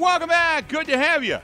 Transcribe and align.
Welcome 0.00 0.30
back. 0.30 0.66
Good 0.68 0.86
to 0.86 0.96
have 0.96 1.22
you. 1.22 1.36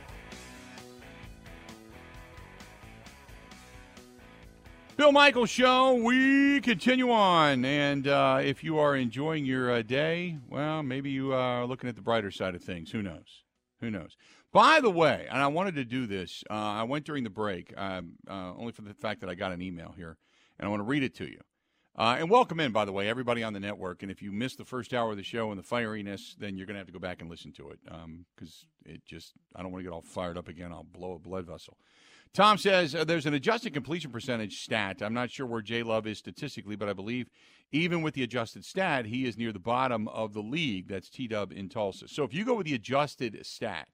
Bill 4.97 5.13
Michaels 5.13 5.51
Show. 5.51 5.93
We 5.93 6.63
continue 6.63 7.11
on. 7.11 7.67
And 7.67 8.09
uh, 8.09 8.41
if 8.43 8.65
you 8.65 8.79
are 8.79 8.97
enjoying 8.97 9.45
your 9.45 9.71
uh, 9.71 9.83
day, 9.83 10.39
well, 10.49 10.83
maybe 10.83 11.11
you 11.11 11.35
are 11.35 11.67
looking 11.67 11.91
at 11.91 11.97
the 11.97 12.01
brighter 12.01 12.31
side 12.31 12.55
of 12.55 12.63
things. 12.63 12.91
Who 12.93 13.03
knows? 13.03 13.45
Who 13.83 13.91
knows? 13.91 14.17
By 14.55 14.81
the 14.81 14.91
way, 14.91 15.27
and 15.31 15.43
I 15.43 15.49
wanted 15.49 15.75
to 15.75 15.85
do 15.85 16.07
this, 16.07 16.43
uh, 16.49 16.55
I 16.55 16.85
went 16.85 17.05
during 17.05 17.25
the 17.25 17.31
break, 17.31 17.75
um, 17.77 18.13
uh, 18.27 18.55
only 18.57 18.73
for 18.73 18.81
the 18.81 18.95
fact 18.95 19.21
that 19.21 19.29
I 19.29 19.35
got 19.35 19.53
an 19.53 19.61
email 19.61 19.93
here, 19.95 20.17
and 20.59 20.67
I 20.67 20.71
want 20.71 20.81
to 20.81 20.85
read 20.85 21.03
it 21.03 21.15
to 21.17 21.27
you. 21.27 21.41
Uh, 21.99 22.17
and 22.19 22.29
welcome 22.29 22.61
in, 22.61 22.73
by 22.73 22.85
the 22.85 22.93
way, 22.93 23.09
everybody 23.09 23.43
on 23.43 23.55
the 23.55 23.61
network. 23.61 24.03
And 24.03 24.13
if 24.13 24.21
you 24.21 24.31
missed 24.31 24.59
the 24.59 24.67
first 24.67 24.93
hour 24.93 25.13
of 25.13 25.17
the 25.17 25.23
show 25.23 25.51
and 25.51 25.59
the 25.59 25.65
fieriness, 25.65 26.37
then 26.37 26.55
you're 26.55 26.67
going 26.67 26.75
to 26.75 26.79
have 26.79 26.87
to 26.89 26.93
go 26.93 26.99
back 26.99 27.23
and 27.23 27.31
listen 27.31 27.53
to 27.53 27.71
it 27.71 27.79
because 27.83 28.67
um, 28.85 28.93
it 28.93 29.03
just, 29.07 29.33
I 29.55 29.63
don't 29.63 29.73
want 29.73 29.83
to 29.83 29.91
get 29.91 29.95
all 29.95 30.03
fired 30.03 30.37
up 30.37 30.47
again. 30.47 30.73
I'll 30.73 30.85
blow 30.85 31.15
a 31.15 31.19
blood 31.19 31.47
vessel. 31.47 31.79
Tom 32.35 32.59
says 32.59 32.95
uh, 32.95 33.05
there's 33.05 33.25
an 33.25 33.33
adjusted 33.33 33.73
completion 33.73 34.11
percentage 34.11 34.61
stat. 34.61 35.01
I'm 35.01 35.15
not 35.15 35.31
sure 35.31 35.47
where 35.47 35.63
J 35.63 35.83
Love 35.83 36.07
is 36.07 36.19
statistically, 36.19 36.77
but 36.77 36.87
I 36.87 36.93
believe 36.93 37.31
even 37.73 38.03
with 38.03 38.13
the 38.13 38.23
adjusted 38.23 38.67
stat, 38.67 39.07
he 39.07 39.25
is 39.25 39.39
near 39.39 39.53
the 39.53 39.59
bottom 39.59 40.07
of 40.09 40.35
the 40.35 40.43
league. 40.43 40.89
That's 40.89 41.09
T 41.09 41.27
Dub 41.27 41.51
in 41.51 41.71
Tulsa. 41.71 42.09
So 42.09 42.25
if 42.25 42.35
you 42.35 42.45
go 42.45 42.57
with 42.57 42.67
the 42.67 42.75
adjusted 42.75 43.39
stat, 43.47 43.89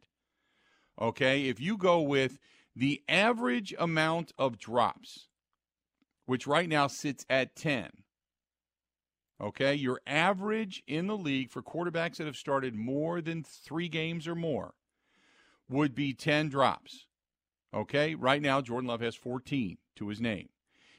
okay, 1.01 1.45
if 1.45 1.61
you 1.61 1.77
go 1.77 2.01
with 2.01 2.41
the 2.75 3.01
average 3.09 3.73
amount 3.79 4.33
of 4.39 4.59
drops, 4.59 5.29
which 6.27 6.47
right 6.47 6.69
now 6.69 6.87
sits 6.87 7.27
at 7.29 7.57
10, 7.57 7.91
okay, 9.41 9.75
your 9.75 10.01
average 10.07 10.83
in 10.87 11.07
the 11.07 11.17
league 11.17 11.51
for 11.51 11.63
quarterbacks 11.63 12.17
that 12.17 12.27
have 12.27 12.37
started 12.37 12.75
more 12.75 13.21
than 13.21 13.43
three 13.43 13.89
games 13.89 14.29
or 14.29 14.35
more 14.35 14.75
would 15.69 15.95
be 15.95 16.13
10 16.13 16.49
drops. 16.49 17.07
Okay, 17.75 18.15
right 18.15 18.43
now 18.43 18.61
Jordan 18.61 18.89
Love 18.89 19.01
has 19.01 19.15
14 19.15 19.79
to 19.97 20.09
his 20.09 20.21
name. 20.21 20.49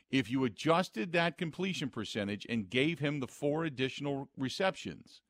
If 0.10 0.30
you 0.30 0.44
adjusted 0.44 1.12
that 1.12 1.38
completion 1.38 1.90
percentage 1.90 2.46
and 2.48 2.70
gave 2.70 3.00
him 3.00 3.20
the 3.20 3.28
four 3.28 3.64
additional 3.64 4.30
receptions, 4.38 5.22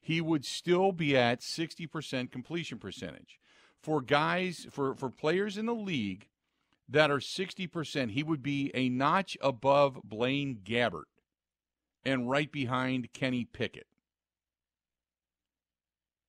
he 0.00 0.20
would 0.20 0.44
still 0.44 0.92
be 0.92 1.16
at 1.16 1.40
60% 1.40 2.30
completion 2.30 2.78
percentage. 2.78 3.40
For 3.82 4.00
guys, 4.00 4.66
for, 4.70 4.94
for 4.94 5.10
players 5.10 5.56
in 5.56 5.66
the 5.66 5.74
league 5.74 6.28
that 6.88 7.10
are 7.10 7.18
60%, 7.18 8.10
he 8.10 8.22
would 8.22 8.42
be 8.42 8.70
a 8.74 8.88
notch 8.88 9.36
above 9.40 10.00
Blaine 10.04 10.60
Gabbert 10.64 11.04
and 12.04 12.30
right 12.30 12.50
behind 12.50 13.12
Kenny 13.12 13.44
Pickett. 13.44 13.86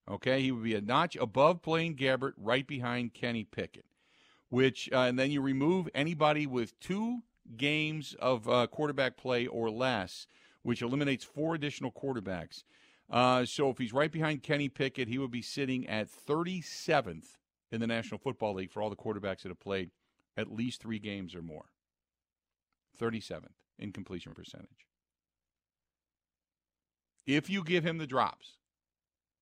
Okay, 0.10 0.42
he 0.42 0.52
would 0.52 0.64
be 0.64 0.76
a 0.76 0.82
notch 0.82 1.16
above 1.16 1.62
Blaine 1.62 1.96
Gabbert, 1.96 2.34
right 2.38 2.66
behind 2.66 3.14
Kenny 3.14 3.44
Pickett 3.44 3.86
which 4.50 4.90
uh, 4.92 5.02
and 5.02 5.18
then 5.18 5.32
you 5.32 5.42
remove 5.42 5.88
anybody 5.96 6.46
with 6.46 6.80
two 6.80 7.20
games 7.56 8.16
of 8.20 8.50
uh, 8.50 8.68
quarterback 8.68 9.18
play 9.18 9.48
or 9.48 9.70
less, 9.70 10.28
which 10.64 10.82
eliminates 10.82 11.24
four 11.24 11.56
additional 11.56 11.92
quarterbacks. 11.92 12.64
Uh, 13.10 13.46
so 13.46 13.70
if 13.70 13.78
he's 13.78 13.94
right 13.94 14.12
behind 14.12 14.44
Kenny 14.44 14.70
Pickett, 14.70 15.08
he 15.08 15.18
would 15.18 15.32
be 15.32 15.42
sitting 15.42 15.88
at 15.88 16.10
37th 16.10 17.38
in 17.72 17.80
the 17.80 17.88
National 17.88 18.20
Football 18.20 18.56
League 18.56 18.72
for 18.72 18.82
all 18.82 18.90
the 18.90 18.96
quarterbacks 18.96 19.42
that 19.42 19.50
have 19.50 19.60
played 19.60 19.90
at 20.40 20.52
least 20.52 20.82
three 20.82 21.00
games 21.00 21.36
or 21.36 21.42
more. 21.42 21.66
37th 23.00 23.56
in 23.78 23.92
completion 23.92 24.34
percentage. 24.34 24.88
If 27.26 27.50
you 27.50 27.64
give 27.64 27.86
him 27.86 27.98
the 27.98 28.08
drops, 28.08 28.58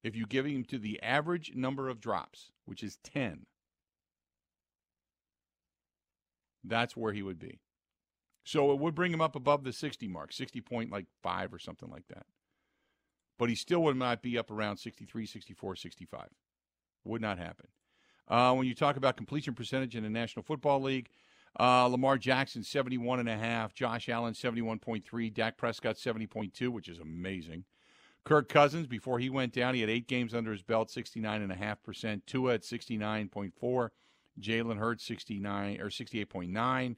if 0.04 0.16
you 0.16 0.26
give 0.26 0.46
him 0.46 0.64
to 0.66 0.78
the 0.78 1.02
average 1.02 1.54
number 1.56 1.90
of 1.90 2.02
drops, 2.02 2.52
which 2.66 2.84
is 2.84 2.98
10, 3.04 3.46
that's 6.64 6.98
where 6.98 7.14
he 7.14 7.24
would 7.24 7.40
be. 7.40 7.60
So 8.44 8.72
it 8.72 8.80
would 8.80 8.96
bring 8.96 9.14
him 9.14 9.22
up 9.22 9.36
above 9.36 9.64
the 9.64 9.74
60 9.74 10.08
mark, 10.08 10.32
60 10.34 10.62
point 10.62 10.92
like 10.92 11.08
5 11.24 11.54
or 11.54 11.60
something 11.60 11.90
like 11.90 12.08
that. 12.10 12.26
But 13.38 13.50
he 13.50 13.56
still 13.56 13.84
would 13.84 13.98
not 13.98 14.22
be 14.22 14.38
up 14.38 14.50
around 14.50 14.78
63, 14.78 15.26
64, 15.26 15.76
65. 15.76 16.30
Would 17.06 17.22
not 17.22 17.38
happen. 17.38 17.68
Uh, 18.28 18.54
when 18.54 18.68
you 18.68 18.76
talk 18.76 18.98
about 18.98 19.18
completion 19.18 19.54
percentage 19.54 19.96
in 19.96 20.04
the 20.04 20.10
National 20.10 20.44
Football 20.44 20.82
League, 20.82 21.10
uh, 21.60 21.88
Lamar 21.88 22.18
Jackson 22.18 22.62
71.5, 22.62 23.74
Josh 23.74 24.10
Allen 24.10 24.34
71.3, 24.34 25.34
Dak 25.34 25.58
Prescott 25.58 25.96
70.2, 25.96 26.70
which 26.70 26.88
is 26.90 27.00
amazing. 27.00 27.64
Kirk 28.24 28.50
Cousins, 28.50 28.88
before 28.88 29.20
he 29.20 29.30
went 29.30 29.54
down, 29.54 29.74
he 29.74 29.82
had 29.82 29.90
eight 29.90 30.08
games 30.08 30.34
under 30.34 30.52
his 30.52 30.62
belt, 30.62 30.90
69.5%. 30.90 32.22
Tua 32.26 32.56
at 32.56 32.62
69.4. 32.62 33.90
Jalen 34.40 34.78
Hurts 34.78 35.06
69 35.06 35.80
or 35.80 35.90
68.9. 35.90 36.96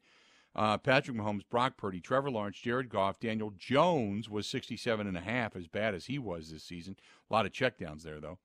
Uh, 0.56 0.78
Patrick 0.78 1.16
Mahomes, 1.16 1.44
Brock 1.50 1.78
Purdy, 1.78 2.02
Trevor 2.02 2.32
Lawrence, 2.32 2.58
Jared 2.58 2.90
Goff, 2.90 3.20
Daniel 3.20 3.54
Jones 3.58 4.30
was 4.30 4.48
67 4.48 5.08
and 5.08 5.16
a 5.16 5.22
half, 5.22 5.56
as 5.56 5.68
bad 5.68 5.94
as 5.94 6.08
he 6.08 6.18
was 6.18 6.52
this 6.52 6.64
season. 6.64 6.96
A 7.30 7.34
lot 7.34 7.46
of 7.46 7.52
checkdowns 7.52 8.02
there 8.02 8.20
though. 8.20 8.40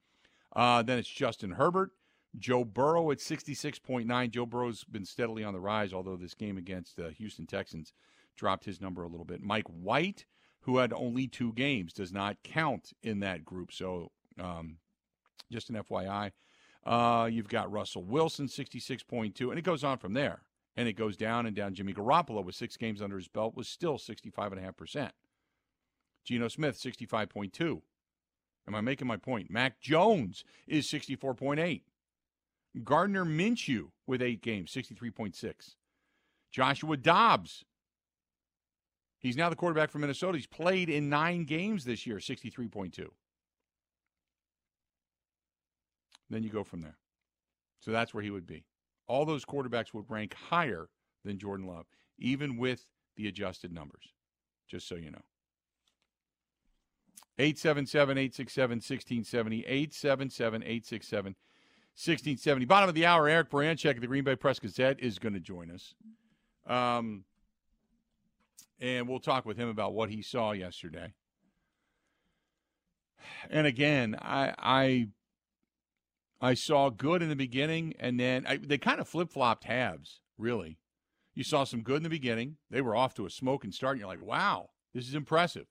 Uh, 0.55 0.83
then 0.83 0.99
it's 0.99 1.09
Justin 1.09 1.53
Herbert, 1.53 1.91
Joe 2.39 2.65
Burrow 2.65 3.11
at 3.11 3.19
66.9. 3.19 4.31
Joe 4.31 4.47
Burrow's 4.47 4.85
been 4.85 5.05
steadily 5.05 5.45
on 5.45 5.55
the 5.55 5.61
rise, 5.61 5.93
although 5.93 6.17
this 6.17 6.35
game 6.35 6.57
against 6.57 6.97
the 6.97 7.11
Houston 7.13 7.47
Texans 7.47 7.93
dropped 8.37 8.65
his 8.65 8.81
number 8.81 9.03
a 9.03 9.09
little 9.09 9.25
bit. 9.25 9.43
Mike 9.43 9.69
White, 9.69 10.27
who 10.61 10.79
had 10.79 10.93
only 10.93 11.27
two 11.27 11.53
games, 11.53 11.93
does 11.93 12.13
not 12.13 12.43
count 12.43 12.93
in 13.03 13.21
that 13.21 13.45
group. 13.45 13.73
So 13.73 14.11
um, 14.41 14.79
just 15.51 15.71
an 15.71 15.77
FYI. 15.77 16.33
Uh, 16.85 17.29
you've 17.31 17.49
got 17.49 17.71
Russell 17.73 18.05
Wilson, 18.05 18.47
66.2, 18.47 19.49
and 19.49 19.59
it 19.59 19.63
goes 19.65 19.85
on 19.85 19.99
from 19.99 20.13
there. 20.13 20.43
And 20.77 20.89
it 20.89 20.95
goes 20.95 21.17
down 21.17 21.47
and 21.47 21.55
down. 21.55 21.75
Jimmy 21.75 21.95
Garoppolo, 21.95 22.45
with 22.45 22.57
six 22.57 22.77
games 22.77 23.01
under 23.01 23.17
his 23.17 23.29
belt, 23.29 23.55
was 23.55 23.69
still 23.69 23.97
65.5%. 23.97 25.11
Geno 26.25 26.49
Smith, 26.49 26.77
65.2. 26.77 27.81
Am 28.67 28.75
I 28.75 28.81
making 28.81 29.07
my 29.07 29.17
point? 29.17 29.51
Mac 29.51 29.81
Jones 29.81 30.43
is 30.67 30.87
64.8. 30.87 31.83
Gardner 32.83 33.25
Minshew 33.25 33.91
with 34.07 34.23
eight 34.23 34.43
games, 34.43 34.73
63.6. 34.73 35.75
Joshua 36.51 36.97
Dobbs. 36.97 37.65
He's 39.19 39.37
now 39.37 39.49
the 39.49 39.57
quarterback 39.57 39.91
for 39.91 39.99
Minnesota. 39.99 40.37
He's 40.37 40.47
played 40.47 40.89
in 40.89 41.09
nine 41.09 41.45
games 41.45 41.85
this 41.85 42.07
year, 42.07 42.17
63.2. 42.17 43.07
Then 46.31 46.43
you 46.43 46.51
go 46.51 46.65
from 46.65 46.83
there. 46.83 46.97
So 47.81 47.91
that's 47.91 48.13
where 48.13 48.23
he 48.23 48.31
would 48.31 48.47
be. 48.47 48.65
All 49.07 49.25
those 49.25 49.45
quarterbacks 49.45 49.93
would 49.95 50.11
rank 50.11 50.35
higher 50.35 50.89
than 51.25 51.39
Jordan 51.39 51.67
Love, 51.67 51.87
even 52.19 52.57
with 52.57 52.87
the 53.17 53.29
adjusted 53.29 53.73
numbers, 53.73 54.13
just 54.69 54.89
so 54.89 54.95
you 54.95 55.11
know. 55.11 55.23
877 57.39 58.19
867 58.19 58.77
1670. 58.77 59.61
877 59.67 60.63
867 60.63 61.37
1670. 61.97 62.65
Bottom 62.67 62.89
of 62.89 62.95
the 62.95 63.07
hour, 63.07 63.29
Eric 63.29 63.51
Baranczyk 63.51 63.95
of 63.95 64.01
the 64.01 64.07
Green 64.07 64.25
Bay 64.25 64.35
Press 64.37 64.59
Gazette 64.59 65.01
is 65.01 65.19
going 65.19 65.35
to 65.35 65.41
join 65.41 65.71
us. 65.71 65.95
Um, 66.67 67.25
and 68.81 69.09
we'll 69.09 69.21
talk 69.21 69.47
with 69.47 69.57
him 69.57 69.69
about 69.69 69.95
what 69.95 70.11
he 70.11 70.21
saw 70.21 70.53
yesterday. 70.53 71.13
And 73.49 73.67
again, 73.67 74.17
I, 74.21 74.55
I 74.59 75.09
I 76.41 76.55
saw 76.55 76.91
good 76.91 77.23
in 77.23 77.31
the 77.31 77.37
beginning, 77.37 77.95
and 77.99 78.21
then 78.21 78.45
I, 78.47 78.59
they 78.59 78.77
kind 78.77 79.01
of 79.01 79.09
flip 79.09 79.31
flopped 79.31 79.65
halves, 79.65 80.21
really. 80.37 80.79
You 81.35 81.43
saw 81.43 81.65
some 81.65 81.83
good 81.83 81.99
in 81.99 82.03
the 82.03 82.11
beginning. 82.11 82.57
They 82.71 82.83
were 82.83 82.95
off 82.95 83.15
to 83.15 83.25
a 83.25 83.31
smoking 83.31 83.73
start, 83.73 83.93
and 83.93 84.01
you're 84.01 84.09
like, 84.09 84.23
wow, 84.23 84.71
this 84.93 85.09
is 85.09 85.15
impressive. 85.15 85.67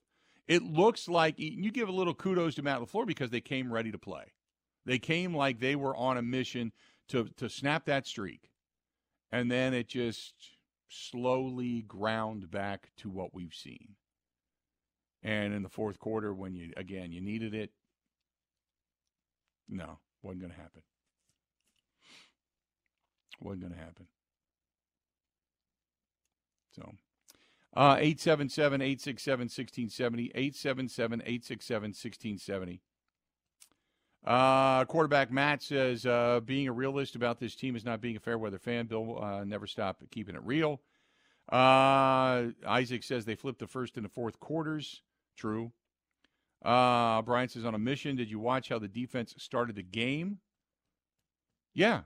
It 0.47 0.63
looks 0.63 1.07
like 1.07 1.35
you 1.37 1.71
give 1.71 1.89
a 1.89 1.93
little 1.93 2.15
kudos 2.15 2.55
to 2.55 2.63
Matt 2.63 2.79
LaFleur 2.79 3.05
because 3.05 3.29
they 3.29 3.39
came 3.39 3.71
ready 3.71 3.91
to 3.91 3.97
play. 3.99 4.33
They 4.85 4.99
came 4.99 5.35
like 5.35 5.59
they 5.59 5.75
were 5.75 5.95
on 5.95 6.17
a 6.17 6.21
mission 6.21 6.71
to, 7.09 7.29
to 7.37 7.49
snap 7.49 7.85
that 7.85 8.05
streak. 8.05 8.49
And 9.31 9.49
then 9.49 9.73
it 9.73 9.87
just 9.87 10.33
slowly 10.89 11.81
ground 11.81 12.51
back 12.51 12.89
to 12.97 13.09
what 13.09 13.33
we've 13.33 13.53
seen. 13.53 13.95
And 15.23 15.53
in 15.53 15.63
the 15.63 15.69
fourth 15.69 15.99
quarter, 15.99 16.33
when 16.33 16.53
you, 16.53 16.73
again, 16.75 17.11
you 17.11 17.21
needed 17.21 17.53
it, 17.53 17.71
no, 19.69 19.99
wasn't 20.21 20.41
going 20.41 20.53
to 20.53 20.59
happen. 20.59 20.81
Wasn't 23.39 23.61
going 23.61 23.73
to 23.73 23.79
happen. 23.79 24.07
So, 26.75 26.93
uh, 27.75 27.97
877 27.99 28.81
867 28.81 29.39
1670. 29.43 30.25
877 30.35 31.21
867 31.21 31.81
1670. 31.89 32.81
Uh, 34.25 34.85
quarterback 34.85 35.31
Matt 35.31 35.61
says, 35.61 36.05
uh, 36.05 36.39
being 36.45 36.67
a 36.67 36.71
realist 36.71 37.15
about 37.15 37.39
this 37.39 37.55
team 37.55 37.75
is 37.75 37.83
not 37.83 37.99
being 38.01 38.15
a 38.15 38.21
fair 38.21 38.37
weather 38.37 38.59
fan. 38.59 38.85
Bill 38.87 39.21
uh, 39.21 39.43
never 39.43 39.67
stop 39.67 40.01
keeping 40.11 40.35
it 40.35 40.43
real. 40.43 40.81
Uh, 41.51 42.47
Isaac 42.65 43.03
says 43.03 43.25
they 43.25 43.35
flipped 43.35 43.59
the 43.59 43.67
first 43.67 43.97
and 43.97 44.05
the 44.05 44.09
fourth 44.09 44.39
quarters. 44.39 45.01
True. 45.35 45.73
Uh, 46.63 47.21
Brian 47.21 47.49
says 47.49 47.65
on 47.65 47.75
a 47.75 47.79
mission. 47.79 48.15
Did 48.15 48.31
you 48.31 48.39
watch 48.39 48.69
how 48.69 48.79
the 48.79 48.87
defense 48.87 49.35
started 49.37 49.75
the 49.75 49.83
game? 49.83 50.39
Yeah. 51.73 52.01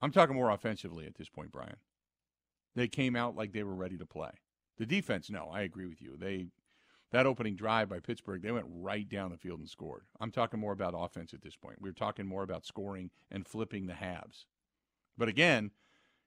I'm 0.00 0.10
talking 0.10 0.36
more 0.36 0.50
offensively 0.50 1.06
at 1.06 1.16
this 1.16 1.28
point, 1.28 1.52
Brian. 1.52 1.76
They 2.74 2.88
came 2.88 3.14
out 3.14 3.36
like 3.36 3.52
they 3.52 3.62
were 3.62 3.74
ready 3.74 3.98
to 3.98 4.06
play. 4.06 4.30
The 4.78 4.86
defense, 4.86 5.30
no, 5.30 5.50
I 5.52 5.62
agree 5.62 5.86
with 5.86 6.00
you. 6.00 6.16
They 6.18 6.48
that 7.14 7.26
opening 7.26 7.54
drive 7.54 7.88
by 7.88 8.00
Pittsburgh, 8.00 8.42
they 8.42 8.50
went 8.50 8.66
right 8.68 9.08
down 9.08 9.30
the 9.30 9.36
field 9.36 9.60
and 9.60 9.68
scored. 9.68 10.02
I'm 10.18 10.32
talking 10.32 10.58
more 10.58 10.72
about 10.72 10.94
offense 10.96 11.32
at 11.32 11.42
this 11.42 11.54
point. 11.54 11.80
We're 11.80 11.92
talking 11.92 12.26
more 12.26 12.42
about 12.42 12.66
scoring 12.66 13.10
and 13.30 13.46
flipping 13.46 13.86
the 13.86 13.94
halves. 13.94 14.46
But 15.16 15.28
again, 15.28 15.70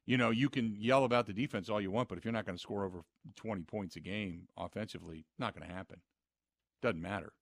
you 0.05 0.15
know, 0.15 0.29
you 0.29 0.49
can 0.49 0.77
yell 0.79 1.03
about 1.03 1.25
the 1.25 1.33
defense 1.33 1.67
all 1.67 1.81
you 1.81 1.91
want, 1.91 2.07
but 2.07 2.17
if 2.17 2.23
you're 2.23 2.31
not 2.31 2.45
going 2.45 2.57
to 2.57 2.61
score 2.61 2.85
over 2.85 3.01
20 3.35 3.63
points 3.63 3.97
a 3.97 3.99
game 3.99 4.47
offensively, 4.55 5.25
not 5.37 5.53
going 5.53 5.67
to 5.67 5.75
happen. 5.75 5.99
Doesn't 6.81 7.01
matter. 7.01 7.33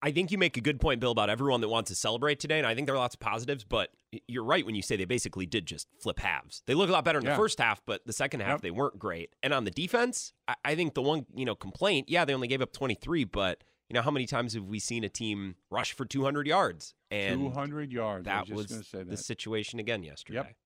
I 0.00 0.12
think 0.12 0.30
you 0.30 0.38
make 0.38 0.56
a 0.56 0.60
good 0.60 0.80
point, 0.80 1.00
Bill, 1.00 1.10
about 1.10 1.28
everyone 1.28 1.60
that 1.60 1.68
wants 1.68 1.88
to 1.90 1.94
celebrate 1.96 2.38
today, 2.38 2.58
and 2.58 2.66
I 2.66 2.74
think 2.74 2.86
there 2.86 2.94
are 2.94 2.98
lots 2.98 3.14
of 3.16 3.20
positives. 3.20 3.64
But 3.64 3.90
you're 4.28 4.44
right 4.44 4.64
when 4.64 4.74
you 4.74 4.82
say 4.82 4.96
they 4.96 5.04
basically 5.04 5.44
did 5.46 5.66
just 5.66 5.88
flip 6.00 6.20
halves. 6.20 6.62
They 6.66 6.74
look 6.74 6.88
a 6.88 6.92
lot 6.92 7.04
better 7.04 7.18
in 7.18 7.24
Yeah. 7.24 7.32
the 7.32 7.36
first 7.36 7.58
half, 7.58 7.82
but 7.84 8.06
the 8.06 8.12
second 8.12 8.40
half 8.40 8.52
Yep. 8.54 8.60
they 8.62 8.70
weren't 8.70 8.98
great. 8.98 9.34
And 9.42 9.52
on 9.52 9.64
the 9.64 9.70
defense, 9.72 10.32
I, 10.46 10.54
I 10.64 10.74
think 10.76 10.94
the 10.94 11.02
one 11.02 11.26
you 11.34 11.44
know 11.44 11.54
complaint, 11.54 12.08
yeah, 12.08 12.24
they 12.24 12.34
only 12.34 12.48
gave 12.48 12.62
up 12.62 12.72
23, 12.72 13.24
but 13.24 13.64
you 13.88 13.94
know 13.94 14.02
how 14.02 14.10
many 14.10 14.26
times 14.26 14.54
have 14.54 14.64
we 14.64 14.78
seen 14.78 15.02
a 15.02 15.08
team 15.08 15.56
rush 15.70 15.92
for 15.94 16.04
200 16.04 16.46
yards? 16.46 16.94
And 17.10 17.40
200 17.40 17.90
yards. 17.92 18.24
That 18.26 18.48
was 18.48 18.68
was 18.68 18.86
say 18.86 19.02
the 19.02 19.16
situation 19.16 19.78
again 19.80 20.02
yesterday. 20.04 20.36
Yep. 20.38 20.56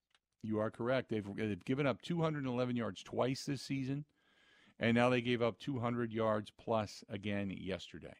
You 0.45 0.59
are 0.59 0.69
correct. 0.69 1.09
They've, 1.09 1.25
they've 1.35 1.63
given 1.63 1.87
up 1.87 2.01
211 2.01 2.75
yards 2.75 3.01
twice 3.01 3.45
this 3.45 3.61
season, 3.61 4.03
and 4.79 4.93
now 4.93 5.09
they 5.09 5.21
gave 5.21 5.41
up 5.41 5.57
200 5.57 6.11
yards 6.11 6.51
plus 6.51 7.03
again 7.07 7.49
yesterday, 7.49 8.13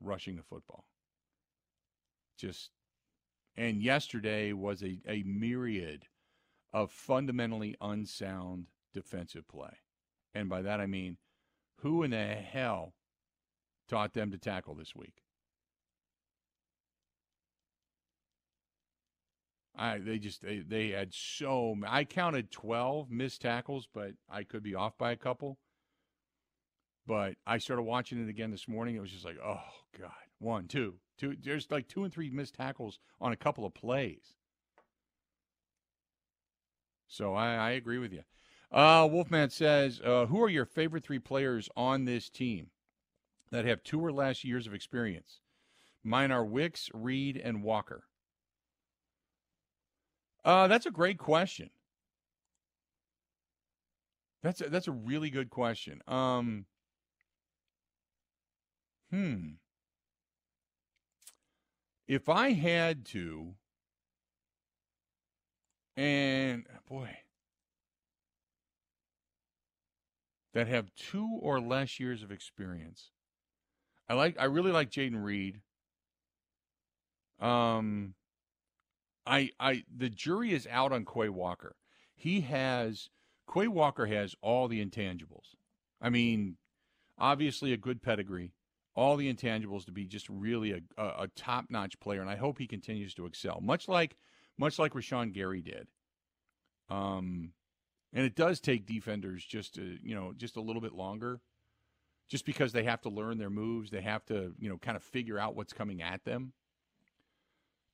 rushing 0.00 0.36
the 0.36 0.42
football. 0.42 0.84
Just, 2.38 2.70
and 3.56 3.82
yesterday 3.82 4.52
was 4.52 4.82
a, 4.82 4.98
a 5.06 5.22
myriad 5.24 6.06
of 6.72 6.90
fundamentally 6.90 7.76
unsound 7.80 8.66
defensive 8.94 9.46
play. 9.48 9.78
And 10.34 10.48
by 10.48 10.62
that 10.62 10.80
I 10.80 10.86
mean, 10.86 11.16
who 11.80 12.02
in 12.02 12.12
the 12.12 12.26
hell 12.26 12.94
taught 13.88 14.14
them 14.14 14.30
to 14.30 14.38
tackle 14.38 14.74
this 14.74 14.94
week? 14.94 15.22
I 19.76 19.98
they 19.98 20.18
just 20.18 20.42
they, 20.42 20.58
they 20.58 20.90
had 20.90 21.14
so 21.14 21.74
I 21.86 22.04
counted 22.04 22.50
12 22.50 23.10
missed 23.10 23.40
tackles, 23.40 23.88
but 23.92 24.12
I 24.28 24.44
could 24.44 24.62
be 24.62 24.74
off 24.74 24.98
by 24.98 25.12
a 25.12 25.16
couple. 25.16 25.58
But 27.06 27.34
I 27.46 27.58
started 27.58 27.82
watching 27.82 28.22
it 28.22 28.28
again 28.28 28.50
this 28.50 28.68
morning. 28.68 28.96
It 28.96 29.00
was 29.00 29.10
just 29.10 29.24
like, 29.24 29.38
oh 29.44 29.60
god, 29.98 30.10
one, 30.38 30.68
two, 30.68 30.94
two. 31.18 31.36
There's 31.42 31.70
like 31.70 31.88
two 31.88 32.04
and 32.04 32.12
three 32.12 32.30
missed 32.30 32.54
tackles 32.54 32.98
on 33.20 33.32
a 33.32 33.36
couple 33.36 33.64
of 33.64 33.74
plays. 33.74 34.34
So 37.08 37.34
I, 37.34 37.54
I 37.54 37.70
agree 37.72 37.98
with 37.98 38.12
you. 38.12 38.22
Uh, 38.70 39.08
Wolfman 39.10 39.50
says, 39.50 40.00
uh, 40.04 40.26
who 40.26 40.40
are 40.40 40.48
your 40.48 40.64
favorite 40.64 41.04
three 41.04 41.18
players 41.18 41.68
on 41.76 42.04
this 42.04 42.30
team 42.30 42.68
that 43.50 43.64
have 43.64 43.82
two 43.82 44.00
or 44.00 44.12
less 44.12 44.44
years 44.44 44.68
of 44.68 44.74
experience? 44.74 45.40
Mine 46.04 46.30
are 46.30 46.44
Wicks, 46.44 46.88
Reed, 46.94 47.36
and 47.36 47.64
Walker. 47.64 48.04
Uh, 50.44 50.68
that's 50.68 50.86
a 50.86 50.90
great 50.90 51.18
question. 51.18 51.70
That's 54.42 54.60
a, 54.60 54.70
that's 54.70 54.88
a 54.88 54.92
really 54.92 55.30
good 55.30 55.50
question. 55.50 56.00
Um, 56.06 56.64
hmm. 59.10 59.48
If 62.06 62.28
I 62.28 62.52
had 62.52 63.04
to, 63.06 63.54
and 65.96 66.66
boy, 66.88 67.10
that 70.54 70.66
have 70.66 70.94
two 70.96 71.38
or 71.40 71.60
less 71.60 72.00
years 72.00 72.22
of 72.22 72.32
experience, 72.32 73.10
I 74.08 74.14
like. 74.14 74.36
I 74.38 74.44
really 74.44 74.72
like 74.72 74.90
Jayden 74.90 75.22
Reed. 75.22 75.60
Um. 77.38 78.14
I 79.26 79.50
I 79.60 79.84
the 79.94 80.08
jury 80.08 80.52
is 80.52 80.66
out 80.68 80.92
on 80.92 81.04
Quay 81.04 81.28
Walker. 81.28 81.76
He 82.14 82.40
has 82.40 83.10
Quay 83.52 83.68
Walker 83.68 84.06
has 84.06 84.34
all 84.40 84.66
the 84.66 84.84
intangibles. 84.84 85.54
I 86.00 86.08
mean, 86.10 86.56
obviously 87.18 87.72
a 87.72 87.76
good 87.76 88.02
pedigree, 88.02 88.54
all 88.94 89.16
the 89.16 89.32
intangibles 89.32 89.84
to 89.86 89.92
be 89.92 90.04
just 90.04 90.28
really 90.28 90.72
a 90.72 90.80
a, 90.96 91.22
a 91.22 91.28
top 91.28 91.66
notch 91.70 91.98
player, 92.00 92.20
and 92.20 92.30
I 92.30 92.36
hope 92.36 92.58
he 92.58 92.66
continues 92.66 93.14
to 93.14 93.26
excel. 93.26 93.60
Much 93.60 93.88
like 93.88 94.16
much 94.58 94.78
like 94.78 94.92
Rashan 94.92 95.32
Gary 95.32 95.62
did. 95.62 95.86
Um, 96.88 97.52
and 98.12 98.26
it 98.26 98.34
does 98.34 98.60
take 98.60 98.86
defenders 98.86 99.44
just 99.44 99.74
to 99.76 99.98
you 100.02 100.14
know 100.14 100.32
just 100.36 100.56
a 100.56 100.60
little 100.60 100.82
bit 100.82 100.92
longer, 100.92 101.40
just 102.28 102.44
because 102.44 102.72
they 102.72 102.84
have 102.84 103.00
to 103.02 103.08
learn 103.08 103.38
their 103.38 103.50
moves, 103.50 103.90
they 103.90 104.00
have 104.00 104.24
to 104.26 104.54
you 104.58 104.68
know 104.68 104.78
kind 104.78 104.96
of 104.96 105.02
figure 105.02 105.38
out 105.38 105.56
what's 105.56 105.72
coming 105.72 106.02
at 106.02 106.24
them. 106.24 106.52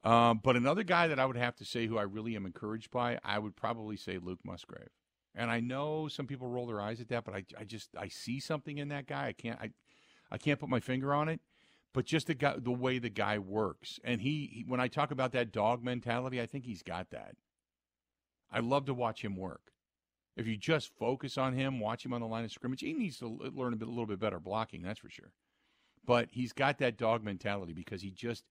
Um, 0.05 0.41
but 0.43 0.57
another 0.57 0.85
guy 0.85 1.09
that 1.09 1.19
I 1.19 1.27
would 1.27 1.37
have 1.37 1.57
to 1.57 1.65
say 1.65 1.87
who 1.87 1.99
I 1.99 2.03
really 2.03 2.37
am 2.37 2.47
encouraged 2.47 2.93
by, 2.93 3.19
I 3.25 3.41
would 3.41 3.57
probably 3.57 3.97
say 3.97 4.19
Luke 4.23 4.39
Musgrave. 4.45 4.91
And 5.35 5.51
I 5.51 5.59
know 5.59 6.07
some 6.07 6.27
people 6.27 6.49
roll 6.49 6.67
their 6.67 6.81
eyes 6.81 7.01
at 7.01 7.09
that, 7.09 7.25
but 7.25 7.35
I, 7.35 7.45
I 7.59 7.65
just 7.65 7.91
I 7.97 8.09
see 8.09 8.41
something 8.41 8.79
in 8.79 8.89
that 8.89 9.07
guy. 9.07 9.27
I 9.27 9.33
can't 9.33 9.61
I, 9.61 9.71
I 10.31 10.39
can't 10.39 10.61
put 10.61 10.69
my 10.69 10.81
finger 10.81 11.15
on 11.15 11.29
it, 11.29 11.41
but 11.93 12.05
just 12.05 12.27
the 12.27 12.35
guy, 12.35 12.57
the 12.59 12.71
way 12.71 12.99
the 12.99 13.09
guy 13.09 13.39
works, 13.39 13.99
and 14.05 14.21
he, 14.21 14.51
he 14.53 14.65
when 14.67 14.81
I 14.81 14.89
talk 14.89 15.11
about 15.11 15.33
that 15.33 15.53
dog 15.53 15.83
mentality, 15.83 16.41
I 16.41 16.47
think 16.47 16.65
he's 16.65 16.83
got 16.83 17.11
that. 17.11 17.37
I 18.51 18.61
love 18.61 18.87
to 18.87 18.95
watch 18.95 19.23
him 19.23 19.37
work. 19.37 19.73
If 20.37 20.47
you 20.47 20.57
just 20.57 20.95
focus 20.99 21.39
on 21.39 21.55
him, 21.55 21.81
watch 21.81 22.05
him 22.05 22.13
on 22.13 22.21
the 22.21 22.27
line 22.27 22.45
of 22.45 22.53
scrimmage, 22.53 22.81
he 22.81 22.93
needs 22.93 23.19
to 23.19 23.27
learn 23.27 23.73
a, 23.73 23.77
bit, 23.77 23.89
a 23.89 23.91
little 23.91 24.07
bit 24.07 24.21
better 24.21 24.39
blocking, 24.39 24.83
that's 24.83 25.01
for 25.01 25.09
sure. 25.09 25.33
But 26.05 26.29
he's 26.31 26.53
got 26.53 26.79
that 26.79 26.99
dog 26.99 27.25
mentality 27.25 27.73
because 27.73 28.03
he 28.03 28.11
just 28.11 28.45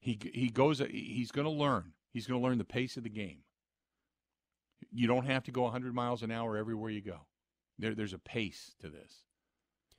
he 0.00 0.18
he 0.34 0.48
goes 0.48 0.78
he's 0.90 1.30
going 1.30 1.46
to 1.46 1.50
learn. 1.50 1.92
He's 2.12 2.26
going 2.26 2.40
to 2.40 2.46
learn 2.46 2.58
the 2.58 2.64
pace 2.64 2.96
of 2.96 3.04
the 3.04 3.10
game. 3.10 3.38
You 4.92 5.06
don't 5.06 5.26
have 5.26 5.44
to 5.44 5.52
go 5.52 5.62
100 5.62 5.94
miles 5.94 6.22
an 6.22 6.30
hour 6.30 6.56
everywhere 6.56 6.90
you 6.90 7.00
go. 7.00 7.20
There, 7.78 7.94
there's 7.94 8.12
a 8.12 8.18
pace 8.18 8.74
to 8.80 8.88
this, 8.88 9.24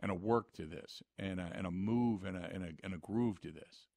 and 0.02 0.12
a 0.12 0.16
work 0.16 0.54
to 0.54 0.66
this, 0.66 1.02
and 1.18 1.40
a, 1.40 1.52
and 1.56 1.66
a 1.68 1.72
move 1.72 2.24
and 2.24 2.38
a, 2.38 2.50
and 2.54 2.64
a 2.64 2.70
and 2.84 2.94
a 2.94 2.98
groove 2.98 3.40
to 3.42 3.52
this. 3.52 3.88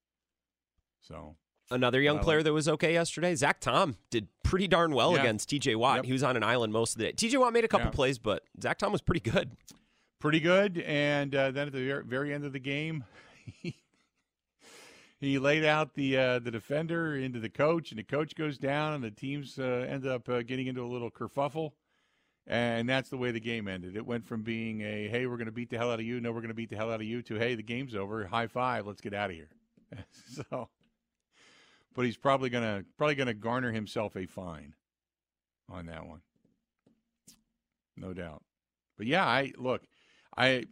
So 1.01 1.37
Another 1.73 2.01
young 2.01 2.19
player 2.19 2.43
that 2.43 2.53
was 2.53 2.69
okay 2.69 2.95
yesterday, 2.95 3.33
Zach 3.37 3.61
Tom, 3.61 3.95
did 4.11 4.27
pretty 4.43 4.67
darn 4.67 4.93
well 4.93 5.13
Yeah. 5.15 5.21
against 5.21 5.49
TJ 5.51 5.77
Watt. 5.77 5.99
Yep. 5.99 6.05
He 6.07 6.13
was 6.13 6.25
on 6.25 6.37
an 6.37 6.43
island 6.43 6.73
most 6.73 6.95
of 6.95 6.99
the 6.99 7.05
day. 7.05 7.13
TJ 7.13 7.39
Watt 7.39 7.53
made 7.53 7.65
a 7.65 7.69
couple 7.69 7.87
Yeah. 7.87 7.93
plays, 7.93 8.19
but 8.19 8.43
Zach 8.61 8.79
Tom 8.79 8.91
was 8.91 9.01
pretty 9.01 9.21
good. 9.21 9.53
pretty 10.19 10.41
good. 10.41 10.79
And 10.79 11.33
uh, 11.33 11.53
then 11.53 11.69
at 11.69 11.73
the 11.73 12.03
very 12.05 12.35
end 12.35 12.45
of 12.45 12.53
the 12.53 12.59
game, 12.59 13.05
he, 13.45 13.77
he 15.21 15.39
laid 15.39 15.65
out 15.65 15.95
the 15.95 16.17
uh, 16.17 16.39
the 16.41 16.51
defender 16.51 17.15
into 17.17 17.39
the 17.39 17.49
coach, 17.49 17.93
and 17.93 17.99
the 18.01 18.05
coach 18.05 18.35
goes 18.35 18.59
down, 18.59 18.95
and 18.95 19.05
the 19.05 19.11
teams 19.13 19.57
uh, 19.59 19.87
end 19.89 20.07
up 20.07 20.29
uh, 20.29 20.43
getting 20.43 20.67
into 20.67 20.83
a 20.83 20.89
little 20.89 21.11
kerfuffle. 21.11 21.73
And 22.47 22.89
that's 22.89 23.11
the 23.11 23.17
way 23.17 23.31
the 23.31 23.41
game 23.41 23.69
ended. 23.69 23.97
It 23.97 24.05
went 24.05 24.27
from 24.27 24.43
being 24.43 24.81
a 24.81 25.09
"Hey, 25.09 25.27
we're 25.27 25.37
going 25.37 25.47
to 25.47 25.53
beat 25.53 25.71
the 25.71 25.79
hell 25.79 25.93
out 25.93 26.01
of 26.01 26.07
you," 26.07 26.21
"No, 26.21 26.33
we're 26.33 26.41
going 26.41 26.49
to 26.49 26.55
beat 26.55 26.71
the 26.71 26.77
hell 26.77 26.91
out 26.91 27.01
of 27.01 27.07
you," 27.07 27.23
to 27.23 27.35
"Hey, 27.37 27.55
the 27.55 27.63
game's 27.63 27.95
over. 27.95 28.27
High 28.27 28.47
five. 28.47 28.87
Let's 28.87 29.01
get 29.01 29.15
out 29.15 29.31
of 29.31 29.37
here." 29.37 29.51
so, 30.51 30.69
but 31.95 32.05
he's 32.05 32.17
probably 32.17 32.51
gonna 32.51 32.85
probably 32.97 33.15
gonna 33.15 33.35
garner 33.35 33.73
himself 33.73 34.17
a 34.17 34.27
fine 34.27 34.75
on 35.69 35.87
that 35.87 36.07
one, 36.07 36.23
no 37.97 38.13
doubt. 38.13 38.43
But 38.97 39.07
yeah, 39.07 39.27
I 39.27 39.53
look. 39.57 39.83
I 40.37 40.65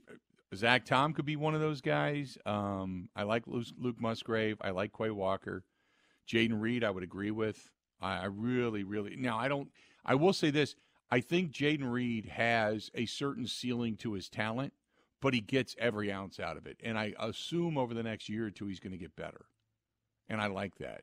Zach 0.55 0.85
Tom 0.85 1.13
could 1.13 1.27
be 1.27 1.37
one 1.37 1.55
of 1.55 1.61
those 1.61 1.81
guys. 1.81 2.39
Um, 2.47 3.09
I 3.15 3.25
like 3.25 3.47
Luke, 3.47 3.67
Luke 3.79 4.01
Musgrave. 4.01 4.57
I 4.61 4.71
like 4.71 4.93
Quay 4.97 5.11
Walker. 5.11 5.63
Jayden 6.29 6.61
Reed, 6.61 6.85
I 6.85 6.91
would 6.91 7.03
agree 7.03 7.31
with. 7.31 7.71
I, 8.01 8.21
I 8.21 8.25
really, 8.27 8.85
really. 8.85 9.17
Now, 9.17 9.39
I 9.39 9.49
don't. 9.49 9.69
I 10.05 10.15
will 10.15 10.33
say 10.33 10.51
this. 10.51 10.75
I 11.11 11.21
think 11.21 11.53
Jayden 11.53 11.91
Reed 11.91 12.27
has 12.27 12.91
a 12.95 13.07
certain 13.07 13.47
ceiling 13.47 13.97
to 13.99 14.12
his 14.12 14.29
talent, 14.29 14.75
but 15.21 15.33
he 15.35 15.41
gets 15.41 15.75
every 15.79 16.12
ounce 16.12 16.38
out 16.38 16.57
of 16.57 16.67
it. 16.67 16.79
And 16.83 16.99
I 16.99 17.15
assume 17.19 17.79
over 17.79 17.95
the 17.95 18.03
next 18.03 18.29
year 18.29 18.47
or 18.47 18.50
two, 18.50 18.67
he's 18.67 18.81
going 18.81 18.93
to 18.93 18.99
get 18.99 19.17
better. 19.17 19.47
And 20.29 20.41
I 20.41 20.49
like 20.49 20.77
that. 20.79 21.00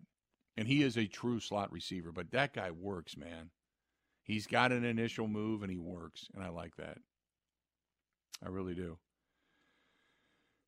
And 0.55 0.67
he 0.67 0.83
is 0.83 0.95
a 0.95 1.07
true 1.07 1.39
slot 1.39 1.71
receiver, 1.71 2.11
but 2.11 2.31
that 2.31 2.53
guy 2.53 2.71
works, 2.71 3.17
man. 3.17 3.49
He's 4.23 4.47
got 4.47 4.71
an 4.71 4.83
initial 4.83 5.27
move 5.27 5.61
and 5.63 5.71
he 5.71 5.77
works, 5.77 6.29
and 6.33 6.43
I 6.43 6.49
like 6.49 6.75
that. 6.77 6.97
I 8.43 8.49
really 8.49 8.73
do. 8.75 8.97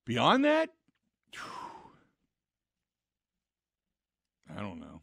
Beyond 0.05 0.45
that, 0.45 0.69
I 4.55 4.61
don't 4.61 4.79
know. 4.79 5.01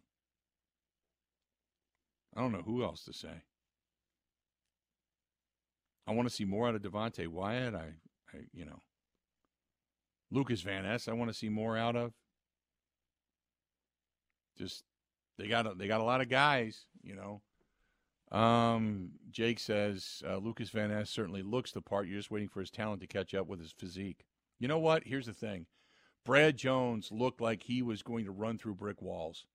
I 2.36 2.40
don't 2.40 2.52
know 2.52 2.62
who 2.62 2.82
else 2.82 3.04
to 3.04 3.12
say. 3.12 3.42
I 6.06 6.12
want 6.12 6.28
to 6.28 6.34
see 6.34 6.44
more 6.44 6.68
out 6.68 6.74
of 6.74 6.82
Devonte 6.82 7.26
Wyatt. 7.28 7.74
I, 7.74 7.94
I, 8.32 8.40
you 8.52 8.64
know, 8.64 8.80
Lucas 10.30 10.60
Van 10.60 10.82
Ness. 10.82 11.08
I 11.08 11.12
want 11.12 11.30
to 11.30 11.36
see 11.36 11.48
more 11.48 11.76
out 11.76 11.96
of. 11.96 12.12
Just 14.58 14.84
They 15.38 15.48
got 15.48 15.66
a, 15.66 15.74
they 15.74 15.88
got 15.88 16.00
a 16.00 16.04
lot 16.04 16.20
of 16.20 16.28
guys, 16.28 16.86
you 17.02 17.16
know. 17.16 17.42
Um, 18.36 19.12
Jake 19.30 19.58
says 19.60 20.22
uh, 20.28 20.38
Lucas 20.38 20.70
Van 20.70 20.90
Ness 20.90 21.10
certainly 21.10 21.42
looks 21.42 21.72
the 21.72 21.80
part. 21.80 22.06
You're 22.06 22.18
just 22.18 22.30
waiting 22.30 22.48
for 22.48 22.60
his 22.60 22.70
talent 22.70 23.00
to 23.00 23.06
catch 23.06 23.34
up 23.34 23.46
with 23.46 23.60
his 23.60 23.72
physique. 23.72 24.24
You 24.58 24.68
know 24.68 24.78
what? 24.78 25.04
Here's 25.04 25.26
the 25.26 25.32
thing. 25.32 25.66
Brad 26.24 26.56
Jones 26.56 27.10
looked 27.12 27.40
like 27.40 27.62
he 27.64 27.82
was 27.82 28.02
going 28.02 28.24
to 28.24 28.30
run 28.30 28.58
through 28.58 28.76
brick 28.76 29.02
walls. 29.02 29.46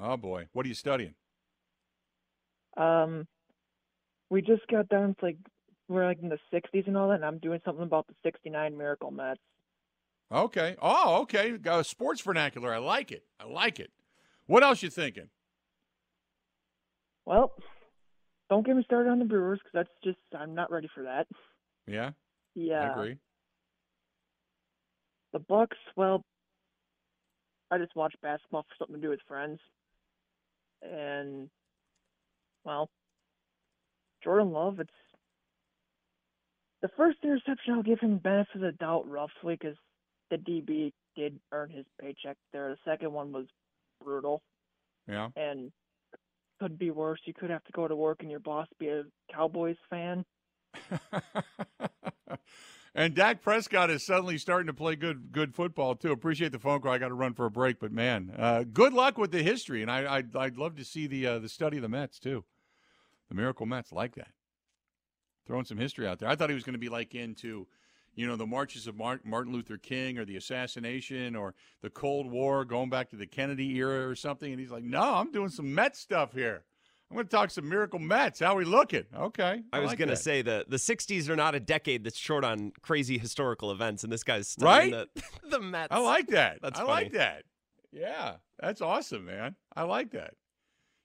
Oh 0.00 0.16
boy, 0.16 0.46
what 0.52 0.64
are 0.64 0.68
you 0.68 0.74
studying? 0.74 1.14
Um, 2.76 3.26
we 4.30 4.40
just 4.40 4.66
got 4.68 4.88
done. 4.88 5.14
to 5.18 5.24
like 5.24 5.36
we're 5.88 6.06
like 6.06 6.22
in 6.22 6.28
the 6.28 6.38
60s 6.52 6.86
and 6.86 6.96
all 6.96 7.08
that, 7.08 7.16
and 7.16 7.24
I'm 7.24 7.38
doing 7.38 7.60
something 7.64 7.84
about 7.84 8.06
the 8.06 8.14
69 8.22 8.78
Miracle 8.78 9.10
Mets. 9.10 9.40
Okay. 10.32 10.76
Oh, 10.80 11.22
okay. 11.22 11.58
Sports 11.82 12.20
vernacular. 12.20 12.72
I 12.72 12.78
like 12.78 13.10
it. 13.10 13.24
I 13.40 13.46
like 13.46 13.80
it. 13.80 13.90
What 14.46 14.62
else 14.62 14.82
you 14.82 14.90
thinking? 14.90 15.28
Well, 17.26 17.52
don't 18.48 18.64
get 18.64 18.76
me 18.76 18.84
started 18.84 19.10
on 19.10 19.18
the 19.18 19.24
Brewers 19.24 19.58
because 19.58 19.72
that's 19.72 19.98
just 20.04 20.18
I'm 20.40 20.54
not 20.54 20.70
ready 20.70 20.88
for 20.94 21.02
that. 21.02 21.26
Yeah. 21.88 22.10
Yeah. 22.54 22.82
I 22.82 22.92
agree. 22.92 23.16
The 25.32 25.38
Bucks, 25.40 25.76
well, 25.96 26.24
I 27.70 27.78
just 27.78 27.94
watch 27.94 28.14
basketball 28.22 28.62
for 28.62 28.74
something 28.78 28.96
to 28.96 29.02
do 29.02 29.10
with 29.10 29.20
friends, 29.28 29.60
and 30.82 31.48
well, 32.64 32.90
Jordan 34.22 34.52
Love. 34.52 34.80
It's 34.80 34.90
the 36.82 36.88
first 36.96 37.18
interception. 37.22 37.74
I'll 37.74 37.82
give 37.82 38.00
him 38.00 38.18
benefit 38.18 38.56
of 38.56 38.60
the 38.62 38.72
doubt 38.72 39.08
roughly 39.08 39.56
because 39.60 39.76
the 40.30 40.36
DB 40.36 40.92
did 41.16 41.38
earn 41.52 41.70
his 41.70 41.84
paycheck 42.00 42.36
there. 42.52 42.70
The 42.70 42.90
second 42.90 43.12
one 43.12 43.32
was 43.32 43.46
brutal 44.02 44.42
Yeah. 45.08 45.28
and 45.36 45.72
could 46.60 46.78
be 46.78 46.90
worse. 46.90 47.20
You 47.24 47.34
could 47.34 47.50
have 47.50 47.64
to 47.64 47.72
go 47.72 47.88
to 47.88 47.96
work 47.96 48.18
and 48.20 48.30
your 48.30 48.40
boss 48.40 48.68
be 48.78 48.88
a 48.88 49.02
Cowboys 49.34 49.76
fan. 49.88 50.24
and 52.94 53.14
Dak 53.14 53.42
Prescott 53.42 53.90
is 53.90 54.04
suddenly 54.04 54.38
starting 54.38 54.66
to 54.68 54.72
play 54.74 54.94
good 54.96 55.32
good 55.32 55.54
football 55.54 55.94
too. 55.96 56.12
Appreciate 56.12 56.52
the 56.52 56.58
phone 56.58 56.80
call. 56.80 56.92
I 56.92 56.98
got 56.98 57.08
to 57.08 57.14
run 57.14 57.34
for 57.34 57.46
a 57.46 57.50
break, 57.50 57.80
but 57.80 57.90
man, 57.92 58.32
uh, 58.38 58.64
good 58.72 58.92
luck 58.92 59.18
with 59.18 59.32
the 59.32 59.42
history, 59.42 59.82
and 59.82 59.90
I, 59.90 60.16
I'd, 60.16 60.36
I'd 60.36 60.56
love 60.58 60.76
to 60.76 60.84
see 60.84 61.06
the 61.08 61.26
uh, 61.26 61.38
the 61.40 61.48
study 61.48 61.78
of 61.78 61.82
the 61.82 61.88
Mets 61.88 62.18
too. 62.20 62.44
The 63.30 63.34
Miracle 63.34 63.64
Mets 63.64 63.92
like 63.92 64.14
that. 64.16 64.32
Throwing 65.46 65.64
some 65.64 65.78
history 65.78 66.06
out 66.06 66.18
there. 66.18 66.28
I 66.28 66.36
thought 66.36 66.50
he 66.50 66.54
was 66.54 66.64
going 66.64 66.74
to 66.74 66.78
be 66.78 66.90
like 66.90 67.14
into, 67.14 67.66
you 68.14 68.26
know, 68.26 68.36
the 68.36 68.46
marches 68.46 68.86
of 68.86 68.96
Martin 68.96 69.52
Luther 69.52 69.78
King 69.78 70.18
or 70.18 70.24
the 70.24 70.36
assassination 70.36 71.34
or 71.34 71.54
the 71.80 71.90
Cold 71.90 72.30
War, 72.30 72.64
going 72.64 72.90
back 72.90 73.08
to 73.10 73.16
the 73.16 73.26
Kennedy 73.26 73.76
era 73.76 74.06
or 74.06 74.14
something. 74.14 74.50
And 74.52 74.60
he's 74.60 74.70
like, 74.70 74.84
no, 74.84 75.00
I'm 75.02 75.32
doing 75.32 75.48
some 75.48 75.74
Met 75.74 75.96
stuff 75.96 76.32
here. 76.34 76.64
I'm 77.10 77.16
going 77.16 77.26
to 77.26 77.30
talk 77.30 77.50
some 77.50 77.68
Miracle 77.68 77.98
Mets. 77.98 78.38
How 78.38 78.54
are 78.54 78.56
we 78.56 78.64
looking? 78.64 79.04
Okay. 79.16 79.62
I, 79.72 79.80
was 79.80 79.88
like 79.88 79.98
going 79.98 80.10
to 80.10 80.16
say 80.16 80.42
the 80.42 80.64
the 80.68 80.76
60s 80.76 81.28
are 81.28 81.34
not 81.34 81.56
a 81.56 81.60
decade 81.60 82.04
that's 82.04 82.16
short 82.16 82.44
on 82.44 82.72
crazy 82.82 83.18
historical 83.18 83.72
events, 83.72 84.04
and 84.04 84.12
this 84.12 84.22
guy's 84.22 84.46
studying 84.46 84.94
Right? 84.94 85.08
the, 85.14 85.22
the 85.50 85.60
Mets. 85.60 85.88
I 85.90 85.98
like 85.98 86.28
that. 86.28 86.60
That's 86.62 86.78
I 86.78 86.84
funny. 86.84 87.04
like 87.04 87.12
that. 87.14 87.42
Yeah, 87.90 88.34
that's 88.60 88.80
awesome, 88.80 89.24
man. 89.24 89.56
I 89.74 89.82
like 89.82 90.12
that. 90.12 90.34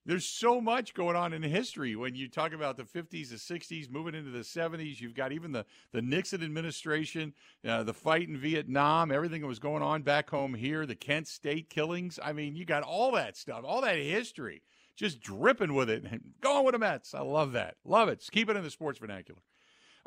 There's 0.08 0.26
so 0.26 0.62
much 0.62 0.94
going 0.94 1.16
on 1.16 1.34
in 1.34 1.42
history 1.42 1.96
when 1.96 2.14
you 2.14 2.28
talk 2.28 2.54
about 2.54 2.78
the 2.78 2.84
50s, 2.84 3.30
the 3.30 3.38
60s, 3.38 3.90
moving 3.90 4.14
into 4.14 4.30
the 4.30 4.40
70s. 4.40 5.02
You've 5.02 5.16
got 5.16 5.32
even 5.32 5.52
the, 5.52 5.66
the 5.94 6.02
Nixon 6.02 6.44
administration, 6.44 7.34
uh, 7.68 7.82
the 7.82 7.94
fight 7.94 8.30
in 8.30 8.38
Vietnam, 8.38 9.12
everything 9.12 9.42
that 9.42 9.48
was 9.48 9.58
going 9.58 9.82
on 9.82 10.04
back 10.04 10.30
home 10.30 10.54
here, 10.54 10.86
the 10.86 10.96
Kent 10.96 11.28
State 11.28 11.72
killings. 11.72 12.20
I 12.24 12.34
mean, 12.34 12.56
you 12.56 12.66
got 12.66 12.84
all 12.84 13.14
that 13.14 13.36
stuff, 13.36 13.64
all 13.66 13.82
that 13.82 13.98
history, 13.98 14.62
just 14.96 15.22
dripping 15.22 15.74
with 15.74 15.90
it. 15.90 16.06
Going 16.40 16.66
with 16.66 16.74
the 16.74 16.80
Mets. 16.80 17.16
I 17.16 17.22
love 17.22 17.54
that. 17.54 17.78
Love 17.84 18.08
it. 18.08 18.20
Just 18.20 18.32
keep 18.32 18.48
it 18.48 18.56
in 18.56 18.64
the 18.64 18.70
sports 18.70 19.00
vernacular. 19.00 19.42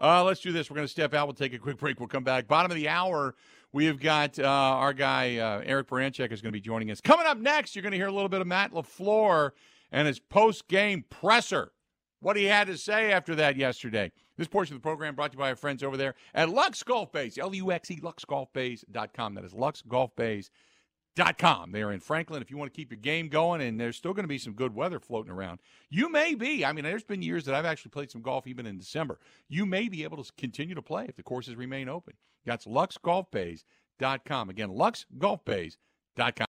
Uh, 0.00 0.22
let's 0.22 0.40
do 0.40 0.52
this. 0.52 0.70
We're 0.70 0.76
going 0.76 0.86
to 0.86 0.92
step 0.92 1.12
out. 1.12 1.26
We'll 1.26 1.34
take 1.34 1.54
a 1.54 1.58
quick 1.58 1.76
break. 1.76 1.98
We'll 1.98 2.08
come 2.08 2.22
back. 2.22 2.46
Bottom 2.46 2.70
of 2.70 2.76
the 2.76 2.88
hour, 2.88 3.34
we 3.72 3.86
have 3.86 3.98
got 3.98 4.38
uh, 4.38 4.44
our 4.46 4.92
guy, 4.92 5.38
uh, 5.38 5.60
Eric 5.64 5.88
Baranczyk, 5.88 6.30
is 6.30 6.40
going 6.40 6.52
to 6.52 6.56
be 6.56 6.60
joining 6.60 6.92
us. 6.92 7.00
Coming 7.00 7.26
up 7.26 7.38
next, 7.38 7.74
you're 7.74 7.82
going 7.82 7.90
to 7.90 7.98
hear 7.98 8.06
a 8.06 8.12
little 8.12 8.28
bit 8.28 8.40
of 8.40 8.46
Matt 8.46 8.72
LaFleur 8.72 9.50
and 9.90 10.06
his 10.06 10.20
post 10.20 10.68
game 10.68 11.04
presser. 11.08 11.72
What 12.20 12.36
he 12.36 12.44
had 12.46 12.66
to 12.66 12.76
say 12.76 13.12
after 13.12 13.36
that 13.36 13.56
yesterday. 13.56 14.10
This 14.36 14.48
portion 14.48 14.74
of 14.74 14.82
the 14.82 14.86
program 14.86 15.14
brought 15.14 15.30
to 15.32 15.36
you 15.36 15.40
by 15.40 15.50
our 15.50 15.56
friends 15.56 15.84
over 15.84 15.96
there 15.96 16.14
at 16.34 16.48
Luxe 16.48 16.82
Golf 16.82 17.12
Base, 17.12 17.38
L 17.38 17.54
U 17.54 17.70
X 17.70 17.88
E, 17.90 18.00
luxegolfbase.com. 18.00 19.34
That 19.34 19.44
is 19.44 19.52
luxegolfbase.com. 19.52 21.72
They 21.72 21.82
are 21.82 21.92
in 21.92 22.00
Franklin. 22.00 22.42
If 22.42 22.50
you 22.50 22.56
want 22.56 22.72
to 22.72 22.76
keep 22.76 22.90
your 22.90 23.00
game 23.00 23.28
going, 23.28 23.60
and 23.60 23.80
there's 23.80 23.96
still 23.96 24.14
going 24.14 24.24
to 24.24 24.28
be 24.28 24.38
some 24.38 24.54
good 24.54 24.74
weather 24.74 24.98
floating 24.98 25.30
around, 25.32 25.60
you 25.90 26.10
may 26.10 26.34
be. 26.34 26.64
I 26.64 26.72
mean, 26.72 26.82
there's 26.84 27.04
been 27.04 27.22
years 27.22 27.44
that 27.44 27.54
I've 27.54 27.64
actually 27.64 27.90
played 27.90 28.10
some 28.10 28.22
golf 28.22 28.48
even 28.48 28.66
in 28.66 28.78
December. 28.78 29.20
You 29.48 29.66
may 29.66 29.88
be 29.88 30.04
able 30.04 30.22
to 30.22 30.32
continue 30.36 30.74
to 30.74 30.82
play 30.82 31.06
if 31.08 31.16
the 31.16 31.22
courses 31.22 31.56
remain 31.56 31.88
open. 31.88 32.14
That's 32.44 32.66
luxegolfbase.com. 32.66 34.50
Again, 34.50 34.70
luxegolfbase.com. 34.70 36.47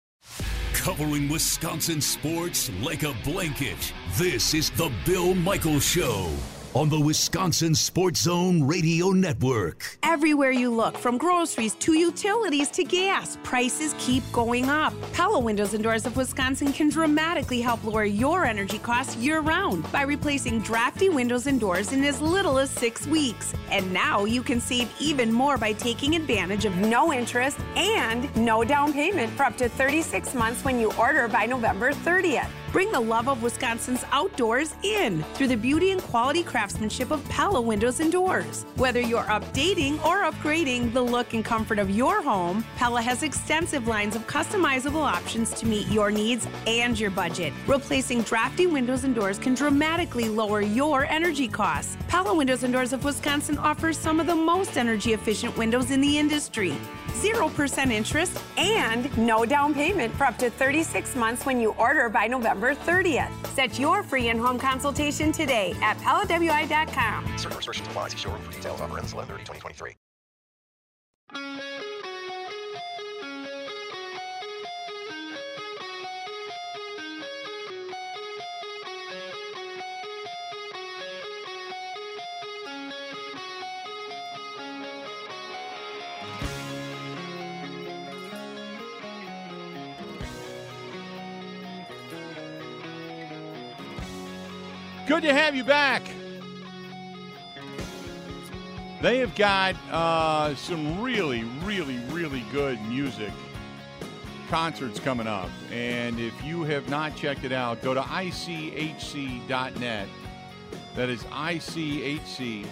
Covering 0.88 1.28
Wisconsin 1.28 2.00
sports 2.00 2.72
like 2.82 3.04
a 3.04 3.14
blanket. 3.26 3.92
This 4.16 4.54
is 4.54 4.70
the 4.70 4.90
Bill 5.06 5.36
Michaels 5.36 5.84
Show 5.84 6.32
on 6.78 6.90
the 6.90 7.00
Wisconsin 7.00 7.74
Sports 7.74 8.22
Zone 8.22 8.62
Radio 8.62 9.10
Network. 9.10 9.98
Everywhere 10.04 10.52
you 10.52 10.70
look, 10.70 10.96
from 10.96 11.18
groceries 11.18 11.74
to 11.74 11.94
utilities 11.96 12.70
to 12.70 12.84
gas, 12.84 13.36
prices 13.42 13.96
keep 13.98 14.22
going 14.32 14.70
up. 14.70 14.94
Pella 15.12 15.40
Windows 15.40 15.74
and 15.74 15.84
Doors 15.84 16.06
of 16.06 16.16
Wisconsin 16.16 16.72
can 16.72 16.90
dramatically 16.90 17.62
help 17.62 17.84
lower 17.84 18.06
your 18.06 18.46
energy 18.46 18.78
costs 18.78 19.16
year 19.16 19.40
round 19.40 19.92
by 19.92 20.04
replacing 20.04 20.60
drafty 20.60 21.10
windows 21.10 21.48
and 21.48 21.60
doors 21.60 21.94
in 21.94 22.04
as 22.04 22.22
little 22.22 22.60
as 22.60 22.70
six 22.70 23.08
weeks. 23.08 23.56
And 23.72 23.92
now 23.92 24.26
you 24.26 24.44
can 24.44 24.62
save 24.62 24.94
even 25.00 25.32
more 25.34 25.58
by 25.58 25.74
taking 25.74 26.16
advantage 26.16 26.66
of 26.66 26.78
no 26.78 27.12
interest 27.12 27.58
and 27.76 28.30
no 28.36 28.64
down 28.64 28.94
payment 28.94 29.32
for 29.32 29.46
up 29.46 29.58
to 29.58 29.68
36 29.68 30.36
months 30.36 30.64
when 30.64 30.80
you 30.80 30.94
order 30.94 31.28
by 31.28 31.48
November 31.48 31.92
30th. 31.92 32.52
Bring 32.72 32.92
the 32.92 33.00
love 33.00 33.30
of 33.30 33.42
Wisconsin's 33.42 34.04
outdoors 34.12 34.76
in 34.84 35.24
through 35.34 35.48
the 35.48 35.56
beauty 35.56 35.92
and 35.92 36.02
quality 36.02 36.44
craftsmanship 36.44 37.12
of 37.12 37.28
Pella 37.30 37.62
Windows 37.62 38.02
and 38.02 38.12
Doors. 38.12 38.66
Whether 38.76 39.00
you're 39.00 39.24
updating 39.24 40.04
or 40.06 40.24
upgrading 40.24 40.94
the 40.94 41.02
look 41.02 41.34
and 41.34 41.46
comfort 41.46 41.80
of 41.80 41.90
your 41.90 42.22
home, 42.22 42.66
Pella 42.76 43.02
has 43.02 43.24
extensive 43.24 43.88
lines 43.88 44.18
of 44.18 44.28
customizable 44.28 45.02
options 45.02 45.52
to 45.54 45.66
meet 45.66 45.88
your 45.88 46.12
needs 46.12 46.46
and 46.68 47.00
your 47.00 47.10
budget. 47.10 47.54
Replacing 47.68 48.24
drafty 48.24 48.68
windows 48.68 49.06
and 49.06 49.16
doors 49.16 49.40
can 49.40 49.54
dramatically 49.54 50.28
lower 50.28 50.62
your 50.62 51.06
energy 51.06 51.48
costs. 51.48 51.98
Pella 52.10 52.36
Windows 52.36 52.64
and 52.64 52.74
Doors 52.74 52.92
of 52.92 53.06
Wisconsin 53.06 53.58
offers 53.58 53.98
some 53.98 54.20
of 54.20 54.28
the 54.28 54.36
most 54.36 54.78
energy 54.78 55.14
efficient 55.14 55.56
windows 55.58 55.90
in 55.90 56.02
the 56.02 56.18
industry. 56.18 56.76
0% 57.22 57.92
interest 57.92 58.42
and 58.58 59.16
no 59.18 59.46
down 59.46 59.74
payment 59.74 60.14
for 60.16 60.26
up 60.26 60.38
to 60.38 60.50
36 60.50 61.16
months 61.16 61.46
when 61.46 61.60
you 61.60 61.72
order 61.78 62.10
by 62.10 62.28
November 62.28 62.76
30th. 62.76 63.32
Set 63.48 63.80
your 63.80 64.04
free 64.04 64.30
in-home 64.30 64.60
consultation 64.60 65.32
today 65.32 65.76
at 65.82 65.98
PellaWI.com. 65.98 67.38
Certain 67.38 67.58
restrictions 67.58 67.88
apply. 67.88 68.10
See 68.10 68.18
showroom 68.18 68.42
for 68.42 68.52
details. 68.52 68.82
Offer 68.82 69.00
ends 69.00 69.14
11 69.14 69.36
2023. 69.38 69.96
Good 95.08 95.24
to 95.24 95.34
have 95.34 95.56
you 95.56 95.64
back. 95.64 96.04
They 99.02 99.20
have 99.20 99.34
got 99.36 99.76
uh, 99.90 100.54
some 100.56 101.02
really, 101.02 101.46
really, 101.64 102.00
really 102.10 102.44
good 102.52 102.82
music 102.82 103.32
concerts 104.50 105.00
coming 105.00 105.28
up. 105.28 105.50
And 105.72 106.20
if 106.20 106.34
you 106.44 106.64
have 106.64 106.90
not 106.90 107.16
checked 107.16 107.46
it 107.46 107.54
out, 107.54 107.82
go 107.82 107.94
to 107.94 108.02
ichc.net. 108.02 108.90
That 110.96 111.10
is 111.10 111.24
ichc.net. 111.24 112.68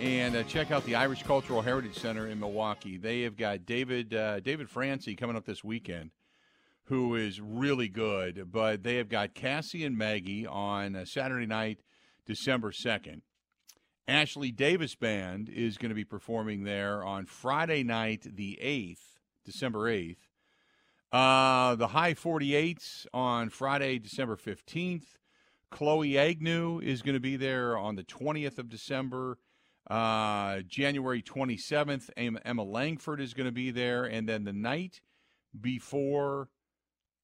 And 0.00 0.36
uh, 0.36 0.42
check 0.44 0.70
out 0.70 0.84
the 0.84 0.94
Irish 0.94 1.22
Cultural 1.24 1.60
Heritage 1.60 1.98
Center 1.98 2.28
in 2.28 2.40
Milwaukee. 2.40 2.96
They 2.96 3.22
have 3.22 3.36
got 3.36 3.66
David 3.66 4.14
uh, 4.14 4.40
David 4.40 4.70
Francey 4.70 5.16
coming 5.16 5.36
up 5.36 5.44
this 5.44 5.62
weekend, 5.62 6.12
who 6.86 7.14
is 7.14 7.40
really 7.40 7.88
good. 7.88 8.50
But 8.50 8.82
they 8.82 8.96
have 8.96 9.08
got 9.08 9.34
Cassie 9.34 9.84
and 9.84 9.96
Maggie 9.96 10.46
on 10.46 11.04
Saturday 11.06 11.46
night, 11.46 11.80
December 12.26 12.72
2nd. 12.72 13.22
Ashley 14.08 14.52
Davis 14.52 14.94
Band 14.94 15.48
is 15.48 15.78
going 15.78 15.88
to 15.88 15.94
be 15.94 16.04
performing 16.04 16.62
there 16.62 17.04
on 17.04 17.26
Friday 17.26 17.82
night, 17.82 18.24
the 18.36 18.58
8th, 18.62 19.18
December 19.44 19.90
8th. 19.90 20.16
Uh, 21.12 21.74
the 21.74 21.88
High 21.88 22.14
48s 22.14 23.06
on 23.12 23.48
Friday, 23.48 23.98
December 23.98 24.36
15th. 24.36 25.04
Chloe 25.70 26.16
Agnew 26.16 26.80
is 26.80 27.02
going 27.02 27.14
to 27.14 27.20
be 27.20 27.36
there 27.36 27.76
on 27.76 27.96
the 27.96 28.04
20th 28.04 28.58
of 28.58 28.68
December. 28.68 29.38
Uh, 29.90 30.60
January 30.68 31.22
27th, 31.22 32.10
Emma 32.16 32.62
Langford 32.62 33.20
is 33.20 33.34
going 33.34 33.46
to 33.46 33.52
be 33.52 33.72
there. 33.72 34.04
And 34.04 34.28
then 34.28 34.44
the 34.44 34.52
night 34.52 35.00
before 35.60 36.48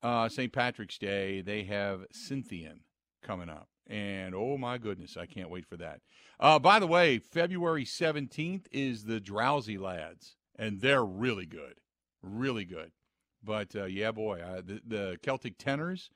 uh, 0.03 0.29
St. 0.29 0.53
Patrick's 0.53 0.99
Day, 0.99 1.41
they 1.41 1.65
have 1.65 2.07
Scythian 2.13 2.81
coming 3.23 3.49
up. 3.49 3.69
And 3.87 4.35
oh 4.35 4.57
my 4.57 4.79
goodness, 4.79 5.17
I 5.17 5.27
can't 5.27 5.51
wait 5.51 5.67
for 5.67 5.77
that. 5.77 6.01
Uh, 6.41 6.59
by 6.59 6.79
the 6.79 6.87
way, 6.87 7.19
February 7.19 7.85
17th 7.85 8.67
is 8.73 9.05
the 9.05 9.21
Drowsy 9.21 9.79
Lads, 9.79 10.37
and 10.57 10.81
they're 10.81 11.05
really 11.05 11.47
good. 11.47 11.75
Really 12.23 12.65
good. 12.65 12.93
But 13.43 13.75
uh, 13.75 13.85
yeah, 13.85 14.13
boy, 14.13 14.41
uh, 14.41 14.63
the, 14.65 14.81
the 14.87 15.19
Celtic 15.23 15.59
Tenors 15.59 16.11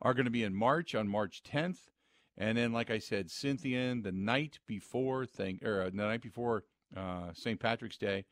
are 0.00 0.14
going 0.14 0.24
to 0.24 0.30
be 0.30 0.42
in 0.42 0.54
March 0.54 0.94
on 0.94 1.06
March 1.06 1.42
10th. 1.42 1.88
And 2.36 2.56
then, 2.56 2.72
like 2.72 2.90
I 2.90 2.98
said, 2.98 3.30
Scythian 3.30 4.02
the 4.02 4.12
night 4.12 4.58
before 4.66 5.26
thing 5.26 5.60
or 5.62 5.82
uh, 5.82 5.90
the 5.90 5.96
night 5.96 6.22
before 6.22 6.64
uh, 6.96 7.32
St. 7.34 7.60
Patrick's 7.60 7.98
Day. 7.98 8.24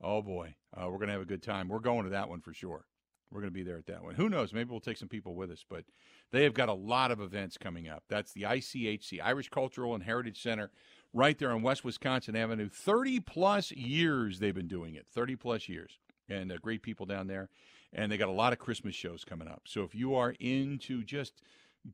Oh 0.00 0.22
boy, 0.22 0.54
uh, 0.74 0.88
we're 0.90 0.98
gonna 0.98 1.12
have 1.12 1.20
a 1.20 1.26
good 1.26 1.42
time. 1.42 1.68
We're 1.68 1.78
going 1.78 2.04
to 2.04 2.10
that 2.10 2.28
one 2.28 2.40
for 2.40 2.52
sure. 2.52 2.86
We're 3.32 3.40
going 3.40 3.52
to 3.52 3.58
be 3.58 3.62
there 3.62 3.78
at 3.78 3.86
that 3.86 4.04
one. 4.04 4.14
Who 4.14 4.28
knows? 4.28 4.52
Maybe 4.52 4.70
we'll 4.70 4.80
take 4.80 4.98
some 4.98 5.08
people 5.08 5.34
with 5.34 5.50
us. 5.50 5.64
But 5.68 5.84
they 6.30 6.44
have 6.44 6.54
got 6.54 6.68
a 6.68 6.74
lot 6.74 7.10
of 7.10 7.20
events 7.20 7.56
coming 7.56 7.88
up. 7.88 8.04
That's 8.08 8.32
the 8.32 8.42
ICHC, 8.42 9.20
Irish 9.22 9.48
Cultural 9.48 9.94
and 9.94 10.02
Heritage 10.02 10.42
Center, 10.42 10.70
right 11.14 11.38
there 11.38 11.50
on 11.50 11.62
West 11.62 11.84
Wisconsin 11.84 12.36
Avenue. 12.36 12.68
30 12.68 13.20
plus 13.20 13.72
years 13.72 14.38
they've 14.38 14.54
been 14.54 14.68
doing 14.68 14.94
it. 14.94 15.06
30 15.08 15.36
plus 15.36 15.68
years. 15.68 15.98
And 16.28 16.52
uh, 16.52 16.56
great 16.60 16.82
people 16.82 17.06
down 17.06 17.26
there. 17.26 17.48
And 17.92 18.12
they 18.12 18.16
got 18.16 18.28
a 18.28 18.32
lot 18.32 18.52
of 18.52 18.58
Christmas 18.58 18.94
shows 18.94 19.24
coming 19.24 19.48
up. 19.48 19.62
So 19.66 19.82
if 19.82 19.94
you 19.94 20.14
are 20.14 20.34
into 20.38 21.02
just 21.02 21.42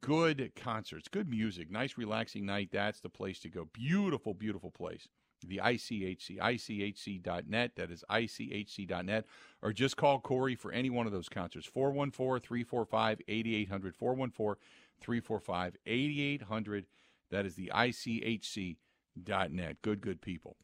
good 0.01 0.53
concerts, 0.57 1.09
good 1.09 1.29
music, 1.29 1.71
nice 1.71 1.97
relaxing 1.97 2.47
night, 2.47 2.71
that's 2.73 3.01
the 3.01 3.09
place 3.09 3.41
to 3.41 3.49
go. 3.49 3.69
Beautiful, 3.73 4.35
beautiful 4.35 4.71
place 4.71 5.09
the 5.47 5.61
ICHC, 5.63 6.39
ICHC.net. 6.39 7.73
That 7.77 7.91
is 7.91 8.05
ICHC.net. 8.11 9.25
Or 9.63 9.73
just 9.73 9.97
call 9.97 10.21
Corey 10.21 10.55
for 10.55 10.73
any 10.73 10.91
one 10.91 11.07
of 11.07 11.13
those 11.13 11.29
concerts. 11.29 11.67
414 11.67 12.47
345 12.47 13.21
8800. 13.29 13.97
414 13.97 14.63
345 15.01 15.77
8800. 15.87 16.87
That 17.31 17.47
is 17.47 17.55
the 17.55 17.71
ICHC.net. 17.75 19.77
Good, 19.83 20.01
good 20.01 20.21
people. 20.21 20.57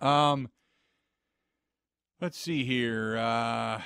Um, 0.00 0.50
let's 2.20 2.38
see 2.38 2.64
here. 2.64 3.16
Uh, 3.16 3.80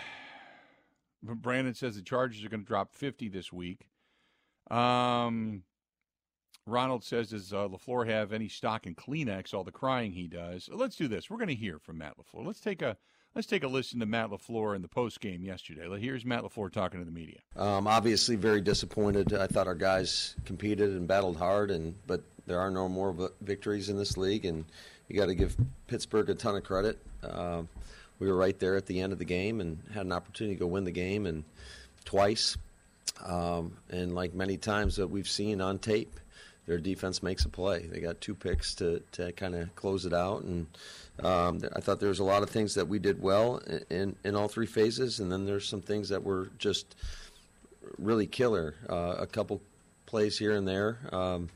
Brandon 1.22 1.74
says 1.74 1.96
the 1.96 2.02
Chargers 2.02 2.44
are 2.44 2.48
going 2.48 2.62
to 2.62 2.66
drop 2.66 2.94
50 2.94 3.28
this 3.28 3.52
week. 3.52 3.88
Um, 4.70 5.62
Ronald 6.66 7.04
says, 7.04 7.30
Does 7.30 7.52
uh, 7.52 7.68
LaFleur 7.68 8.08
have 8.08 8.32
any 8.32 8.48
stock 8.48 8.86
in 8.86 8.94
Kleenex, 8.94 9.54
all 9.54 9.64
the 9.64 9.72
crying 9.72 10.12
he 10.12 10.26
does? 10.26 10.68
Let's 10.72 10.96
do 10.96 11.08
this. 11.08 11.30
We're 11.30 11.38
going 11.38 11.48
to 11.48 11.54
hear 11.54 11.78
from 11.78 11.98
Matt 11.98 12.14
LaFleur. 12.18 12.44
Let's 12.44 12.60
take 12.60 12.82
a 12.82 12.96
Let's 13.36 13.46
take 13.46 13.64
a 13.64 13.68
listen 13.68 14.00
to 14.00 14.06
Matt 14.06 14.30
LaFleur 14.30 14.74
in 14.74 14.80
the 14.80 14.88
post 14.88 15.20
game 15.20 15.44
yesterday. 15.44 15.86
Here's 16.00 16.24
Matt 16.24 16.42
LaFleur 16.42 16.72
talking 16.72 17.00
to 17.00 17.04
the 17.04 17.12
media. 17.12 17.40
Um, 17.54 17.86
obviously, 17.86 18.34
very 18.34 18.62
disappointed. 18.62 19.34
I 19.34 19.46
thought 19.46 19.66
our 19.66 19.74
guys 19.74 20.34
competed 20.46 20.92
and 20.92 21.06
battled 21.06 21.36
hard, 21.36 21.70
and 21.70 21.94
but 22.06 22.22
there 22.46 22.58
are 22.58 22.70
no 22.70 22.88
more 22.88 23.30
victories 23.42 23.90
in 23.90 23.98
this 23.98 24.16
league, 24.16 24.46
and 24.46 24.64
you 25.06 25.16
got 25.16 25.26
to 25.26 25.34
give 25.34 25.54
Pittsburgh 25.86 26.30
a 26.30 26.34
ton 26.34 26.56
of 26.56 26.64
credit. 26.64 26.98
Uh, 27.22 27.64
we 28.18 28.26
were 28.26 28.36
right 28.36 28.58
there 28.58 28.74
at 28.74 28.86
the 28.86 29.02
end 29.02 29.12
of 29.12 29.18
the 29.18 29.26
game 29.26 29.60
and 29.60 29.82
had 29.92 30.06
an 30.06 30.12
opportunity 30.12 30.56
to 30.56 30.60
go 30.60 30.66
win 30.66 30.84
the 30.84 30.90
game, 30.90 31.26
and 31.26 31.44
twice, 32.06 32.56
um, 33.22 33.76
and 33.90 34.14
like 34.14 34.32
many 34.32 34.56
times 34.56 34.96
that 34.96 35.08
we've 35.08 35.28
seen 35.28 35.60
on 35.60 35.78
tape 35.78 36.18
their 36.66 36.78
defense 36.78 37.22
makes 37.22 37.44
a 37.44 37.48
play. 37.48 37.86
They 37.86 38.00
got 38.00 38.20
two 38.20 38.34
picks 38.34 38.74
to, 38.76 39.00
to 39.12 39.32
kind 39.32 39.54
of 39.54 39.74
close 39.76 40.04
it 40.04 40.12
out, 40.12 40.42
and 40.42 40.66
um, 41.22 41.62
I 41.74 41.80
thought 41.80 42.00
there 42.00 42.08
was 42.08 42.18
a 42.18 42.24
lot 42.24 42.42
of 42.42 42.50
things 42.50 42.74
that 42.74 42.88
we 42.88 42.98
did 42.98 43.22
well 43.22 43.60
in, 43.88 44.16
in, 44.24 44.34
all 44.34 44.48
three 44.48 44.66
phases, 44.66 45.20
and 45.20 45.30
then 45.30 45.46
there's 45.46 45.68
some 45.68 45.80
things 45.80 46.08
that 46.10 46.22
were 46.22 46.50
just 46.58 46.96
really 47.98 48.26
killer. 48.26 48.74
Uh, 48.88 49.14
a 49.18 49.26
couple 49.26 49.62
plays 50.06 50.38
here 50.38 50.52
and 50.52 50.66
there. 50.66 50.98
Um, 51.12 51.48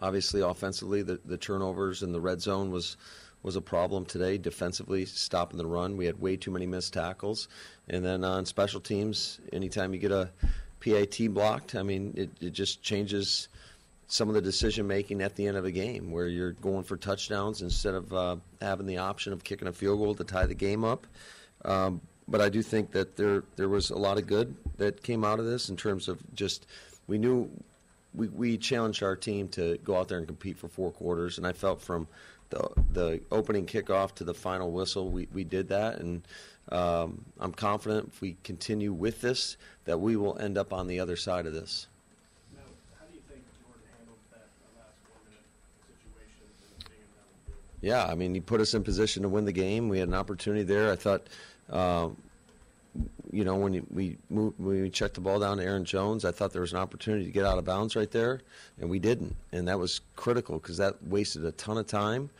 obviously, 0.00 0.42
offensively, 0.42 1.02
the, 1.02 1.18
the 1.24 1.38
turnovers 1.38 2.02
in 2.02 2.12
the 2.12 2.20
red 2.20 2.40
zone 2.40 2.70
was 2.70 2.96
was 3.42 3.56
a 3.56 3.60
problem 3.60 4.06
today. 4.06 4.38
Defensively, 4.38 5.04
stopping 5.04 5.58
the 5.58 5.66
run, 5.66 5.96
we 5.96 6.06
had 6.06 6.18
way 6.20 6.36
too 6.36 6.50
many 6.50 6.66
missed 6.66 6.94
tackles, 6.94 7.48
and 7.88 8.04
then 8.04 8.24
on 8.24 8.46
special 8.46 8.80
teams, 8.80 9.40
anytime 9.52 9.92
you 9.92 10.00
get 10.00 10.12
a 10.12 10.30
PAT 10.80 11.18
blocked, 11.30 11.74
I 11.74 11.82
mean, 11.82 12.14
it, 12.16 12.30
it 12.40 12.50
just 12.50 12.82
changes 12.82 13.48
some 14.06 14.28
of 14.28 14.34
the 14.34 14.42
decision 14.42 14.86
making 14.86 15.22
at 15.22 15.34
the 15.34 15.46
end 15.46 15.56
of 15.56 15.64
a 15.64 15.70
game 15.70 16.10
where 16.10 16.28
you're 16.28 16.52
going 16.52 16.84
for 16.84 16.96
touchdowns 16.96 17.62
instead 17.62 17.94
of 17.94 18.12
uh, 18.12 18.36
having 18.60 18.86
the 18.86 18.98
option 18.98 19.32
of 19.32 19.42
kicking 19.42 19.68
a 19.68 19.72
field 19.72 19.98
goal 19.98 20.14
to 20.14 20.24
tie 20.24 20.46
the 20.46 20.54
game 20.54 20.84
up. 20.84 21.06
Um, 21.64 22.00
but 22.28 22.40
I 22.40 22.48
do 22.48 22.62
think 22.62 22.92
that 22.92 23.16
there 23.16 23.44
there 23.56 23.68
was 23.68 23.90
a 23.90 23.98
lot 23.98 24.18
of 24.18 24.26
good 24.26 24.54
that 24.76 25.02
came 25.02 25.24
out 25.24 25.38
of 25.38 25.46
this 25.46 25.68
in 25.68 25.76
terms 25.76 26.08
of 26.08 26.18
just 26.34 26.66
we 27.06 27.18
knew 27.18 27.50
we, 28.14 28.28
we 28.28 28.58
challenged 28.58 29.02
our 29.02 29.16
team 29.16 29.48
to 29.48 29.78
go 29.78 29.96
out 29.96 30.08
there 30.08 30.18
and 30.18 30.26
compete 30.26 30.56
for 30.56 30.68
four 30.68 30.90
quarters, 30.90 31.38
and 31.38 31.46
I 31.46 31.52
felt 31.52 31.80
from 31.80 32.06
the 32.50 32.68
the 32.92 33.20
opening 33.30 33.66
kickoff 33.66 34.14
to 34.16 34.24
the 34.24 34.34
final 34.34 34.70
whistle 34.70 35.10
we, 35.10 35.28
we 35.32 35.44
did 35.44 35.68
that, 35.68 35.98
and 35.98 36.26
um, 36.72 37.24
I'm 37.38 37.52
confident 37.52 38.10
if 38.14 38.20
we 38.20 38.36
continue 38.42 38.92
with 38.92 39.20
this 39.20 39.56
that 39.84 39.98
we 39.98 40.16
will 40.16 40.38
end 40.38 40.56
up 40.56 40.72
on 40.72 40.86
the 40.86 41.00
other 41.00 41.16
side 41.16 41.46
of 41.46 41.52
this. 41.52 41.88
Yeah, 47.84 48.06
I 48.06 48.14
mean, 48.14 48.34
he 48.34 48.40
put 48.40 48.60
us 48.60 48.72
in 48.72 48.82
position 48.82 49.22
to 49.22 49.28
win 49.28 49.44
the 49.44 49.52
game. 49.52 49.88
We 49.88 49.98
had 49.98 50.08
an 50.08 50.14
opportunity 50.14 50.62
there. 50.62 50.90
I 50.90 50.96
thought, 50.96 51.26
uh, 51.70 52.08
you 53.30 53.44
know, 53.44 53.56
when 53.56 53.86
we 53.90 54.16
moved, 54.30 54.58
when 54.58 54.82
we 54.82 54.90
checked 54.90 55.14
the 55.14 55.20
ball 55.20 55.38
down 55.38 55.58
to 55.58 55.64
Aaron 55.64 55.84
Jones, 55.84 56.24
I 56.24 56.32
thought 56.32 56.52
there 56.52 56.62
was 56.62 56.72
an 56.72 56.78
opportunity 56.78 57.26
to 57.26 57.30
get 57.30 57.44
out 57.44 57.58
of 57.58 57.64
bounds 57.64 57.94
right 57.94 58.10
there, 58.10 58.40
and 58.80 58.88
we 58.88 58.98
didn't, 58.98 59.36
and 59.52 59.68
that 59.68 59.78
was 59.78 60.00
critical 60.16 60.58
because 60.58 60.78
that 60.78 61.02
wasted 61.04 61.44
a 61.44 61.52
ton 61.52 61.76
of 61.76 61.86
time, 61.86 62.30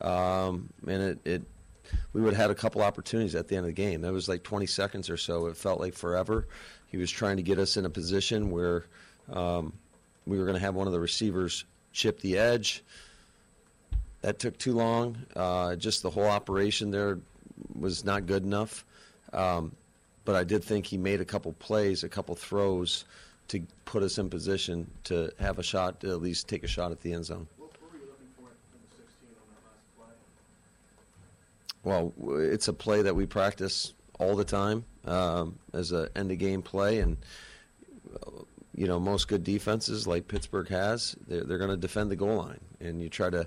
um, 0.00 0.70
and 0.86 1.02
it, 1.02 1.18
it 1.26 1.42
we 2.14 2.22
would 2.22 2.32
have 2.32 2.40
had 2.40 2.50
a 2.50 2.54
couple 2.54 2.80
opportunities 2.80 3.34
at 3.34 3.46
the 3.48 3.56
end 3.56 3.66
of 3.66 3.74
the 3.74 3.82
game. 3.82 4.00
That 4.00 4.12
was 4.12 4.26
like 4.26 4.42
20 4.42 4.64
seconds 4.66 5.10
or 5.10 5.18
so. 5.18 5.46
It 5.46 5.56
felt 5.56 5.80
like 5.80 5.94
forever. 5.94 6.48
He 6.86 6.96
was 6.96 7.10
trying 7.10 7.36
to 7.36 7.42
get 7.42 7.58
us 7.58 7.76
in 7.76 7.84
a 7.84 7.90
position 7.90 8.50
where 8.50 8.86
um, 9.30 9.72
we 10.26 10.38
were 10.38 10.44
going 10.44 10.56
to 10.56 10.60
have 10.60 10.74
one 10.74 10.86
of 10.86 10.94
the 10.94 11.00
receivers 11.00 11.66
chip 11.92 12.20
the 12.20 12.38
edge. 12.38 12.82
That 14.24 14.38
took 14.38 14.56
too 14.56 14.72
long. 14.72 15.18
Uh, 15.36 15.76
just 15.76 16.02
the 16.02 16.08
whole 16.08 16.24
operation 16.24 16.90
there 16.90 17.18
was 17.78 18.06
not 18.06 18.24
good 18.24 18.42
enough. 18.42 18.82
Um, 19.34 19.72
but 20.24 20.34
I 20.34 20.44
did 20.44 20.64
think 20.64 20.86
he 20.86 20.96
made 20.96 21.20
a 21.20 21.26
couple 21.26 21.52
plays, 21.52 22.04
a 22.04 22.08
couple 22.08 22.34
throws 22.34 23.04
to 23.48 23.60
put 23.84 24.02
us 24.02 24.16
in 24.16 24.30
position 24.30 24.90
to 25.04 25.30
have 25.38 25.58
a 25.58 25.62
shot, 25.62 26.00
to 26.00 26.08
at 26.08 26.22
least 26.22 26.48
take 26.48 26.64
a 26.64 26.66
shot 26.66 26.90
at 26.90 27.02
the 27.02 27.12
end 27.12 27.26
zone. 27.26 27.46
Well, 31.82 32.14
it's 32.26 32.68
a 32.68 32.72
play 32.72 33.02
that 33.02 33.14
we 33.14 33.26
practice 33.26 33.92
all 34.18 34.36
the 34.36 34.44
time 34.44 34.86
um, 35.04 35.58
as 35.74 35.92
an 35.92 36.08
end 36.16 36.32
of 36.32 36.38
game 36.38 36.62
play, 36.62 37.00
and 37.00 37.18
you 38.74 38.86
know 38.86 38.98
most 38.98 39.28
good 39.28 39.44
defenses 39.44 40.06
like 40.06 40.28
Pittsburgh 40.28 40.70
has, 40.70 41.14
they're, 41.28 41.44
they're 41.44 41.58
going 41.58 41.68
to 41.68 41.76
defend 41.76 42.10
the 42.10 42.16
goal 42.16 42.38
line, 42.38 42.60
and 42.80 43.02
you 43.02 43.10
try 43.10 43.28
to 43.28 43.46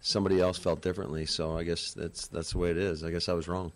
somebody 0.00 0.40
else 0.40 0.58
felt 0.58 0.80
differently. 0.80 1.26
So 1.26 1.56
I 1.56 1.64
guess 1.64 1.92
that's 1.92 2.28
that's 2.28 2.52
the 2.52 2.58
way 2.58 2.70
it 2.70 2.78
is. 2.78 3.04
I 3.04 3.10
guess 3.10 3.28
I 3.28 3.32
was 3.32 3.48
wrong. 3.48 3.72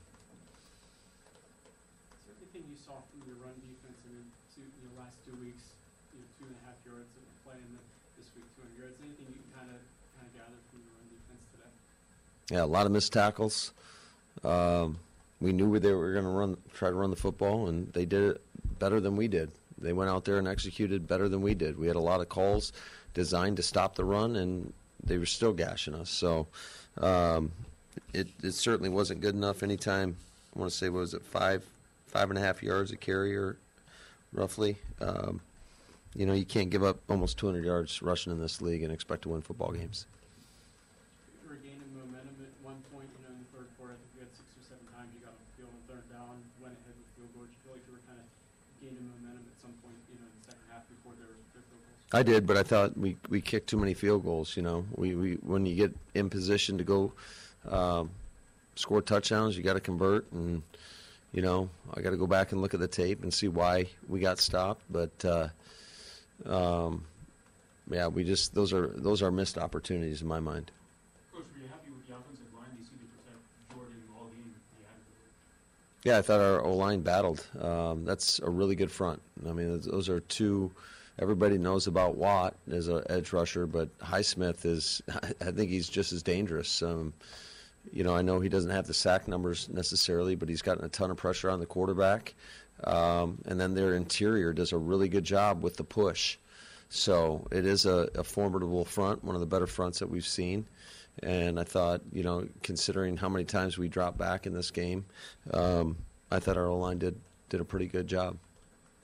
Is 2.12 2.26
there 2.26 2.36
anything 2.40 2.70
you 2.70 2.76
saw 2.76 2.94
from 3.10 3.26
your 3.26 3.36
run 3.42 3.54
defense 3.60 3.98
in 4.06 4.12
the 4.16 4.24
two, 4.54 4.62
you 4.62 4.88
know, 4.88 5.02
last 5.02 5.16
two 5.24 5.36
weeks, 5.42 5.74
you 6.14 6.20
know, 6.20 6.28
two 6.38 6.46
and 6.46 6.56
a 6.56 6.62
half 6.66 6.78
yards 6.86 7.10
of 7.16 7.24
play 7.44 7.58
in 7.58 7.70
the, 7.74 7.82
this 8.16 8.30
week, 8.34 8.46
200 8.56 8.78
yards? 8.78 8.96
Anything 9.02 9.26
you 9.30 9.42
can 9.42 9.50
kind 9.56 9.70
of 9.70 9.80
kind 10.18 10.26
of 10.26 10.32
gather 10.34 10.58
from 10.70 10.80
your 10.86 10.94
run 10.94 11.06
defense 11.10 11.42
today? 11.50 11.72
Yeah, 12.54 12.64
a 12.64 12.70
lot 12.70 12.86
of 12.86 12.92
missed 12.92 13.12
tackles. 13.12 13.74
Um, 14.42 14.98
we 15.42 15.52
knew 15.52 15.78
they 15.78 15.92
were 15.92 16.12
going 16.12 16.24
to 16.24 16.30
run, 16.30 16.56
try 16.72 16.88
to 16.88 16.94
run 16.94 17.10
the 17.10 17.16
football, 17.16 17.68
and 17.68 17.92
they 17.92 18.06
did 18.06 18.22
it 18.22 18.40
better 18.78 19.00
than 19.00 19.16
we 19.16 19.26
did. 19.26 19.50
They 19.78 19.92
went 19.92 20.08
out 20.08 20.24
there 20.24 20.38
and 20.38 20.46
executed 20.46 21.08
better 21.08 21.28
than 21.28 21.42
we 21.42 21.54
did. 21.54 21.78
We 21.78 21.88
had 21.88 21.96
a 21.96 22.00
lot 22.00 22.20
of 22.20 22.28
calls 22.28 22.72
designed 23.12 23.56
to 23.56 23.62
stop 23.62 23.96
the 23.96 24.04
run, 24.04 24.36
and 24.36 24.72
they 25.04 25.18
were 25.18 25.26
still 25.26 25.52
gashing 25.52 25.94
us. 25.94 26.10
So 26.10 26.46
um, 26.98 27.52
it, 28.12 28.28
it 28.42 28.52
certainly 28.52 28.88
wasn't 28.88 29.20
good 29.20 29.34
enough. 29.34 29.62
Anytime 29.62 30.16
I 30.54 30.60
want 30.60 30.70
to 30.70 30.76
say, 30.76 30.88
what 30.88 31.00
was 31.00 31.14
it, 31.14 31.22
five 31.22 31.64
five 32.06 32.28
and 32.28 32.38
a 32.38 32.42
half 32.42 32.62
yards 32.62 32.92
a 32.92 32.96
carry, 32.96 33.34
or 33.34 33.56
roughly. 34.32 34.76
Um, 35.00 35.40
you 36.14 36.26
know, 36.26 36.34
you 36.34 36.44
can't 36.44 36.68
give 36.68 36.84
up 36.84 37.00
almost 37.08 37.38
200 37.38 37.64
yards 37.64 38.02
rushing 38.02 38.32
in 38.32 38.40
this 38.40 38.60
league 38.60 38.82
and 38.82 38.92
expect 38.92 39.22
to 39.22 39.30
win 39.30 39.40
football 39.40 39.72
games. 39.72 40.04
You 41.40 41.48
were 41.48 41.56
gaining 41.56 41.88
momentum 41.96 42.36
at 42.44 42.52
one 42.60 42.76
point, 42.92 43.08
you 43.16 43.24
know, 43.24 43.32
in 43.32 43.40
the 43.40 43.48
third 43.56 43.68
quarter. 43.80 43.96
I 43.96 43.98
think 44.00 44.12
you 44.12 44.20
had 44.28 44.32
six 44.36 44.44
or 44.60 44.76
seven 44.76 44.84
times 44.92 45.08
you 45.16 45.24
got 45.24 45.32
on 45.32 45.40
the 45.40 45.50
field 45.56 45.72
and 45.72 45.84
third 45.88 46.04
down, 46.12 46.36
went 46.60 46.76
ahead 46.76 46.92
with 47.00 47.08
field 47.16 47.32
goals. 47.32 47.48
You 47.48 47.58
feel 47.64 47.72
like 47.80 47.84
you 47.88 47.96
were 47.96 48.04
kind 48.04 48.20
of 48.20 48.28
gaining 48.82 49.06
momentum 49.06 49.46
at 49.46 49.62
some 49.62 49.70
point, 49.82 49.94
you 50.10 50.18
know, 50.18 50.26
in 50.26 50.34
the 50.42 50.44
second 50.50 50.66
half 50.70 50.82
before 50.90 51.14
were 51.14 51.22
their 51.22 51.38
field 51.54 51.64
goals? 51.70 52.12
I 52.12 52.22
did, 52.22 52.46
but 52.46 52.56
I 52.56 52.62
thought 52.62 52.98
we, 52.98 53.16
we 53.28 53.40
kicked 53.40 53.68
too 53.70 53.78
many 53.78 53.94
field 53.94 54.24
goals. 54.24 54.56
You 54.56 54.62
know, 54.62 54.84
we, 54.96 55.14
we 55.14 55.34
when 55.42 55.64
you 55.66 55.76
get 55.76 55.94
in 56.14 56.28
position 56.28 56.78
to 56.78 56.84
go 56.84 57.12
um, 57.70 58.10
score 58.74 59.00
touchdowns, 59.00 59.56
you 59.56 59.62
got 59.62 59.74
to 59.74 59.80
convert, 59.80 60.30
and 60.32 60.62
you 61.32 61.42
know 61.42 61.70
I 61.94 62.00
got 62.00 62.10
to 62.10 62.16
go 62.16 62.26
back 62.26 62.52
and 62.52 62.60
look 62.60 62.74
at 62.74 62.80
the 62.80 62.88
tape 62.88 63.22
and 63.22 63.32
see 63.32 63.48
why 63.48 63.86
we 64.08 64.20
got 64.20 64.38
stopped. 64.38 64.82
But 64.90 65.24
uh, 65.24 65.48
um, 66.44 67.04
yeah, 67.90 68.08
we 68.08 68.24
just 68.24 68.54
those 68.54 68.72
are 68.72 68.88
those 68.88 69.22
are 69.22 69.30
missed 69.30 69.58
opportunities 69.58 70.22
in 70.22 70.28
my 70.28 70.40
mind. 70.40 70.70
Coach, 71.32 71.44
were 71.54 71.62
you 71.62 71.68
happy 71.68 71.90
with 71.90 72.06
the 72.06 72.14
offensive 72.14 72.50
line? 72.54 72.70
Do 72.74 72.80
you 72.80 72.86
see 72.86 72.98
to 72.98 73.06
protect 73.14 73.38
Jordan 73.70 74.02
all 74.18 74.26
game? 74.26 74.50
You 74.50 74.84
had 74.86 74.98
to 74.98 75.12
Yeah, 76.04 76.18
I 76.18 76.22
thought 76.22 76.40
our 76.40 76.60
O 76.60 76.74
line 76.74 77.02
battled. 77.02 77.46
Um, 77.60 78.04
that's 78.04 78.40
a 78.40 78.50
really 78.50 78.74
good 78.74 78.90
front. 78.90 79.22
I 79.48 79.52
mean, 79.52 79.80
those 79.80 80.08
are 80.08 80.20
two. 80.20 80.72
Everybody 81.18 81.58
knows 81.58 81.86
about 81.86 82.16
Watt 82.16 82.56
as 82.70 82.88
an 82.88 83.02
edge 83.08 83.32
rusher, 83.32 83.66
but 83.66 83.96
Highsmith 83.98 84.64
is. 84.64 85.00
I 85.40 85.50
think 85.52 85.70
he's 85.70 85.88
just 85.88 86.12
as 86.12 86.22
dangerous. 86.22 86.82
Um, 86.82 87.12
you 87.92 88.02
know, 88.04 88.16
I 88.16 88.22
know 88.22 88.40
he 88.40 88.48
doesn't 88.48 88.70
have 88.70 88.86
the 88.86 88.94
sack 88.94 89.28
numbers 89.28 89.68
necessarily, 89.68 90.34
but 90.34 90.48
he's 90.48 90.62
gotten 90.62 90.84
a 90.84 90.88
ton 90.88 91.10
of 91.10 91.16
pressure 91.16 91.50
on 91.50 91.60
the 91.60 91.66
quarterback. 91.66 92.34
Um, 92.84 93.38
and 93.46 93.60
then 93.60 93.74
their 93.74 93.94
interior 93.94 94.52
does 94.52 94.72
a 94.72 94.78
really 94.78 95.08
good 95.08 95.24
job 95.24 95.62
with 95.62 95.76
the 95.76 95.84
push. 95.84 96.36
So 96.88 97.46
it 97.50 97.64
is 97.64 97.86
a, 97.86 98.08
a 98.14 98.24
formidable 98.24 98.84
front, 98.84 99.24
one 99.24 99.34
of 99.34 99.40
the 99.40 99.46
better 99.46 99.66
fronts 99.66 100.00
that 100.00 100.10
we've 100.10 100.26
seen. 100.26 100.66
And 101.20 101.60
I 101.60 101.64
thought, 101.64 102.00
you 102.12 102.22
know, 102.22 102.48
considering 102.62 103.16
how 103.16 103.28
many 103.28 103.44
times 103.44 103.76
we 103.76 103.88
dropped 103.88 104.16
back 104.18 104.46
in 104.46 104.54
this 104.54 104.70
game, 104.70 105.04
um, 105.52 105.96
I 106.30 106.38
thought 106.40 106.56
our 106.56 106.66
O 106.66 106.78
line 106.78 106.98
did 106.98 107.20
did 107.50 107.60
a 107.60 107.64
pretty 107.68 107.86
good 107.86 108.08
job. 108.08 108.40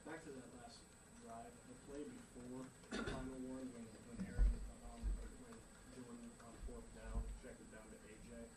Back 0.08 0.24
to 0.24 0.32
that 0.32 0.48
last 0.56 0.80
drive, 1.20 1.52
the 1.68 1.76
play 1.84 2.00
before 2.08 2.64
the 2.96 3.04
final 3.12 3.36
one, 3.52 3.68
when, 3.76 3.84
when 4.08 4.18
Aaron, 4.24 4.48
um, 4.88 5.04
or 5.20 5.28
when 5.36 5.52
Jordan 6.00 6.32
on 6.40 6.54
fourth 6.64 6.88
down, 6.96 7.20
checked 7.44 7.60
it 7.60 7.68
down 7.68 7.84
to 7.92 7.96
AJ. 8.08 8.48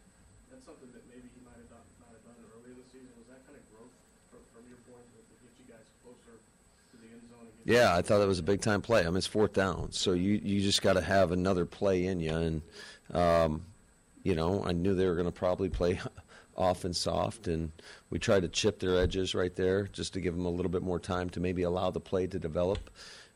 That's 0.48 0.64
something 0.64 0.88
that 0.96 1.04
maybe 1.12 1.28
he 1.36 1.44
might 1.44 1.60
have 1.60 1.68
done, 1.68 1.84
not 2.00 2.16
have 2.16 2.24
done 2.24 2.40
earlier 2.56 2.72
this 2.80 2.88
season. 2.96 3.12
Was 3.20 3.28
that 3.36 3.44
kind 3.44 3.60
of 3.60 3.64
growth 3.76 3.92
from, 4.32 4.42
from 4.56 4.64
your 4.72 4.80
point 4.88 5.04
to 5.12 5.20
to 5.28 5.36
get 5.44 5.52
you 5.60 5.68
guys 5.68 5.84
closer 6.08 6.40
to 6.40 6.96
the 7.04 7.08
end 7.12 7.28
zone? 7.28 7.46
And 7.46 7.54
get 7.60 7.61
Yeah, 7.72 7.96
I 7.96 8.02
thought 8.02 8.20
that 8.20 8.28
was 8.28 8.40
a 8.40 8.44
big 8.44 8.60
time 8.60 8.82
play. 8.82 9.02
I 9.02 9.06
mean, 9.06 9.16
it's 9.16 9.28
fourth 9.28 9.54
down, 9.54 9.94
so 9.94 10.12
you 10.12 10.42
you 10.44 10.60
just 10.60 10.82
got 10.82 10.94
to 10.94 11.02
have 11.02 11.32
another 11.32 11.66
play 11.66 12.06
in 12.06 12.20
you. 12.20 12.36
And 12.36 12.62
um, 13.14 13.66
you 14.24 14.36
know, 14.36 14.62
I 14.66 14.74
knew 14.74 14.94
they 14.94 15.08
were 15.08 15.16
going 15.16 15.26
to 15.26 15.32
probably 15.32 15.70
play 15.70 15.98
off 16.58 16.84
and 16.84 16.94
soft, 16.94 17.48
and 17.48 17.72
we 18.10 18.20
tried 18.20 18.42
to 18.42 18.50
chip 18.50 18.80
their 18.80 18.98
edges 18.98 19.34
right 19.34 19.56
there 19.56 19.88
just 19.88 20.14
to 20.14 20.20
give 20.20 20.36
them 20.36 20.46
a 20.46 20.50
little 20.50 20.70
bit 20.70 20.84
more 20.84 21.00
time 21.00 21.30
to 21.30 21.40
maybe 21.40 21.64
allow 21.64 21.90
the 21.92 22.02
play 22.02 22.28
to 22.28 22.38
develop. 22.38 22.90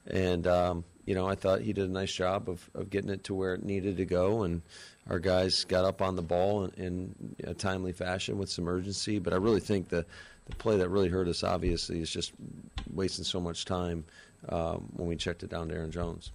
And 0.07 0.45
um, 0.47 0.83
you 1.05 1.15
know, 1.15 1.27
I 1.27 1.35
thought 1.35 1.61
he 1.61 1.71
did 1.71 1.89
a 1.89 1.93
nice 1.93 2.11
job 2.11 2.49
of, 2.49 2.69
of 2.75 2.89
getting 2.89 3.11
it 3.11 3.23
to 3.25 3.33
where 3.33 3.53
it 3.53 3.63
needed 3.63 3.95
to 3.95 4.05
go, 4.05 4.43
and 4.43 4.61
our 5.09 5.19
guys 5.19 5.63
got 5.63 5.85
up 5.85 6.01
on 6.01 6.17
the 6.17 6.21
ball 6.21 6.65
in, 6.65 7.15
in 7.39 7.47
a 7.47 7.53
timely 7.53 7.93
fashion 7.93 8.37
with 8.37 8.49
some 8.49 8.67
urgency. 8.67 9.17
But 9.17 9.31
I 9.31 9.37
really 9.37 9.61
think 9.61 9.87
the 9.87 10.05
the 10.45 10.55
play 10.55 10.77
that 10.77 10.89
really 10.89 11.09
hurt 11.09 11.27
us, 11.27 11.43
obviously, 11.43 12.01
is 12.01 12.09
just 12.11 12.33
wasting 12.93 13.25
so 13.25 13.39
much 13.39 13.65
time 13.65 14.05
um, 14.49 14.89
when 14.93 15.07
we 15.07 15.15
checked 15.15 15.43
it 15.43 15.49
down 15.49 15.69
to 15.69 15.75
Aaron 15.75 15.91
Jones. 15.91 16.31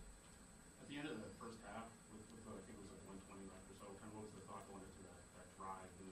At 0.82 0.88
the 0.88 0.98
end 0.98 1.08
of 1.08 1.16
the 1.16 1.32
first 1.38 1.58
half, 1.66 1.86
with, 2.10 2.22
with 2.34 2.44
I 2.50 2.58
think 2.66 2.76
it 2.76 2.82
was 2.82 2.90
like 2.90 3.04
120 3.30 3.46
left 3.46 3.66
or 3.70 3.76
so, 3.78 3.86
kind 3.98 4.10
of 4.10 4.14
what 4.18 4.24
was 4.26 4.34
the 4.34 4.44
thought 4.50 4.64
going 4.70 4.82
into 4.82 5.02
that, 5.06 5.22
that 5.38 5.48
drive? 5.58 5.90
And 6.00 6.10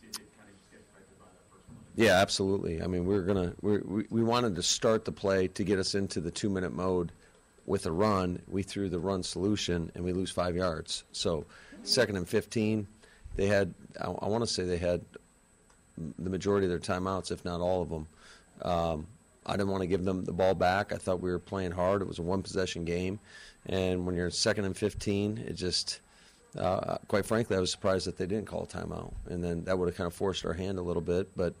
did 0.00 0.12
it 0.22 0.30
kind 0.38 0.46
of 0.46 0.54
just 0.54 0.70
get 0.70 0.80
affected 0.86 1.16
by 1.18 1.28
that 1.30 1.44
first 1.50 1.66
play? 1.66 2.06
Yeah, 2.06 2.16
absolutely. 2.22 2.74
I 2.82 2.86
mean, 2.86 3.04
we 3.06 3.14
are 3.16 3.26
gonna 3.26 3.54
we 3.60 3.78
we 3.82 4.00
we 4.10 4.22
wanted 4.22 4.54
to 4.56 4.62
start 4.62 5.04
the 5.04 5.12
play 5.12 5.48
to 5.48 5.62
get 5.64 5.78
us 5.78 5.94
into 5.94 6.20
the 6.20 6.30
two 6.30 6.50
minute 6.50 6.72
mode 6.72 7.10
with 7.66 7.86
a 7.86 7.92
run. 7.92 8.42
We 8.46 8.62
threw 8.62 8.88
the 8.88 8.98
run 8.98 9.22
solution 9.22 9.90
and 9.94 10.04
we 10.04 10.12
lose 10.12 10.30
five 10.30 10.56
yards. 10.56 11.04
So 11.12 11.44
second 11.82 12.16
and 12.16 12.28
fifteen, 12.28 12.86
they 13.36 13.46
had 13.46 13.74
I, 14.00 14.06
I 14.06 14.26
want 14.28 14.42
to 14.42 14.50
say 14.50 14.64
they 14.64 14.78
had 14.78 15.02
the 16.18 16.30
majority 16.30 16.66
of 16.66 16.70
their 16.70 16.78
timeouts, 16.78 17.30
if 17.30 17.44
not 17.44 17.60
all 17.60 17.82
of 17.82 17.88
them. 17.90 18.06
Um, 18.62 19.06
I 19.46 19.52
didn't 19.52 19.68
want 19.68 19.82
to 19.82 19.86
give 19.86 20.04
them 20.04 20.24
the 20.24 20.32
ball 20.32 20.54
back. 20.54 20.92
I 20.92 20.96
thought 20.96 21.20
we 21.20 21.30
were 21.30 21.38
playing 21.38 21.72
hard. 21.72 22.02
It 22.02 22.08
was 22.08 22.18
a 22.18 22.22
one 22.22 22.42
possession 22.42 22.84
game, 22.84 23.18
and 23.66 24.06
when 24.06 24.14
you're 24.14 24.30
second 24.30 24.64
and 24.64 24.76
fifteen, 24.76 25.38
it 25.38 25.54
just 25.54 26.00
uh, 26.58 26.98
quite 27.08 27.24
frankly, 27.24 27.56
I 27.56 27.60
was 27.60 27.70
surprised 27.70 28.06
that 28.06 28.16
they 28.16 28.26
didn't 28.26 28.46
call 28.46 28.64
a 28.64 28.66
timeout, 28.66 29.12
and 29.28 29.42
then 29.42 29.64
that 29.64 29.78
would 29.78 29.88
have 29.88 29.96
kind 29.96 30.06
of 30.06 30.14
forced 30.14 30.44
our 30.44 30.52
hand 30.52 30.78
a 30.78 30.82
little 30.82 31.02
bit. 31.02 31.28
But 31.36 31.54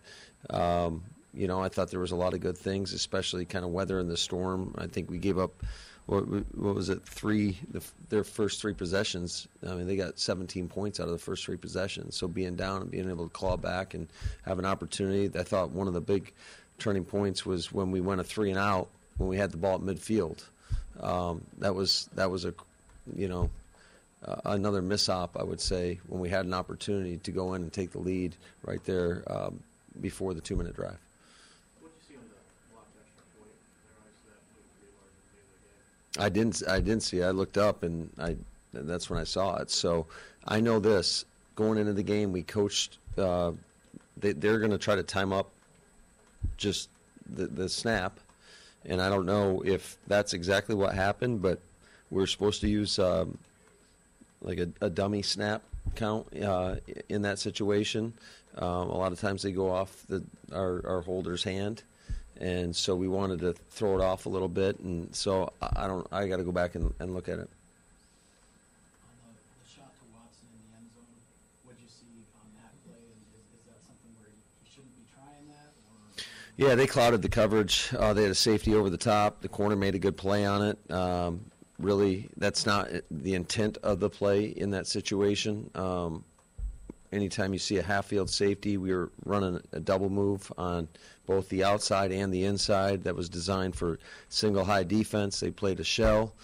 um, 0.50 1.02
you 1.34 1.46
know, 1.46 1.62
I 1.62 1.68
thought 1.68 1.90
there 1.90 2.00
was 2.00 2.12
a 2.12 2.16
lot 2.16 2.34
of 2.34 2.40
good 2.40 2.58
things, 2.58 2.92
especially 2.92 3.44
kind 3.44 3.64
of 3.64 3.70
weather 3.70 3.98
and 3.98 4.10
the 4.10 4.16
storm. 4.16 4.74
I 4.76 4.86
think 4.86 5.10
we 5.10 5.18
gave 5.18 5.38
up 5.38 5.62
what, 6.06 6.22
what 6.22 6.74
was 6.74 6.88
it 6.88 7.02
three 7.04 7.58
the, 7.70 7.82
their 8.10 8.24
first 8.24 8.60
three 8.60 8.74
possessions. 8.74 9.48
I 9.66 9.74
mean, 9.74 9.86
they 9.86 9.96
got 9.96 10.18
17 10.18 10.68
points 10.68 11.00
out 11.00 11.06
of 11.06 11.12
the 11.12 11.18
first 11.18 11.44
three 11.44 11.56
possessions. 11.56 12.16
So 12.16 12.28
being 12.28 12.56
down 12.56 12.82
and 12.82 12.90
being 12.90 13.08
able 13.08 13.24
to 13.24 13.32
claw 13.32 13.56
back 13.56 13.94
and 13.94 14.08
have 14.42 14.58
an 14.58 14.66
opportunity, 14.66 15.30
I 15.38 15.42
thought 15.42 15.70
one 15.70 15.88
of 15.88 15.94
the 15.94 16.00
big 16.00 16.32
turning 16.82 17.04
points 17.04 17.46
was 17.46 17.72
when 17.72 17.90
we 17.90 18.00
went 18.00 18.20
a 18.20 18.24
three 18.24 18.50
and 18.50 18.58
out 18.58 18.88
when 19.16 19.28
we 19.28 19.36
had 19.36 19.50
the 19.50 19.56
ball 19.56 19.76
at 19.76 19.80
midfield. 19.80 20.44
Um, 21.00 21.42
that 21.58 21.74
was 21.74 22.08
that 22.14 22.30
was 22.30 22.44
a 22.44 22.54
you 23.16 23.28
know 23.28 23.50
uh, 24.26 24.36
another 24.46 24.82
mishap, 24.82 25.36
I 25.36 25.42
would 25.42 25.60
say, 25.60 26.00
when 26.08 26.20
we 26.20 26.28
had 26.28 26.44
an 26.44 26.54
opportunity 26.54 27.18
to 27.18 27.30
go 27.30 27.54
in 27.54 27.62
and 27.62 27.72
take 27.72 27.92
the 27.92 27.98
lead 27.98 28.36
right 28.64 28.82
there 28.84 29.22
um, 29.26 29.60
before 30.00 30.34
the 30.34 30.40
two 30.40 30.56
minute 30.56 30.76
drive. 30.76 30.98
What 31.80 31.92
did 31.92 32.08
you 32.08 32.14
see 32.14 32.16
on 32.16 32.24
the 32.28 32.72
blocked 32.72 32.96
extra 33.00 33.24
point? 33.38 33.50
There, 33.84 33.94
obviously, 33.98 34.30
that 34.30 34.42
would 34.54 34.80
be 34.80 34.90
large 34.98 35.16
at 35.16 35.34
the 35.34 35.38
end 35.38 35.50
of 35.54 35.62
the 35.62 36.18
game. 36.18 36.24
I 36.24 36.28
didn't. 36.28 36.62
I 36.68 36.80
didn't 36.80 37.02
see. 37.02 37.20
It. 37.20 37.24
I 37.24 37.30
looked 37.30 37.58
up 37.58 37.82
and 37.82 38.10
I. 38.18 38.36
And 38.74 38.88
that's 38.88 39.10
when 39.10 39.20
I 39.20 39.24
saw 39.24 39.56
it. 39.56 39.70
So 39.70 40.06
I 40.48 40.60
know 40.60 40.80
this. 40.80 41.26
Going 41.54 41.76
into 41.76 41.92
the 41.92 42.02
game, 42.02 42.32
we 42.32 42.42
coached. 42.42 42.96
Uh, 43.18 43.52
they, 44.16 44.32
they're 44.32 44.58
going 44.58 44.70
to 44.70 44.78
try 44.78 44.96
to 44.96 45.02
time 45.02 45.30
up 45.30 45.50
just 46.56 46.88
the, 47.34 47.46
the 47.46 47.68
snap, 47.68 48.18
and 48.84 49.00
I 49.00 49.08
don't 49.08 49.26
know 49.26 49.62
if 49.64 49.96
that's 50.06 50.32
exactly 50.34 50.74
what 50.74 50.94
happened. 50.94 51.42
But 51.42 51.60
we're 52.10 52.26
supposed 52.26 52.60
to 52.60 52.68
use 52.68 52.98
um, 52.98 53.38
like 54.42 54.58
a, 54.58 54.68
a 54.80 54.90
dummy 54.90 55.22
snap 55.22 55.62
count 55.96 56.26
uh, 56.42 56.76
in 57.08 57.22
that 57.22 57.38
situation. 57.38 58.12
Um, 58.58 58.90
a 58.90 58.96
lot 58.96 59.12
of 59.12 59.20
times 59.20 59.42
they 59.42 59.52
go 59.52 59.70
off 59.70 60.04
the 60.08 60.22
our, 60.52 60.86
our 60.86 61.00
holder's 61.00 61.42
hand, 61.42 61.82
and 62.38 62.76
so 62.76 62.94
we 62.94 63.08
wanted 63.08 63.40
to 63.40 63.54
throw 63.70 63.98
it 63.98 64.02
off 64.02 64.26
a 64.26 64.28
little 64.28 64.48
bit. 64.48 64.78
And 64.80 65.14
so 65.14 65.52
I 65.62 65.86
don't. 65.86 66.06
I 66.12 66.28
got 66.28 66.36
to 66.36 66.44
go 66.44 66.52
back 66.52 66.74
and, 66.74 66.92
and 67.00 67.14
look 67.14 67.28
at 67.28 67.38
it. 67.38 67.48
on 69.00 69.32
the, 69.32 69.40
the 69.40 69.64
shot 69.64 69.88
to 69.96 70.04
Watson 70.12 70.44
in 70.52 70.60
the 70.68 70.76
end 70.76 70.88
zone, 70.92 71.16
what'd 71.64 71.80
you 71.80 71.88
see 71.88 72.28
on 72.36 72.44
that 72.60 72.76
play? 72.84 73.00
And 73.00 73.20
is, 73.32 73.46
is 73.56 73.64
that 73.72 73.80
something 73.88 74.12
where 74.20 74.28
he 74.28 74.68
shouldn't 74.68 74.92
be 75.00 75.08
trying 75.16 75.48
that? 75.48 75.72
Or, 75.88 75.96
Yeah, 76.56 76.74
they 76.74 76.86
clouded 76.86 77.22
the 77.22 77.28
coverage. 77.28 77.88
Uh, 77.98 78.12
they 78.12 78.22
had 78.22 78.30
a 78.30 78.34
safety 78.34 78.74
over 78.74 78.90
the 78.90 78.98
top. 78.98 79.40
The 79.40 79.48
corner 79.48 79.74
made 79.74 79.94
a 79.94 79.98
good 79.98 80.16
play 80.16 80.44
on 80.44 80.62
it. 80.62 80.90
Um, 80.90 81.50
really, 81.78 82.28
that's 82.36 82.66
not 82.66 82.88
the 83.10 83.34
intent 83.34 83.78
of 83.82 84.00
the 84.00 84.10
play 84.10 84.44
in 84.44 84.70
that 84.70 84.86
situation. 84.86 85.70
Um, 85.74 86.24
anytime 87.12 87.52
you 87.52 87.58
see 87.58 87.78
a 87.78 87.82
half 87.82 88.06
field 88.06 88.30
safety, 88.30 88.76
we 88.76 88.92
were 88.94 89.10
running 89.24 89.60
a 89.72 89.80
double 89.80 90.10
move 90.10 90.50
on 90.58 90.88
both 91.26 91.48
the 91.48 91.64
outside 91.64 92.12
and 92.12 92.32
the 92.32 92.44
inside 92.44 93.04
that 93.04 93.14
was 93.14 93.28
designed 93.28 93.76
for 93.76 93.98
single 94.28 94.64
high 94.64 94.82
defense. 94.82 95.40
They 95.40 95.50
played 95.50 95.80
a 95.80 95.84
shell. 95.84 96.34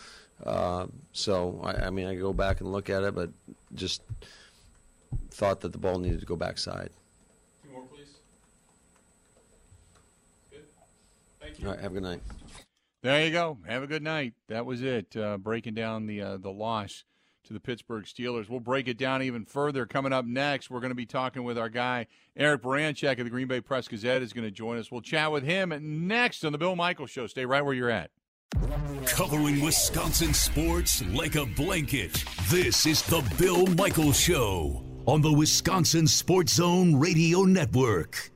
Uh, 0.44 0.86
so, 1.12 1.60
I, 1.64 1.86
I 1.86 1.90
mean, 1.90 2.06
I 2.06 2.14
go 2.14 2.32
back 2.32 2.60
and 2.60 2.70
look 2.70 2.90
at 2.90 3.02
it, 3.02 3.14
but 3.14 3.30
just 3.74 4.02
thought 5.30 5.60
that 5.60 5.72
the 5.72 5.78
ball 5.78 5.98
needed 5.98 6.20
to 6.20 6.26
go 6.26 6.36
backside. 6.36 6.90
Two 7.64 7.72
more, 7.72 7.82
please. 7.82 8.18
Good. 10.50 10.62
Thank 11.58 11.68
All 11.68 11.74
right, 11.74 11.82
have 11.82 11.90
a 11.90 11.94
good 11.94 12.02
night. 12.04 12.22
There 13.02 13.24
you 13.24 13.32
go. 13.32 13.58
Have 13.66 13.82
a 13.82 13.86
good 13.86 14.02
night. 14.02 14.34
That 14.48 14.66
was 14.66 14.82
it. 14.82 15.16
Uh, 15.16 15.38
breaking 15.38 15.74
down 15.74 16.06
the 16.06 16.20
uh, 16.20 16.36
the 16.36 16.50
loss 16.50 17.04
to 17.44 17.52
the 17.52 17.60
Pittsburgh 17.60 18.04
Steelers. 18.04 18.48
We'll 18.48 18.60
break 18.60 18.88
it 18.88 18.98
down 18.98 19.22
even 19.22 19.44
further. 19.44 19.86
Coming 19.86 20.12
up 20.12 20.24
next, 20.24 20.70
we're 20.70 20.80
going 20.80 20.90
to 20.90 20.96
be 20.96 21.06
talking 21.06 21.44
with 21.44 21.58
our 21.58 21.68
guy 21.68 22.06
Eric 22.36 22.62
Baranczyk 22.62 23.18
of 23.18 23.24
the 23.24 23.30
Green 23.30 23.48
Bay 23.48 23.60
Press 23.60 23.88
Gazette 23.88 24.22
is 24.22 24.32
going 24.32 24.44
to 24.44 24.50
join 24.50 24.78
us. 24.78 24.90
We'll 24.92 25.00
chat 25.00 25.32
with 25.32 25.44
him 25.44 25.72
next 26.06 26.44
on 26.44 26.52
the 26.52 26.58
Bill 26.58 26.76
Michaels 26.76 27.10
Show. 27.10 27.26
Stay 27.26 27.46
right 27.46 27.64
where 27.64 27.74
you're 27.74 27.90
at. 27.90 28.10
Covering 29.06 29.60
Wisconsin 29.60 30.34
sports 30.34 31.04
like 31.06 31.36
a 31.36 31.46
blanket. 31.46 32.24
This 32.48 32.86
is 32.86 33.02
the 33.02 33.22
Bill 33.38 33.66
Michaels 33.66 34.18
Show 34.18 34.82
on 35.06 35.22
the 35.22 35.32
Wisconsin 35.32 36.06
Sports 36.06 36.54
Zone 36.54 36.96
Radio 36.96 37.42
Network. 37.42 38.30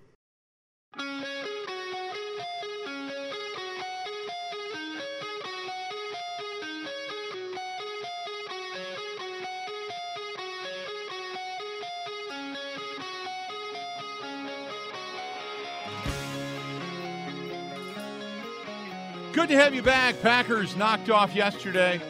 Good 19.43 19.49
to 19.49 19.57
have 19.57 19.75
you 19.75 19.83
back. 19.83 20.23
Packers 20.23 20.77
knocked 20.77 21.11
off 21.11 21.35
yesterday. 21.35 22.01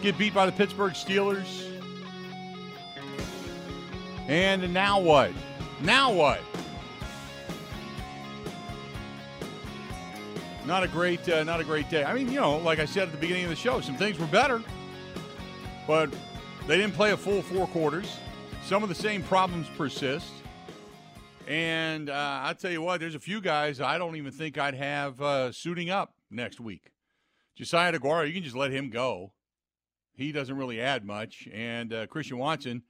Get 0.00 0.16
beat 0.16 0.32
by 0.32 0.46
the 0.46 0.52
Pittsburgh 0.52 0.92
Steelers. 0.92 1.68
And 4.28 4.72
now 4.72 5.00
what? 5.00 5.32
Now 5.82 6.12
what? 6.12 6.40
Not 10.64 10.84
a 10.84 10.88
great, 10.88 11.28
uh, 11.28 11.42
not 11.42 11.58
a 11.58 11.64
great 11.64 11.90
day. 11.90 12.04
I 12.04 12.14
mean, 12.14 12.30
you 12.30 12.38
know, 12.38 12.58
like 12.58 12.78
I 12.78 12.84
said 12.84 13.08
at 13.08 13.10
the 13.10 13.18
beginning 13.18 13.42
of 13.42 13.50
the 13.50 13.56
show, 13.56 13.80
some 13.80 13.96
things 13.96 14.20
were 14.20 14.26
better, 14.28 14.62
but 15.88 16.14
they 16.68 16.76
didn't 16.76 16.94
play 16.94 17.10
a 17.10 17.16
full 17.16 17.42
four 17.42 17.66
quarters. 17.66 18.18
Some 18.62 18.84
of 18.84 18.88
the 18.88 18.94
same 18.94 19.24
problems 19.24 19.66
persist. 19.76 20.30
And 21.48 22.10
uh, 22.10 22.40
I'll 22.42 22.54
tell 22.54 22.70
you 22.70 22.82
what, 22.82 23.00
there's 23.00 23.14
a 23.14 23.18
few 23.20 23.40
guys 23.40 23.80
I 23.80 23.96
don't 23.96 24.16
even 24.16 24.32
think 24.32 24.58
I'd 24.58 24.74
have 24.74 25.18
uh, 25.22 25.50
suiting 25.50 25.88
up 25.88 26.12
next 26.30 26.60
week. 26.60 26.90
Josiah 27.56 27.90
Deguara, 27.90 28.26
you 28.26 28.34
can 28.34 28.42
just 28.42 28.54
let 28.54 28.70
him 28.70 28.90
go. 28.90 29.32
He 30.12 30.30
doesn't 30.30 30.58
really 30.58 30.78
add 30.78 31.06
much. 31.06 31.48
And 31.50 31.94
uh, 31.94 32.06
Christian 32.06 32.36
Watson 32.36 32.82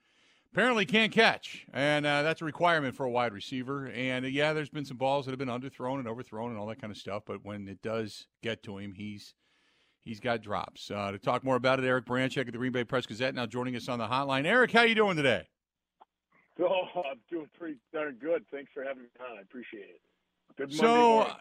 apparently 0.51 0.85
can't 0.85 1.13
catch. 1.13 1.65
And 1.73 2.05
uh, 2.05 2.21
that's 2.21 2.41
a 2.41 2.45
requirement 2.45 2.95
for 2.95 3.05
a 3.05 3.09
wide 3.09 3.31
receiver. 3.31 3.87
And 3.87 4.25
uh, 4.25 4.27
yeah, 4.27 4.51
there's 4.51 4.69
been 4.69 4.83
some 4.83 4.97
balls 4.97 5.25
that 5.25 5.31
have 5.31 5.39
been 5.39 5.47
underthrown 5.47 5.99
and 5.99 6.07
overthrown 6.09 6.49
and 6.49 6.59
all 6.59 6.67
that 6.67 6.81
kind 6.81 6.91
of 6.91 6.97
stuff. 6.97 7.23
But 7.25 7.45
when 7.45 7.65
it 7.69 7.81
does 7.81 8.27
get 8.43 8.61
to 8.63 8.77
him, 8.77 8.93
he's 8.93 9.35
he's 10.01 10.19
got 10.19 10.41
drops. 10.41 10.91
Uh, 10.91 11.11
to 11.11 11.17
talk 11.17 11.45
more 11.45 11.55
about 11.55 11.79
it, 11.79 11.85
Eric 11.85 12.05
Baranczyk 12.05 12.47
of 12.47 12.51
the 12.51 12.57
Green 12.57 12.73
Bay 12.73 12.83
Press 12.83 13.05
Gazette 13.05 13.35
now 13.35 13.45
joining 13.45 13.77
us 13.77 13.87
on 13.87 13.99
the 13.99 14.07
hotline. 14.07 14.45
Eric, 14.45 14.71
how 14.71 14.81
you 14.81 14.95
doing 14.95 15.15
today? 15.15 15.47
Oh, 16.63 17.03
I'm 17.09 17.19
doing 17.29 17.47
pretty 17.57 17.77
darn 17.93 18.17
good. 18.21 18.43
Thanks 18.51 18.71
for 18.73 18.83
having 18.83 19.03
me 19.03 19.09
on. 19.19 19.37
I 19.37 19.41
appreciate 19.41 19.81
it. 19.83 20.01
Good 20.57 20.69
Monday 20.69 20.77
So, 20.77 20.87
morning. 21.15 21.33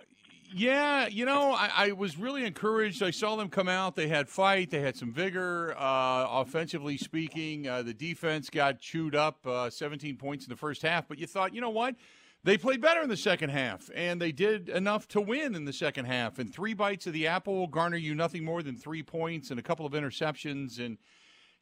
yeah, 0.55 1.09
you 1.09 1.25
know, 1.25 1.53
I, 1.53 1.71
I 1.77 1.93
was 1.93 2.17
really 2.17 2.45
encouraged. 2.45 3.03
I 3.03 3.11
saw 3.11 3.35
them 3.35 3.49
come 3.49 3.69
out. 3.69 3.97
They 3.97 4.07
had 4.07 4.29
fight. 4.29 4.71
They 4.71 4.81
had 4.81 4.97
some 4.97 5.13
vigor. 5.13 5.75
Uh, 5.77 6.27
offensively 6.31 6.97
speaking, 6.97 7.67
uh, 7.67 7.83
the 7.83 7.95
defense 7.95 8.49
got 8.49 8.79
chewed 8.79 9.17
up, 9.17 9.45
uh, 9.45 9.71
17 9.71 10.17
points 10.17 10.45
in 10.45 10.51
the 10.51 10.57
first 10.57 10.83
half. 10.83 11.09
But 11.09 11.19
you 11.19 11.27
thought, 11.27 11.53
you 11.53 11.61
know 11.61 11.71
what? 11.71 11.97
They 12.45 12.57
played 12.57 12.81
better 12.81 13.03
in 13.03 13.09
the 13.09 13.17
second 13.17 13.51
half, 13.51 13.91
and 13.97 14.23
they 14.23 14.31
did 14.31 14.69
enough 14.69 15.09
to 15.09 15.21
win 15.21 15.57
in 15.57 15.65
the 15.65 15.73
second 15.73 16.05
half. 16.05 16.39
And 16.39 16.55
three 16.55 16.73
bites 16.75 17.09
of 17.09 17.13
the 17.13 17.27
apple 17.27 17.57
will 17.57 17.67
garner 17.67 17.97
you 17.97 18.15
nothing 18.15 18.45
more 18.45 18.63
than 18.63 18.77
three 18.77 19.03
points 19.03 19.51
and 19.51 19.59
a 19.59 19.63
couple 19.63 19.85
of 19.85 19.93
interceptions. 19.95 20.79
And 20.79 20.99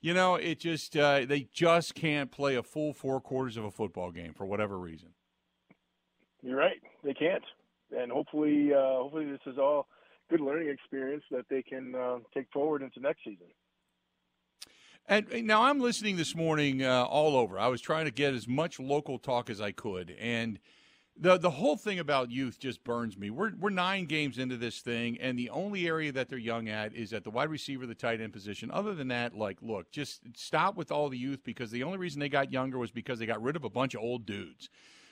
you 0.00 0.14
know, 0.14 0.36
it 0.36 0.60
just 0.60 0.96
uh, 0.96 1.24
they 1.26 1.48
just 1.52 1.94
can't 1.94 2.30
play 2.30 2.56
a 2.56 2.62
full 2.62 2.92
four 2.92 3.20
quarters 3.20 3.56
of 3.56 3.64
a 3.64 3.70
football 3.70 4.10
game 4.10 4.32
for 4.34 4.46
whatever 4.46 4.78
reason. 4.78 5.10
You're 6.42 6.58
right. 6.58 6.80
They 7.02 7.14
can't, 7.14 7.44
and 7.96 8.12
hopefully, 8.12 8.72
uh, 8.72 9.02
hopefully, 9.02 9.30
this 9.30 9.40
is 9.46 9.58
all 9.58 9.88
good 10.30 10.40
learning 10.40 10.68
experience 10.68 11.24
that 11.30 11.46
they 11.48 11.62
can 11.62 11.94
uh, 11.94 12.18
take 12.34 12.46
forward 12.52 12.82
into 12.82 13.00
next 13.00 13.20
season. 13.24 13.46
And 15.08 15.46
now 15.46 15.62
I'm 15.62 15.78
listening 15.78 16.16
this 16.16 16.34
morning 16.34 16.82
uh, 16.82 17.04
all 17.04 17.36
over. 17.36 17.60
I 17.60 17.68
was 17.68 17.80
trying 17.80 18.06
to 18.06 18.10
get 18.10 18.34
as 18.34 18.48
much 18.48 18.80
local 18.80 19.18
talk 19.20 19.48
as 19.48 19.60
I 19.60 19.70
could, 19.70 20.14
and 20.18 20.58
the 21.18 21.38
the 21.38 21.50
whole 21.50 21.76
thing 21.76 21.98
about 21.98 22.30
youth 22.30 22.58
just 22.58 22.84
burns 22.84 23.16
me. 23.16 23.30
We're 23.30 23.52
we're 23.58 23.70
nine 23.70 24.04
games 24.06 24.38
into 24.38 24.56
this 24.56 24.80
thing, 24.80 25.16
and 25.20 25.38
the 25.38 25.50
only 25.50 25.86
area 25.86 26.12
that 26.12 26.28
they're 26.28 26.38
young 26.38 26.68
at 26.68 26.94
is 26.94 27.12
at 27.12 27.24
the 27.24 27.30
wide 27.30 27.48
receiver, 27.48 27.86
the 27.86 27.94
tight 27.94 28.20
end 28.20 28.32
position. 28.32 28.70
Other 28.70 28.94
than 28.94 29.08
that, 29.08 29.34
like, 29.34 29.58
look, 29.62 29.90
just 29.90 30.22
stop 30.36 30.76
with 30.76 30.92
all 30.92 31.08
the 31.08 31.18
youth 31.18 31.42
because 31.44 31.70
the 31.70 31.82
only 31.82 31.98
reason 31.98 32.20
they 32.20 32.28
got 32.28 32.52
younger 32.52 32.78
was 32.78 32.90
because 32.90 33.18
they 33.18 33.26
got 33.26 33.42
rid 33.42 33.56
of 33.56 33.64
a 33.64 33.70
bunch 33.70 33.94
of 33.94 34.02
old 34.02 34.26
dudes. 34.26 34.68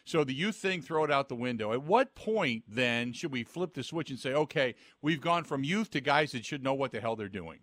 So 0.07 0.23
the 0.23 0.35
youth 0.35 0.57
thing, 0.57 0.83
throw 0.83 1.05
it 1.05 1.11
out 1.11 1.31
the 1.31 1.35
window. 1.35 1.73
At 1.73 1.83
what 1.83 2.15
point 2.15 2.65
then 2.69 3.15
should 3.15 3.33
we 3.33 3.43
flip 3.43 3.73
the 3.73 3.83
switch 3.83 4.11
and 4.11 4.19
say, 4.19 4.35
okay, 4.35 4.75
we've 5.01 5.21
gone 5.21 5.45
from 5.45 5.65
youth 5.65 5.91
to 5.93 6.01
guys 6.01 6.33
that 6.33 6.45
should 6.45 6.63
know 6.63 6.75
what 6.75 6.93
the 6.93 7.01
hell 7.01 7.17
they're 7.17 7.29
doing? 7.29 7.61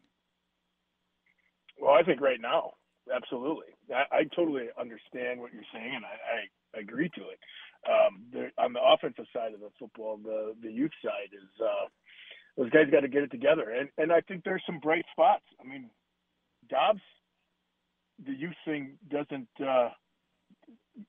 Well, 1.79 1.93
I 1.93 2.01
think 2.01 2.19
right 2.19 2.41
now, 2.41 2.71
absolutely. 3.15 3.67
I, 3.93 4.17
I 4.17 4.23
totally 4.35 4.67
understand 4.79 5.39
what 5.39 5.53
you're 5.53 5.69
saying, 5.71 5.93
and 5.95 6.05
I, 6.05 6.77
I 6.77 6.79
agree 6.79 7.09
to 7.09 7.21
it. 7.21 7.39
Um, 7.89 8.25
on 8.59 8.73
the 8.73 8.79
offensive 8.81 9.25
side 9.33 9.53
of 9.53 9.59
the 9.59 9.69
football, 9.79 10.17
the 10.17 10.53
the 10.61 10.71
youth 10.71 10.91
side 11.03 11.33
is 11.33 11.49
uh, 11.61 11.87
those 12.57 12.69
guys 12.69 12.91
got 12.91 12.99
to 13.01 13.07
get 13.07 13.23
it 13.23 13.31
together, 13.31 13.71
and 13.71 13.89
and 13.97 14.11
I 14.11 14.21
think 14.21 14.43
there's 14.43 14.63
some 14.65 14.79
bright 14.79 15.05
spots. 15.11 15.43
I 15.59 15.63
mean, 15.67 15.89
Doubs, 16.69 17.01
the 18.23 18.33
youth 18.33 18.55
thing 18.65 18.97
doesn't 19.09 19.47
uh, 19.65 19.89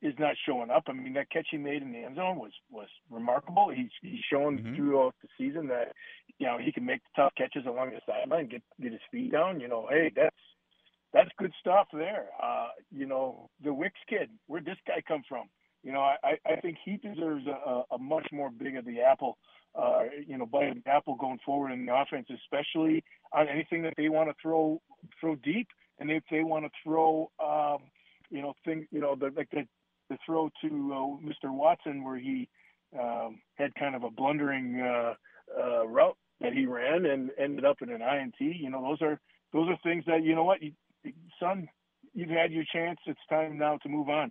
is 0.00 0.14
not 0.18 0.34
showing 0.46 0.70
up. 0.70 0.84
I 0.86 0.92
mean, 0.92 1.12
that 1.14 1.30
catch 1.30 1.48
he 1.50 1.58
made 1.58 1.82
in 1.82 1.92
the 1.92 1.98
end 2.04 2.16
zone 2.16 2.38
was 2.38 2.52
was 2.70 2.88
remarkable. 3.10 3.68
He's 3.68 3.90
he's 4.00 4.24
shown 4.30 4.58
Mhm. 4.58 4.76
throughout 4.76 5.14
the 5.22 5.28
season 5.36 5.66
that 5.68 5.92
you 6.38 6.46
know 6.46 6.56
he 6.58 6.72
can 6.72 6.86
make 6.86 7.02
the 7.02 7.22
tough 7.22 7.34
catches 7.36 7.66
along 7.66 7.90
the 7.90 8.00
sideline, 8.06 8.46
get 8.46 8.62
get 8.80 8.92
his 8.92 9.02
feet 9.10 9.32
down. 9.32 9.60
You 9.60 9.68
know, 9.68 9.86
hey, 9.90 10.10
that's 10.14 10.36
that's 11.12 11.30
good 11.36 11.52
stuff 11.60 11.88
there. 11.92 12.30
Uh, 12.42 12.68
you 12.90 13.04
know, 13.04 13.50
the 13.62 13.74
Wicks 13.74 14.00
kid, 14.08 14.30
where'd 14.46 14.64
this 14.64 14.78
guy 14.86 15.02
come 15.06 15.22
from? 15.28 15.50
You 15.82 15.92
know, 15.92 16.00
I, 16.00 16.38
I 16.46 16.60
think 16.60 16.78
he 16.84 16.96
deserves 16.96 17.46
a, 17.46 17.82
a 17.92 17.98
much 17.98 18.26
more 18.32 18.50
big 18.50 18.76
of 18.76 18.84
the 18.84 19.00
apple, 19.00 19.36
uh, 19.74 20.02
you 20.26 20.38
know, 20.38 20.46
bite 20.46 20.68
of 20.68 20.84
the 20.84 20.90
apple 20.90 21.16
going 21.16 21.38
forward 21.44 21.72
in 21.72 21.86
the 21.86 21.94
offense, 21.94 22.28
especially 22.32 23.02
on 23.32 23.48
anything 23.48 23.82
that 23.82 23.94
they 23.96 24.08
want 24.08 24.28
to 24.28 24.34
throw 24.40 24.80
throw 25.20 25.34
deep, 25.36 25.68
and 25.98 26.10
if 26.10 26.22
they 26.30 26.44
want 26.44 26.64
to 26.64 26.70
throw, 26.84 27.30
um, 27.44 27.78
you 28.30 28.40
know, 28.40 28.54
thing, 28.64 28.86
you 28.92 29.00
know, 29.00 29.16
the, 29.16 29.32
like 29.36 29.50
the 29.50 29.66
the 30.08 30.18
throw 30.24 30.50
to 30.60 30.68
uh, 30.68 31.26
Mr. 31.26 31.50
Watson 31.50 32.04
where 32.04 32.18
he 32.18 32.48
um, 32.98 33.40
had 33.54 33.74
kind 33.74 33.94
of 33.94 34.04
a 34.04 34.10
blundering 34.10 34.80
uh, 34.80 35.14
uh, 35.58 35.86
route 35.86 36.16
that 36.40 36.52
he 36.52 36.66
ran 36.66 37.06
and 37.06 37.30
ended 37.38 37.64
up 37.64 37.78
in 37.82 37.90
an 37.90 38.02
INT. 38.02 38.34
You 38.38 38.70
know, 38.70 38.82
those 38.82 39.02
are 39.02 39.20
those 39.52 39.68
are 39.68 39.78
things 39.82 40.04
that 40.06 40.22
you 40.22 40.34
know 40.34 40.44
what, 40.44 40.62
you, 40.62 40.72
son, 41.40 41.68
you've 42.14 42.30
had 42.30 42.52
your 42.52 42.64
chance. 42.72 42.98
It's 43.06 43.20
time 43.28 43.58
now 43.58 43.78
to 43.78 43.88
move 43.88 44.08
on. 44.08 44.30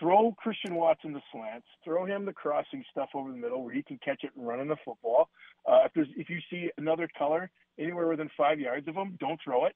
Throw 0.00 0.34
Christian 0.38 0.74
Watson 0.74 1.12
the 1.12 1.20
slants. 1.30 1.66
Throw 1.84 2.06
him 2.06 2.24
the 2.24 2.32
crossing 2.32 2.82
stuff 2.90 3.10
over 3.14 3.30
the 3.30 3.36
middle 3.36 3.62
where 3.62 3.74
he 3.74 3.82
can 3.82 3.98
catch 4.02 4.24
it 4.24 4.30
and 4.34 4.46
run 4.46 4.60
in 4.60 4.68
the 4.68 4.76
football. 4.84 5.28
Uh, 5.70 5.80
if 5.84 5.92
there's 5.94 6.08
if 6.16 6.30
you 6.30 6.38
see 6.50 6.70
another 6.78 7.08
color 7.18 7.50
anywhere 7.78 8.08
within 8.08 8.30
five 8.36 8.58
yards 8.58 8.88
of 8.88 8.94
him, 8.94 9.16
don't 9.20 9.38
throw 9.44 9.66
it. 9.66 9.74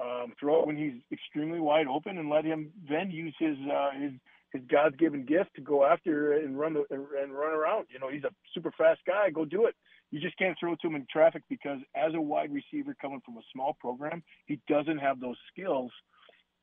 Um, 0.00 0.32
throw 0.40 0.60
it 0.60 0.66
when 0.66 0.76
he's 0.76 1.00
extremely 1.12 1.60
wide 1.60 1.86
open 1.86 2.18
and 2.18 2.28
let 2.30 2.44
him 2.44 2.70
then 2.88 3.10
use 3.10 3.34
his 3.38 3.56
uh, 3.72 3.90
his 4.00 4.12
his 4.52 4.62
God 4.68 4.98
given 4.98 5.24
gift 5.24 5.54
to 5.54 5.60
go 5.60 5.84
after 5.84 6.32
and 6.32 6.58
run 6.58 6.74
the, 6.74 6.84
and 6.90 7.32
run 7.32 7.52
around. 7.52 7.86
You 7.92 8.00
know, 8.00 8.08
he's 8.08 8.24
a 8.24 8.30
super 8.52 8.72
fast 8.76 9.00
guy. 9.06 9.30
Go 9.30 9.44
do 9.44 9.66
it. 9.66 9.76
You 10.10 10.18
just 10.18 10.36
can't 10.36 10.56
throw 10.58 10.74
to 10.74 10.86
him 10.88 10.96
in 10.96 11.06
traffic 11.10 11.42
because 11.48 11.78
as 11.94 12.14
a 12.14 12.20
wide 12.20 12.50
receiver 12.52 12.96
coming 13.00 13.20
from 13.24 13.36
a 13.36 13.42
small 13.52 13.76
program, 13.80 14.24
he 14.46 14.58
doesn't 14.66 14.98
have 14.98 15.20
those 15.20 15.36
skills 15.52 15.92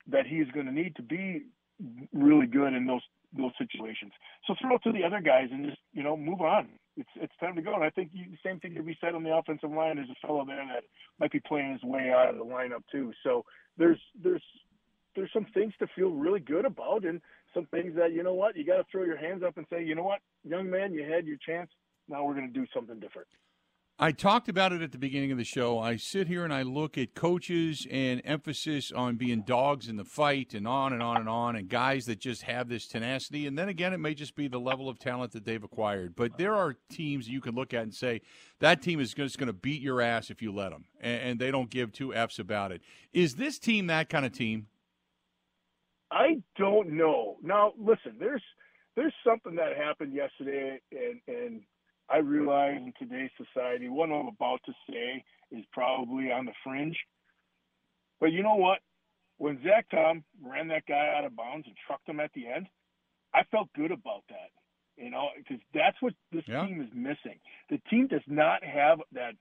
that 0.08 0.26
he's 0.26 0.48
going 0.54 0.66
to 0.66 0.72
need 0.72 0.96
to 0.98 1.02
be 1.02 1.44
really 2.14 2.48
good 2.48 2.74
in 2.74 2.86
those 2.86 3.02
those 3.36 3.52
situations. 3.58 4.12
So 4.46 4.56
throw 4.62 4.76
it 4.76 4.84
to 4.84 4.92
the 4.92 5.04
other 5.04 5.20
guys 5.20 5.50
and 5.52 5.66
just 5.66 5.80
you 5.94 6.04
know 6.04 6.18
move 6.18 6.42
on. 6.42 6.70
It's 6.96 7.10
it's 7.16 7.34
time 7.40 7.56
to 7.56 7.62
go. 7.62 7.76
And 7.76 7.84
I 7.84 7.90
think 7.90 8.10
you, 8.14 8.26
the 8.32 8.38
same 8.44 8.60
thing 8.60 8.76
could 8.76 8.86
be 8.86 8.98
said 9.00 9.16
on 9.16 9.24
the 9.24 9.36
offensive 9.36 9.72
line. 9.72 9.98
There's 9.98 10.10
a 10.10 10.28
fellow 10.28 10.46
there 10.46 10.66
that 10.74 10.84
might 11.20 11.32
be 11.32 11.40
playing 11.40 11.74
his 11.74 11.84
way 11.84 12.10
out 12.10 12.30
of 12.30 12.38
the 12.38 12.46
lineup 12.46 12.84
too. 12.92 13.12
So 13.24 13.44
there's 13.78 14.00
there's 14.22 14.44
there's 15.16 15.32
some 15.34 15.48
things 15.54 15.74
to 15.80 15.88
feel 15.96 16.12
really 16.12 16.40
good 16.40 16.66
about, 16.66 17.04
and 17.04 17.22
some 17.54 17.66
things 17.68 17.96
that 17.96 18.14
you 18.14 18.24
know 18.24 18.34
what 18.34 18.56
you 18.56 18.66
got 18.66 18.78
to 18.78 18.86
throw 18.92 19.04
your 19.04 19.18
hands 19.18 19.44
up 19.44 19.58
and 19.58 19.66
say, 19.70 19.84
you 19.84 19.96
know 19.96 20.04
what, 20.04 20.20
young 20.44 20.70
man, 20.70 20.94
you 20.94 21.04
had 21.04 21.26
your 21.26 21.38
chance. 21.46 21.70
Now 22.08 22.24
we're 22.24 22.36
going 22.36 22.52
to 22.52 22.60
do 22.60 22.66
something 22.74 23.00
different. 23.00 23.28
I 24.00 24.12
talked 24.12 24.48
about 24.48 24.74
it 24.74 24.84
at 24.84 24.92
the 24.92 25.00
beginning 25.00 25.32
of 25.32 25.40
the 25.40 25.44
show. 25.44 25.80
I 25.80 25.96
sit 25.96 26.28
here 26.28 26.44
and 26.44 26.54
I 26.54 26.62
look 26.62 27.00
at 27.00 27.16
coaches 27.16 27.88
and 27.90 28.22
emphasis 28.24 28.92
on 28.92 29.16
being 29.16 29.42
dogs 29.42 29.88
in 29.88 29.96
the 29.96 30.06
fight 30.06 30.54
and 30.54 30.68
on 30.68 30.94
and 30.94 31.02
on 31.02 31.18
and 31.18 31.28
on, 31.28 31.56
and 31.56 31.68
guys 31.68 32.06
that 32.06 32.20
just 32.20 32.44
have 32.44 32.70
this 32.70 32.88
tenacity. 32.88 33.48
And 33.48 33.58
then 33.58 33.70
again, 33.70 33.94
it 33.94 33.98
may 33.98 34.14
just 34.14 34.36
be 34.36 34.48
the 34.48 34.60
level 34.60 34.88
of 34.88 35.00
talent 35.00 35.32
that 35.32 35.46
they've 35.46 35.64
acquired. 35.64 36.16
But 36.16 36.38
there 36.38 36.54
are 36.56 36.78
teams 36.92 37.28
you 37.28 37.42
can 37.42 37.56
look 37.56 37.74
at 37.74 37.82
and 37.82 37.94
say, 37.94 38.22
that 38.60 38.84
team 38.84 39.00
is 39.00 39.16
just 39.16 39.40
going 39.40 39.48
to 39.48 39.54
beat 39.54 39.82
your 39.82 40.00
ass 40.00 40.30
if 40.30 40.44
you 40.44 40.54
let 40.54 40.70
them. 40.70 40.86
And, 41.02 41.40
they 41.40 41.50
don't 41.50 41.72
give 41.72 41.92
two 41.92 42.14
F's 42.14 42.38
about 42.38 42.72
it. 42.72 42.84
Is 43.14 43.36
this 43.36 43.58
team 43.58 43.88
that 43.88 44.10
kind 44.10 44.28
of 44.28 44.32
team? 44.32 44.68
I 46.12 46.38
don't 46.56 46.90
know. 46.92 47.38
Now, 47.42 47.74
listen, 47.80 48.18
there's 48.20 48.44
there's 48.96 49.14
something 49.26 49.56
that 49.56 49.76
happened 49.76 50.14
yesterday, 50.14 50.80
and 50.92 51.20
and 51.28 51.62
I 52.10 52.18
realize 52.18 52.78
in 52.78 52.94
today's 52.98 53.32
society, 53.38 53.90
what 53.90 54.10
I'm 54.10 54.28
about 54.28 54.62
to 54.66 54.74
say 54.90 55.24
is 55.52 55.66
probably 55.74 56.32
on 56.32 56.46
the 56.46 56.54
fringe. 56.64 56.98
But 58.20 58.32
you 58.32 58.44
know 58.44 58.56
what? 58.56 58.80
When 59.38 59.62
Zach 59.64 59.86
Tom 59.92 60.24
ran 60.42 60.68
that 60.70 60.86
guy 60.88 61.14
out 61.16 61.26
of 61.26 61.36
bounds 61.36 61.68
and 61.68 61.76
trucked 61.86 62.10
him 62.10 62.20
at 62.20 62.32
the 62.34 62.48
end, 62.48 62.68
I 63.34 63.44
felt 63.52 63.70
good 63.76 63.92
about 63.92 64.24
that. 64.30 64.50
You 64.96 65.12
know, 65.12 65.30
because 65.38 65.62
that's 65.76 66.02
what 66.02 66.14
this 66.32 66.48
Yeah. 66.48 66.66
team 66.66 66.82
is 66.82 66.92
missing. 66.92 67.40
The 67.70 67.78
team 67.90 68.08
does 68.08 68.26
not 68.26 68.64
have 68.64 69.00
that. 69.12 69.36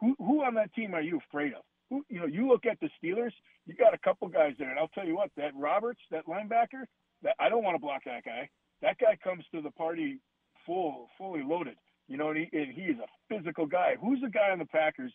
Who 0.00 0.14
who 0.18 0.42
on 0.42 0.54
that 0.54 0.72
team 0.72 0.94
are 0.94 1.02
you 1.02 1.18
afraid 1.18 1.52
of? 1.52 1.62
Who 1.90 2.02
you 2.08 2.20
know? 2.20 2.26
You 2.26 2.48
look 2.48 2.64
at 2.64 2.80
the 2.80 2.88
Steelers. 2.98 3.34
You 3.66 3.74
got 3.74 3.92
a 3.92 3.98
couple 3.98 4.26
guys 4.28 4.56
there, 4.58 4.70
and 4.70 4.78
I'll 4.78 4.88
tell 4.88 5.06
you 5.06 5.16
what. 5.16 5.30
That 5.36 5.54
Roberts, 5.54 6.00
that 6.10 6.24
linebacker, 6.26 6.86
that 7.22 7.36
I 7.38 7.50
don't 7.50 7.62
want 7.62 7.74
to 7.74 7.78
block 7.78 8.04
that 8.04 8.24
guy. 8.24 8.48
That 8.80 8.96
guy 8.98 9.16
comes 9.16 9.44
to 9.54 9.60
the 9.60 9.70
party 9.72 10.18
full, 10.64 11.10
fully 11.18 11.42
loaded. 11.42 11.76
You 12.12 12.18
know, 12.18 12.28
and 12.28 12.36
he, 12.36 12.58
and 12.58 12.70
he 12.70 12.82
is 12.82 12.98
a 12.98 13.08
physical 13.34 13.64
guy. 13.64 13.94
Who's 13.98 14.20
the 14.20 14.28
guy 14.28 14.50
on 14.50 14.58
the 14.58 14.66
Packers 14.66 15.14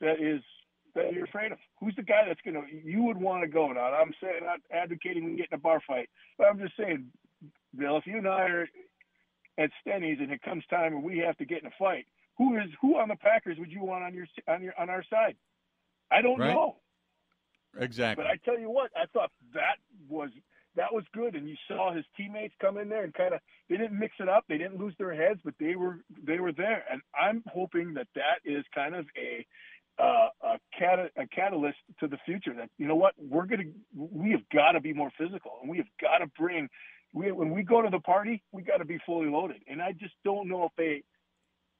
that 0.00 0.18
is 0.18 0.40
that 0.94 1.12
you're 1.12 1.26
afraid 1.26 1.52
of? 1.52 1.58
Who's 1.80 1.94
the 1.96 2.02
guy 2.02 2.22
that's 2.26 2.40
gonna 2.46 2.62
you 2.82 3.02
would 3.02 3.18
want 3.18 3.42
to 3.42 3.46
go? 3.46 3.70
Now, 3.72 3.92
I'm 3.92 4.14
saying 4.18 4.40
not 4.42 4.60
advocating 4.72 5.26
we 5.26 5.36
get 5.36 5.48
in 5.52 5.56
a 5.56 5.60
bar 5.60 5.82
fight, 5.86 6.08
but 6.38 6.46
I'm 6.46 6.58
just 6.58 6.78
saying, 6.78 7.08
Bill, 7.76 7.98
if 7.98 8.06
you 8.06 8.16
and 8.16 8.26
I 8.26 8.40
are 8.48 8.68
at 9.58 9.70
Stenny's 9.86 10.18
and 10.18 10.32
it 10.32 10.40
comes 10.40 10.64
time 10.70 10.94
and 10.94 11.02
we 11.02 11.18
have 11.18 11.36
to 11.36 11.44
get 11.44 11.60
in 11.60 11.66
a 11.66 11.72
fight, 11.78 12.06
who 12.38 12.56
is 12.56 12.70
who 12.80 12.96
on 12.96 13.08
the 13.08 13.16
Packers 13.16 13.58
would 13.58 13.70
you 13.70 13.82
want 13.82 14.02
on 14.02 14.14
your 14.14 14.26
on 14.48 14.62
your 14.62 14.72
on 14.80 14.88
our 14.88 15.04
side? 15.10 15.36
I 16.10 16.22
don't 16.22 16.38
Right. 16.38 16.54
know. 16.54 16.76
Exactly. 17.78 18.24
But 18.24 18.30
I 18.30 18.36
tell 18.46 18.58
you 18.58 18.70
what, 18.70 18.90
I 18.96 19.04
thought 19.12 19.30
that 19.52 19.76
was 20.08 20.30
that 20.78 20.92
was 20.94 21.04
good, 21.14 21.34
and 21.34 21.48
you 21.48 21.56
saw 21.68 21.92
his 21.92 22.04
teammates 22.16 22.54
come 22.60 22.78
in 22.78 22.88
there 22.88 23.04
and 23.04 23.12
kind 23.14 23.34
of 23.34 23.40
they 23.68 23.76
didn't 23.76 23.98
mix 23.98 24.14
it 24.20 24.28
up, 24.28 24.44
they 24.48 24.58
didn't 24.58 24.78
lose 24.78 24.94
their 24.98 25.14
heads, 25.14 25.40
but 25.44 25.54
they 25.60 25.76
were 25.76 26.00
they 26.24 26.38
were 26.40 26.52
there, 26.52 26.84
and 26.90 27.02
I'm 27.20 27.42
hoping 27.52 27.94
that 27.94 28.08
that 28.14 28.40
is 28.44 28.64
kind 28.74 28.94
of 28.94 29.06
a 29.16 29.46
uh, 30.00 30.28
a, 30.44 30.58
cat- 30.78 31.10
a 31.16 31.26
catalyst 31.26 31.78
to 32.00 32.06
the 32.06 32.18
future. 32.24 32.54
That 32.56 32.70
you 32.78 32.86
know 32.86 32.96
what 32.96 33.14
we're 33.18 33.46
gonna 33.46 33.64
we 33.96 34.30
have 34.30 34.48
got 34.54 34.72
to 34.72 34.80
be 34.80 34.92
more 34.92 35.10
physical, 35.18 35.58
and 35.60 35.70
we 35.70 35.78
have 35.78 35.88
got 36.00 36.18
to 36.18 36.26
bring 36.38 36.68
we 37.12 37.32
when 37.32 37.50
we 37.50 37.62
go 37.62 37.82
to 37.82 37.90
the 37.90 38.00
party, 38.00 38.42
we 38.52 38.62
got 38.62 38.78
to 38.78 38.84
be 38.84 38.98
fully 39.04 39.28
loaded, 39.28 39.62
and 39.68 39.82
I 39.82 39.92
just 39.92 40.14
don't 40.24 40.48
know 40.48 40.64
if 40.64 40.72
they 40.76 41.02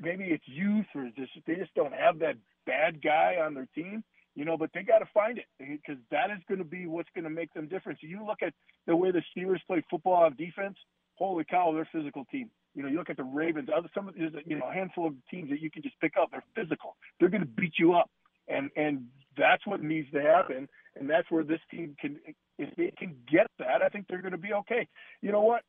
maybe 0.00 0.24
it's 0.24 0.44
youth 0.46 0.86
or 0.94 1.08
just 1.16 1.32
they 1.46 1.54
just 1.54 1.74
don't 1.74 1.94
have 1.94 2.18
that 2.20 2.36
bad 2.66 3.02
guy 3.02 3.36
on 3.44 3.54
their 3.54 3.68
team 3.74 4.02
you 4.38 4.44
know, 4.44 4.56
but 4.56 4.70
they 4.72 4.82
got 4.84 5.00
to 5.00 5.08
find 5.12 5.36
it 5.36 5.46
eh, 5.60 5.76
because 5.82 6.00
that 6.12 6.30
is 6.30 6.38
going 6.46 6.58
to 6.58 6.64
be 6.64 6.86
what's 6.86 7.08
going 7.12 7.24
to 7.24 7.30
make 7.30 7.52
them 7.54 7.66
different. 7.66 7.98
So 8.00 8.06
you 8.06 8.24
look 8.24 8.38
at 8.40 8.54
the 8.86 8.94
way 8.94 9.10
the 9.10 9.22
Steelers 9.36 9.58
play 9.66 9.82
football 9.90 10.22
on 10.22 10.36
defense. 10.36 10.76
Holy 11.16 11.42
cow, 11.42 11.72
they're 11.72 11.82
a 11.82 11.88
physical 11.92 12.24
team. 12.30 12.48
You 12.76 12.84
know, 12.84 12.88
you 12.88 12.98
look 12.98 13.10
at 13.10 13.16
the 13.16 13.24
Ravens. 13.24 13.68
Other 13.76 13.88
some 13.92 14.06
of 14.08 14.14
there's 14.16 14.32
you 14.46 14.56
know 14.56 14.68
a 14.70 14.72
handful 14.72 15.08
of 15.08 15.14
teams 15.28 15.50
that 15.50 15.60
you 15.60 15.72
can 15.72 15.82
just 15.82 15.98
pick 16.00 16.12
up. 16.20 16.30
They're 16.30 16.44
physical. 16.54 16.94
They're 17.18 17.30
going 17.30 17.42
to 17.42 17.48
beat 17.48 17.72
you 17.80 17.94
up, 17.94 18.08
and 18.46 18.70
and 18.76 19.06
that's 19.36 19.66
what 19.66 19.82
needs 19.82 20.08
to 20.12 20.22
happen. 20.22 20.68
And 20.94 21.10
that's 21.10 21.28
where 21.32 21.42
this 21.42 21.60
team 21.68 21.96
can, 22.00 22.18
if 22.58 22.74
they 22.76 22.92
can 22.96 23.16
get 23.30 23.46
that, 23.58 23.82
I 23.82 23.88
think 23.88 24.06
they're 24.08 24.22
going 24.22 24.32
to 24.32 24.38
be 24.38 24.52
okay. 24.52 24.86
You 25.20 25.32
know 25.32 25.42
what? 25.42 25.62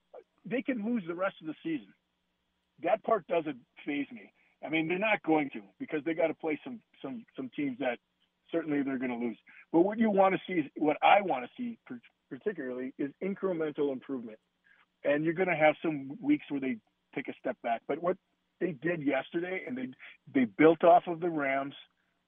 They 0.45 0.61
can 0.61 0.85
lose 0.85 1.03
the 1.07 1.13
rest 1.15 1.35
of 1.41 1.47
the 1.47 1.55
season. 1.63 1.93
That 2.83 3.03
part 3.03 3.27
doesn't 3.27 3.57
faze 3.85 4.07
me. 4.11 4.31
I 4.65 4.69
mean, 4.69 4.87
they're 4.87 4.99
not 4.99 5.23
going 5.23 5.49
to 5.53 5.61
because 5.79 6.03
they 6.03 6.13
got 6.13 6.27
to 6.27 6.33
play 6.35 6.59
some 6.63 6.79
some 7.01 7.25
some 7.35 7.49
teams 7.55 7.79
that 7.79 7.97
certainly 8.51 8.81
they're 8.83 8.97
going 8.97 9.11
to 9.11 9.25
lose. 9.25 9.37
But 9.71 9.81
what 9.81 9.99
you 9.99 10.09
want 10.09 10.35
to 10.35 10.41
see, 10.47 10.69
what 10.77 10.97
I 11.01 11.21
want 11.21 11.45
to 11.45 11.49
see 11.57 11.77
particularly, 12.29 12.93
is 12.97 13.11
incremental 13.23 13.91
improvement. 13.91 14.39
And 15.03 15.23
you're 15.23 15.33
going 15.33 15.49
to 15.49 15.55
have 15.55 15.75
some 15.81 16.17
weeks 16.21 16.45
where 16.49 16.59
they 16.59 16.77
take 17.15 17.27
a 17.27 17.33
step 17.39 17.57
back. 17.63 17.81
But 17.87 18.01
what 18.01 18.17
they 18.59 18.71
did 18.71 19.01
yesterday, 19.01 19.63
and 19.67 19.77
they 19.77 19.87
they 20.33 20.45
built 20.45 20.83
off 20.83 21.03
of 21.07 21.19
the 21.19 21.29
Rams, 21.29 21.73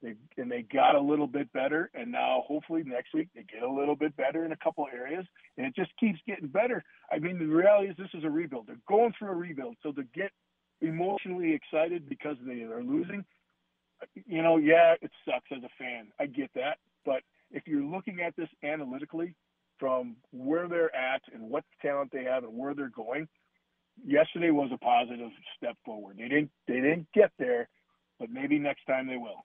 they 0.02 0.14
and 0.38 0.50
they 0.50 0.62
got 0.62 0.94
a 0.94 1.00
little 1.00 1.26
bit 1.26 1.52
better. 1.52 1.90
And 1.94 2.10
now 2.10 2.44
hopefully 2.46 2.82
next 2.84 3.14
week 3.14 3.28
they 3.34 3.42
get 3.42 3.62
a 3.62 3.70
little 3.70 3.96
bit 3.96 4.16
better 4.16 4.44
in 4.44 4.52
a 4.52 4.56
couple 4.56 4.86
areas, 4.92 5.26
and 5.56 5.66
it 5.66 5.74
just 5.76 5.90
keeps 6.00 6.18
getting 6.26 6.48
better. 6.48 6.82
I 7.12 7.18
mean, 7.18 7.38
the 7.38 7.46
reality 7.46 7.90
is 7.90 7.96
this 7.96 8.08
is 8.14 8.24
a 8.24 8.30
rebuild. 8.30 8.66
They're 8.66 8.76
going 8.88 9.12
through 9.18 9.28
a 9.28 9.34
rebuild, 9.34 9.76
so 9.82 9.92
to 9.92 10.04
get 10.14 10.30
emotionally 10.80 11.54
excited 11.54 12.08
because 12.08 12.36
they 12.44 12.62
are 12.62 12.82
losing 12.82 13.24
you 14.26 14.42
know, 14.42 14.56
yeah, 14.56 14.94
it 15.00 15.10
sucks 15.24 15.50
as 15.50 15.62
a 15.62 15.70
fan. 15.78 16.08
I 16.18 16.26
get 16.26 16.50
that. 16.54 16.78
But 17.04 17.22
if 17.50 17.66
you're 17.66 17.84
looking 17.84 18.20
at 18.20 18.34
this 18.36 18.48
analytically 18.62 19.34
from 19.78 20.16
where 20.32 20.68
they're 20.68 20.94
at 20.94 21.22
and 21.32 21.50
what 21.50 21.64
talent 21.80 22.10
they 22.12 22.24
have 22.24 22.44
and 22.44 22.56
where 22.56 22.74
they're 22.74 22.88
going, 22.88 23.28
yesterday 24.04 24.50
was 24.50 24.70
a 24.72 24.78
positive 24.78 25.30
step 25.56 25.76
forward. 25.84 26.16
They 26.18 26.28
didn't 26.28 26.50
they 26.66 26.74
didn't 26.74 27.06
get 27.14 27.30
there, 27.38 27.68
but 28.18 28.30
maybe 28.30 28.58
next 28.58 28.84
time 28.86 29.06
they 29.06 29.16
will. 29.16 29.44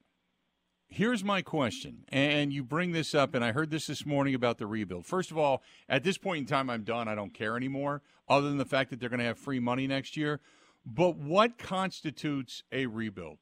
Here's 0.90 1.22
my 1.22 1.42
question, 1.42 2.06
and 2.08 2.54
you 2.54 2.64
bring 2.64 2.94
this 2.94 3.14
up, 3.14 3.36
and 3.36 3.44
I 3.44 3.52
heard 3.52 3.72
this 3.72 3.88
this 3.88 4.06
morning 4.06 4.34
about 4.34 4.58
the 4.58 4.66
rebuild. 4.66 5.06
First 5.06 5.32
of 5.32 5.38
all, 5.38 5.62
at 5.90 6.06
this 6.06 6.18
point 6.18 6.40
in 6.40 6.46
time, 6.46 6.70
I'm 6.70 6.84
done. 6.84 7.10
I 7.10 7.16
don't 7.16 7.34
care 7.34 7.58
anymore, 7.58 8.02
other 8.30 8.48
than 8.48 8.58
the 8.58 8.64
fact 8.64 8.90
that 8.92 9.00
they're 9.02 9.10
going 9.10 9.20
to 9.20 9.26
have 9.26 9.38
free 9.38 9.60
money 9.60 9.86
next 9.86 10.16
year. 10.16 10.40
But 10.86 11.18
what 11.18 11.58
constitutes 11.58 12.64
a 12.72 12.86
rebuild? 12.86 13.40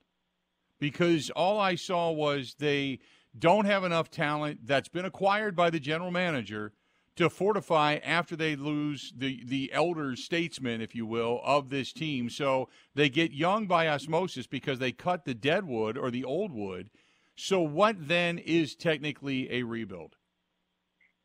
Because 0.80 1.30
all 1.32 1.60
I 1.60 1.76
saw 1.76 2.12
was 2.12 2.56
they 2.60 3.00
don't 3.38 3.66
have 3.66 3.84
enough 3.84 4.10
talent 4.10 4.60
that's 4.64 4.90
been 4.90 5.06
acquired 5.06 5.56
by 5.56 5.70
the 5.70 5.80
general 5.80 6.12
manager 6.12 6.74
to 7.16 7.30
fortify 7.30 7.98
after 8.04 8.36
they 8.36 8.56
lose 8.56 9.14
the 9.16 9.42
the 9.46 9.72
elder 9.74 10.16
statesman, 10.16 10.82
if 10.82 10.94
you 10.94 11.06
will, 11.06 11.42
of 11.44 11.70
this 11.70 11.94
team. 11.94 12.30
So 12.30 12.70
they 12.94 13.10
get 13.10 13.32
young 13.32 13.68
by 13.68 13.88
osmosis 13.88 14.48
because 14.48 14.80
they 14.80 14.92
cut 14.92 15.26
the 15.26 15.34
dead 15.34 15.66
wood 15.66 15.98
or 15.98 16.12
the 16.12 16.26
old 16.26 16.52
wood. 16.52 16.90
So 17.36 17.62
what 17.62 18.08
then 18.08 18.38
is 18.38 18.76
technically 18.76 19.52
a 19.52 19.64
rebuild? 19.64 20.16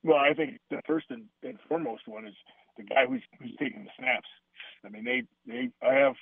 Well, 0.02 0.18
I 0.18 0.32
think 0.32 0.58
the 0.70 0.80
first 0.86 1.06
and, 1.10 1.24
and 1.42 1.58
foremost 1.68 2.06
one 2.06 2.26
is 2.26 2.34
the 2.76 2.84
guy 2.84 3.06
who's 3.06 3.22
who's 3.38 3.54
taking 3.58 3.84
the 3.84 3.90
snaps. 3.98 4.28
I 4.84 4.88
mean, 4.88 5.04
they 5.04 5.22
they 5.46 5.70
I 5.86 5.94
have 5.94 6.14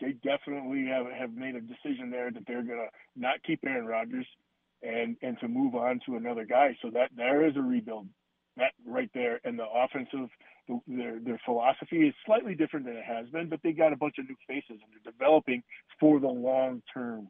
they 0.00 0.12
definitely 0.22 0.86
have 0.86 1.06
have 1.10 1.32
made 1.32 1.54
a 1.54 1.60
decision 1.60 2.10
there 2.10 2.30
that 2.30 2.42
they're 2.46 2.62
gonna 2.62 2.88
not 3.14 3.42
keep 3.44 3.60
Aaron 3.64 3.86
Rodgers 3.86 4.26
and 4.82 5.16
and 5.22 5.38
to 5.40 5.48
move 5.48 5.74
on 5.74 6.00
to 6.06 6.16
another 6.16 6.44
guy. 6.44 6.76
So 6.82 6.90
that 6.90 7.10
there 7.16 7.46
is 7.46 7.56
a 7.56 7.62
rebuild 7.62 8.08
that 8.56 8.72
right 8.86 9.10
there. 9.14 9.40
And 9.44 9.58
the 9.58 9.66
offensive 9.66 10.28
their 10.86 11.18
their 11.20 11.40
philosophy 11.44 12.08
is 12.08 12.14
slightly 12.24 12.54
different 12.54 12.86
than 12.86 12.96
it 12.96 13.04
has 13.04 13.28
been, 13.28 13.48
but 13.48 13.60
they 13.62 13.72
got 13.72 13.92
a 13.92 13.96
bunch 13.96 14.16
of 14.18 14.28
new 14.28 14.36
faces 14.46 14.80
and 14.82 14.90
they're 14.92 15.12
developing 15.12 15.62
for 16.00 16.20
the 16.20 16.28
long 16.28 16.82
term. 16.92 17.28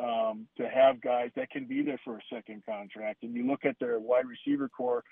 Um, 0.00 0.46
to 0.56 0.68
have 0.68 1.00
guys 1.00 1.30
that 1.34 1.50
can 1.50 1.66
be 1.66 1.82
there 1.82 1.98
for 2.04 2.18
a 2.18 2.20
second 2.32 2.62
contract, 2.64 3.24
and 3.24 3.34
you 3.34 3.44
look 3.44 3.64
at 3.64 3.74
their 3.80 3.98
wide 3.98 4.26
receiver 4.26 4.68
corps, 4.68 5.02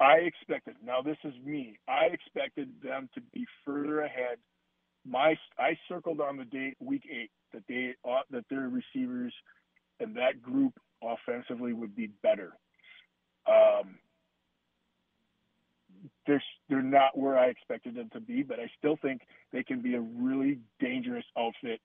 I 0.00 0.20
expected. 0.20 0.76
Now 0.82 1.02
this 1.02 1.18
is 1.22 1.34
me. 1.44 1.78
I 1.86 2.06
expected 2.06 2.70
them 2.82 3.10
to 3.14 3.20
be 3.34 3.44
further 3.66 4.00
ahead. 4.00 4.38
My 5.08 5.36
I 5.58 5.78
circled 5.88 6.20
on 6.20 6.36
the 6.36 6.44
date 6.44 6.76
week 6.80 7.04
eight 7.10 7.30
that 7.52 7.62
they 7.68 7.94
uh, 8.08 8.20
that 8.30 8.44
their 8.50 8.68
receivers 8.68 9.32
and 10.00 10.16
that 10.16 10.42
group 10.42 10.74
offensively 11.02 11.72
would 11.72 11.94
be 11.94 12.08
better. 12.22 12.52
Um, 13.46 13.98
they're 16.26 16.42
they're 16.68 16.82
not 16.82 17.16
where 17.16 17.38
I 17.38 17.46
expected 17.46 17.94
them 17.94 18.10
to 18.12 18.20
be, 18.20 18.42
but 18.42 18.58
I 18.58 18.68
still 18.78 18.98
think 19.00 19.22
they 19.52 19.62
can 19.62 19.80
be 19.80 19.94
a 19.94 20.00
really 20.00 20.58
dangerous 20.80 21.24
outfit 21.38 21.80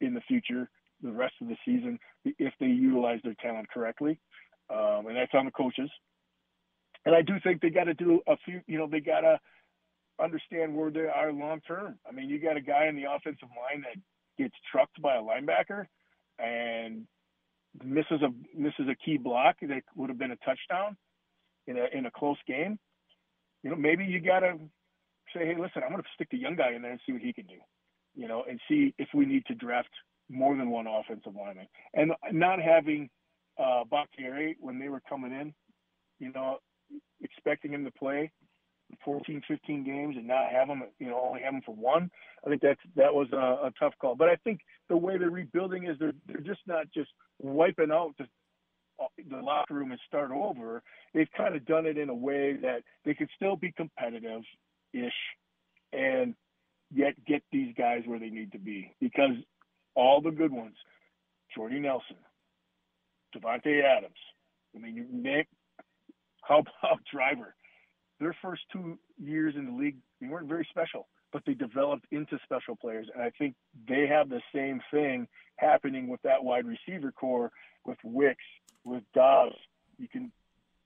in 0.00 0.14
the 0.14 0.20
future, 0.22 0.68
the 1.02 1.12
rest 1.12 1.34
of 1.40 1.48
the 1.48 1.56
season, 1.64 1.98
if 2.24 2.52
they 2.60 2.66
utilize 2.66 3.20
their 3.24 3.34
talent 3.34 3.68
correctly. 3.70 4.18
Um, 4.70 5.06
and 5.06 5.16
that's 5.16 5.34
on 5.34 5.46
the 5.46 5.50
coaches. 5.50 5.90
And 7.04 7.14
I 7.14 7.22
do 7.22 7.34
think 7.42 7.60
they 7.60 7.70
got 7.70 7.84
to 7.84 7.94
do 7.94 8.20
a 8.28 8.36
few. 8.44 8.60
You 8.66 8.78
know, 8.78 8.86
they 8.86 9.00
got 9.00 9.22
to 9.22 9.40
understand 10.22 10.74
where 10.74 10.90
they 10.90 11.06
are 11.06 11.32
long 11.32 11.60
term. 11.66 11.98
I 12.08 12.12
mean, 12.12 12.28
you 12.28 12.38
got 12.38 12.56
a 12.56 12.60
guy 12.60 12.86
in 12.86 12.96
the 12.96 13.10
offensive 13.10 13.48
line 13.50 13.82
that 13.82 14.00
gets 14.42 14.54
trucked 14.70 15.00
by 15.00 15.16
a 15.16 15.22
linebacker 15.22 15.86
and 16.38 17.06
misses 17.84 18.22
a 18.22 18.30
misses 18.56 18.88
a 18.90 18.94
key 19.04 19.16
block 19.16 19.56
that 19.62 19.82
would 19.94 20.08
have 20.08 20.18
been 20.18 20.32
a 20.32 20.36
touchdown 20.36 20.96
in 21.66 21.76
a 21.76 21.86
in 21.96 22.06
a 22.06 22.10
close 22.10 22.38
game, 22.46 22.78
you 23.62 23.70
know, 23.70 23.76
maybe 23.76 24.04
you 24.04 24.20
gotta 24.20 24.54
say, 25.34 25.46
hey, 25.46 25.54
listen, 25.58 25.82
I'm 25.84 25.90
gonna 25.90 26.02
stick 26.14 26.28
the 26.30 26.38
young 26.38 26.56
guy 26.56 26.72
in 26.72 26.82
there 26.82 26.90
and 26.90 27.00
see 27.06 27.12
what 27.12 27.22
he 27.22 27.32
can 27.32 27.46
do, 27.46 27.58
you 28.14 28.28
know, 28.28 28.44
and 28.48 28.60
see 28.68 28.94
if 28.98 29.08
we 29.14 29.26
need 29.26 29.44
to 29.46 29.54
draft 29.54 29.90
more 30.28 30.56
than 30.56 30.70
one 30.70 30.86
offensive 30.86 31.34
lineman. 31.36 31.66
And 31.94 32.12
not 32.32 32.60
having 32.60 33.08
uh 33.58 33.84
Bakhtiari 33.90 34.56
when 34.60 34.78
they 34.78 34.88
were 34.88 35.02
coming 35.08 35.32
in, 35.32 35.54
you 36.18 36.32
know, 36.32 36.58
expecting 37.20 37.72
him 37.72 37.84
to 37.84 37.92
play 37.92 38.32
14, 39.04 39.42
15 39.46 39.84
games 39.84 40.16
and 40.16 40.26
not 40.26 40.50
have 40.50 40.68
them, 40.68 40.82
you 40.98 41.08
know, 41.08 41.20
only 41.20 41.42
have 41.42 41.52
them 41.52 41.62
for 41.64 41.74
one. 41.74 42.10
I 42.44 42.50
think 42.50 42.62
that's 42.62 42.80
that 42.96 43.14
was 43.14 43.28
a, 43.32 43.36
a 43.66 43.72
tough 43.78 43.94
call. 44.00 44.14
But 44.14 44.28
I 44.28 44.36
think 44.36 44.60
the 44.88 44.96
way 44.96 45.18
they're 45.18 45.30
rebuilding 45.30 45.86
is 45.86 45.96
they're 45.98 46.12
they're 46.26 46.40
just 46.40 46.60
not 46.66 46.86
just 46.92 47.10
wiping 47.38 47.90
out 47.90 48.14
the 48.18 48.26
the 49.30 49.36
locker 49.38 49.74
room 49.74 49.92
and 49.92 50.00
start 50.06 50.30
over. 50.30 50.82
They've 51.14 51.28
kind 51.36 51.56
of 51.56 51.64
done 51.64 51.86
it 51.86 51.96
in 51.96 52.08
a 52.10 52.14
way 52.14 52.56
that 52.62 52.82
they 53.04 53.14
can 53.14 53.28
still 53.36 53.56
be 53.56 53.72
competitive 53.72 54.42
ish 54.92 55.12
and 55.92 56.34
yet 56.92 57.14
get 57.26 57.42
these 57.52 57.74
guys 57.76 58.02
where 58.06 58.18
they 58.18 58.28
need 58.28 58.52
to 58.52 58.58
be 58.58 58.94
because 59.00 59.32
all 59.94 60.20
the 60.20 60.30
good 60.30 60.52
ones, 60.52 60.76
Jordy 61.54 61.80
Nelson, 61.80 62.16
Davante 63.34 63.82
Adams. 63.82 64.14
I 64.74 64.78
mean, 64.78 64.94
you 64.94 65.06
name 65.10 65.44
how 66.42 66.60
about 66.60 67.00
Driver? 67.12 67.54
Their 68.20 68.36
first 68.42 68.62
two 68.70 68.98
years 69.18 69.54
in 69.56 69.64
the 69.64 69.72
league, 69.72 69.96
they 70.20 70.28
weren't 70.28 70.48
very 70.48 70.66
special, 70.70 71.08
but 71.32 71.42
they 71.46 71.54
developed 71.54 72.04
into 72.10 72.38
special 72.44 72.76
players. 72.76 73.08
And 73.14 73.22
I 73.22 73.30
think 73.30 73.54
they 73.88 74.06
have 74.06 74.28
the 74.28 74.42
same 74.54 74.80
thing 74.90 75.26
happening 75.56 76.06
with 76.06 76.20
that 76.22 76.44
wide 76.44 76.66
receiver 76.66 77.12
corps 77.12 77.50
with 77.86 77.98
Wicks, 78.04 78.44
with 78.84 79.02
Doubs. 79.14 79.56
You 79.98 80.06
can, 80.06 80.30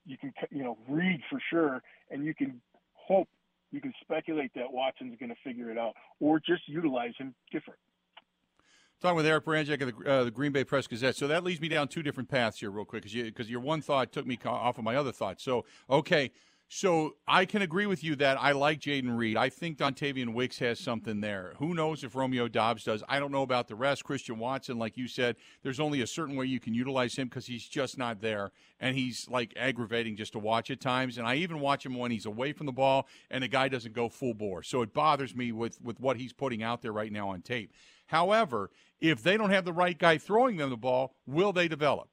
you 0.06 0.16
can, 0.16 0.32
you 0.50 0.62
know, 0.62 0.78
Reed 0.88 1.20
for 1.28 1.40
sure, 1.50 1.82
and 2.10 2.24
you 2.24 2.34
can 2.34 2.60
hope, 2.92 3.28
you 3.72 3.80
can 3.80 3.92
speculate 4.00 4.52
that 4.54 4.72
Watson's 4.72 5.16
going 5.18 5.30
to 5.30 5.36
figure 5.42 5.70
it 5.70 5.78
out, 5.78 5.94
or 6.20 6.38
just 6.38 6.62
utilize 6.68 7.12
him 7.18 7.34
different. 7.50 7.80
Talking 9.00 9.16
with 9.16 9.26
Eric 9.26 9.44
Baranczyk 9.44 9.82
of 9.82 9.98
the, 9.98 10.10
uh, 10.10 10.24
the, 10.24 10.30
Green 10.30 10.52
Bay 10.52 10.62
Press 10.64 10.86
Gazette. 10.86 11.16
So 11.16 11.26
that 11.26 11.42
leads 11.42 11.60
me 11.60 11.68
down 11.68 11.88
two 11.88 12.02
different 12.02 12.28
paths 12.28 12.60
here, 12.60 12.70
real 12.70 12.84
quick, 12.84 13.02
because 13.02 13.14
you, 13.14 13.32
your 13.52 13.60
one 13.60 13.82
thought 13.82 14.12
took 14.12 14.24
me 14.26 14.38
off 14.44 14.78
of 14.78 14.84
my 14.84 14.94
other 14.94 15.12
thought. 15.12 15.40
So, 15.40 15.64
okay, 15.90 16.30
so 16.68 17.16
I 17.28 17.44
can 17.44 17.62
agree 17.62 17.86
with 17.86 18.02
you 18.02 18.16
that 18.16 18.40
I 18.40 18.52
like 18.52 18.80
Jayden 18.80 19.16
Reed. 19.16 19.36
I 19.36 19.48
think 19.48 19.78
Dontayvion 19.78 20.34
Wicks 20.34 20.58
has 20.58 20.80
something 20.80 21.20
there. 21.20 21.54
Who 21.58 21.74
knows 21.74 22.02
if 22.02 22.16
Romeo 22.16 22.48
Doubs 22.48 22.84
does? 22.84 23.02
I 23.08 23.20
don't 23.20 23.30
know 23.30 23.42
about 23.42 23.68
the 23.68 23.74
rest. 23.74 24.04
Christian 24.04 24.38
Watson, 24.38 24.78
like 24.78 24.96
you 24.96 25.06
said, 25.06 25.36
there's 25.62 25.78
only 25.78 26.00
a 26.00 26.06
certain 26.06 26.36
way 26.36 26.46
you 26.46 26.60
can 26.60 26.74
utilize 26.74 27.16
him 27.16 27.28
because 27.28 27.46
he's 27.46 27.68
just 27.68 27.98
not 27.98 28.20
there, 28.20 28.50
and 28.80 28.96
he's 28.96 29.28
like 29.28 29.52
aggravating 29.56 30.16
just 30.16 30.32
to 30.32 30.38
watch 30.38 30.70
at 30.70 30.80
times. 30.80 31.18
And 31.18 31.26
I 31.26 31.36
even 31.36 31.60
watch 31.60 31.84
him 31.84 31.96
when 31.96 32.10
he's 32.10 32.26
away 32.26 32.52
from 32.52 32.66
the 32.66 32.72
ball 32.72 33.06
and 33.30 33.44
the 33.44 33.48
guy 33.48 33.68
doesn't 33.68 33.94
go 33.94 34.08
full 34.08 34.34
bore. 34.34 34.62
So 34.62 34.82
it 34.82 34.92
bothers 34.92 35.34
me 35.34 35.52
with 35.52 35.80
with 35.82 36.00
what 36.00 36.16
he's 36.16 36.32
putting 36.32 36.62
out 36.62 36.82
there 36.82 36.92
right 36.92 37.12
now 37.12 37.28
on 37.28 37.42
tape. 37.42 37.72
However, 38.06 38.70
if 39.00 39.22
they 39.22 39.36
don't 39.36 39.50
have 39.50 39.64
the 39.64 39.72
right 39.72 39.98
guy 39.98 40.18
throwing 40.18 40.56
them 40.56 40.70
the 40.70 40.76
ball, 40.76 41.14
will 41.26 41.52
they 41.52 41.68
develop? 41.68 42.08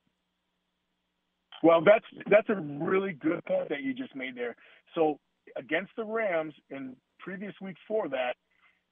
Well, 1.63 1.81
that's 1.83 2.05
that's 2.29 2.49
a 2.49 2.55
really 2.55 3.13
good 3.13 3.43
point 3.45 3.69
that 3.69 3.81
you 3.83 3.93
just 3.93 4.15
made 4.15 4.35
there. 4.35 4.55
So 4.95 5.19
against 5.57 5.91
the 5.97 6.05
Rams 6.05 6.53
in 6.69 6.95
previous 7.19 7.53
week 7.61 7.77
for 7.87 8.09
that, 8.09 8.35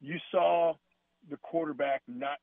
you 0.01 0.17
saw 0.31 0.73
the 1.29 1.37
quarterback 1.37 2.01
not, 2.07 2.37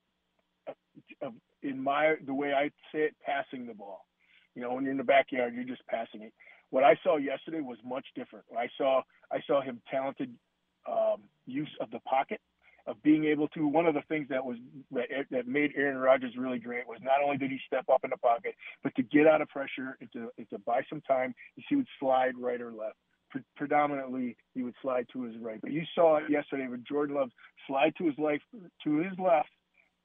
uh, 1.24 1.30
in 1.62 1.82
my 1.82 2.14
the 2.26 2.34
way 2.34 2.52
I 2.52 2.68
say 2.92 3.04
it, 3.04 3.16
passing 3.24 3.66
the 3.66 3.74
ball. 3.74 4.06
You 4.54 4.62
know, 4.62 4.74
when 4.74 4.84
you're 4.84 4.92
in 4.92 4.98
the 4.98 5.04
backyard, 5.04 5.54
you're 5.54 5.64
just 5.64 5.86
passing 5.86 6.22
it. 6.22 6.32
What 6.70 6.84
I 6.84 6.98
saw 7.04 7.16
yesterday 7.16 7.60
was 7.60 7.78
much 7.84 8.06
different. 8.14 8.44
I 8.58 8.68
saw 8.78 9.02
I 9.32 9.38
saw 9.46 9.62
him 9.62 9.80
talented 9.90 10.34
um, 10.90 11.22
use 11.46 11.70
of 11.80 11.90
the 11.90 12.00
pocket 12.00 12.40
of 12.86 13.02
being 13.02 13.24
able 13.24 13.48
to. 13.48 13.66
One 13.66 13.86
of 13.86 13.94
the 13.94 14.02
things 14.08 14.26
that 14.30 14.44
was 14.44 14.56
that, 14.92 15.06
that 15.30 15.46
made 15.46 15.72
Aaron 15.76 15.98
Rodgers 15.98 16.34
really 16.36 16.58
great 16.58 16.86
was 16.86 16.98
not 17.02 17.22
only 17.24 17.36
did 17.36 17.50
he 17.50 17.58
step 17.66 17.84
up 17.92 18.04
in 18.04 18.10
the 18.10 18.16
pocket, 18.16 18.54
but 18.82 18.94
to 18.96 19.02
get 19.02 19.26
out 19.26 19.42
of 19.42 19.48
pressure 19.48 19.96
and 20.00 20.10
to, 20.12 20.28
and 20.38 20.48
to 20.50 20.58
buy 20.60 20.82
some 20.88 21.00
time. 21.02 21.34
He 21.68 21.76
would 21.76 21.88
slide 21.98 22.34
right 22.38 22.60
or 22.60 22.72
left. 22.72 22.96
Pre- 23.30 23.42
predominantly, 23.56 24.36
he 24.54 24.62
would 24.62 24.74
slide 24.82 25.06
to 25.12 25.22
his 25.24 25.36
right. 25.40 25.60
But 25.60 25.72
you 25.72 25.82
saw 25.94 26.18
it 26.18 26.30
yesterday 26.30 26.68
with 26.68 26.84
Jordan 26.84 27.16
Love 27.16 27.30
slide 27.66 27.94
to 27.98 28.04
his 28.04 28.14
left, 28.18 28.44
to 28.84 28.98
his 28.98 29.18
left, 29.18 29.48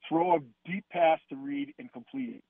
throw 0.10 0.36
a 0.36 0.40
deep 0.66 0.86
pass 0.92 1.20
to 1.30 1.36
Reed 1.36 1.74
and 1.78 1.92
complete 1.94 2.36
it. 2.38 2.44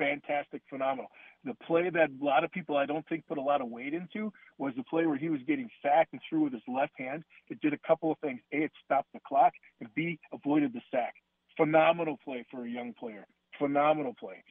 Fantastic, 0.00 0.62
phenomenal. 0.70 1.10
The 1.44 1.52
play 1.66 1.90
that 1.90 2.08
a 2.08 2.24
lot 2.24 2.42
of 2.42 2.50
people 2.50 2.78
I 2.78 2.86
don't 2.86 3.06
think 3.06 3.26
put 3.26 3.36
a 3.36 3.42
lot 3.42 3.60
of 3.60 3.68
weight 3.68 3.92
into 3.92 4.32
was 4.56 4.72
the 4.74 4.82
play 4.84 5.04
where 5.04 5.18
he 5.18 5.28
was 5.28 5.40
getting 5.46 5.68
sacked 5.82 6.14
and 6.14 6.22
threw 6.26 6.44
with 6.44 6.54
his 6.54 6.62
left 6.66 6.92
hand. 6.98 7.22
It 7.50 7.60
did 7.60 7.74
a 7.74 7.78
couple 7.86 8.10
of 8.10 8.18
things. 8.20 8.40
A, 8.54 8.64
it 8.64 8.72
stopped 8.82 9.08
the 9.12 9.20
clock, 9.28 9.52
and 9.78 9.90
B, 9.94 10.18
avoided 10.32 10.72
the 10.72 10.80
sack. 10.90 11.14
Phenomenal 11.54 12.18
play 12.24 12.46
for 12.50 12.64
a 12.64 12.70
young 12.70 12.94
player. 12.98 13.26
Phenomenal 13.58 14.14
play. 14.18 14.42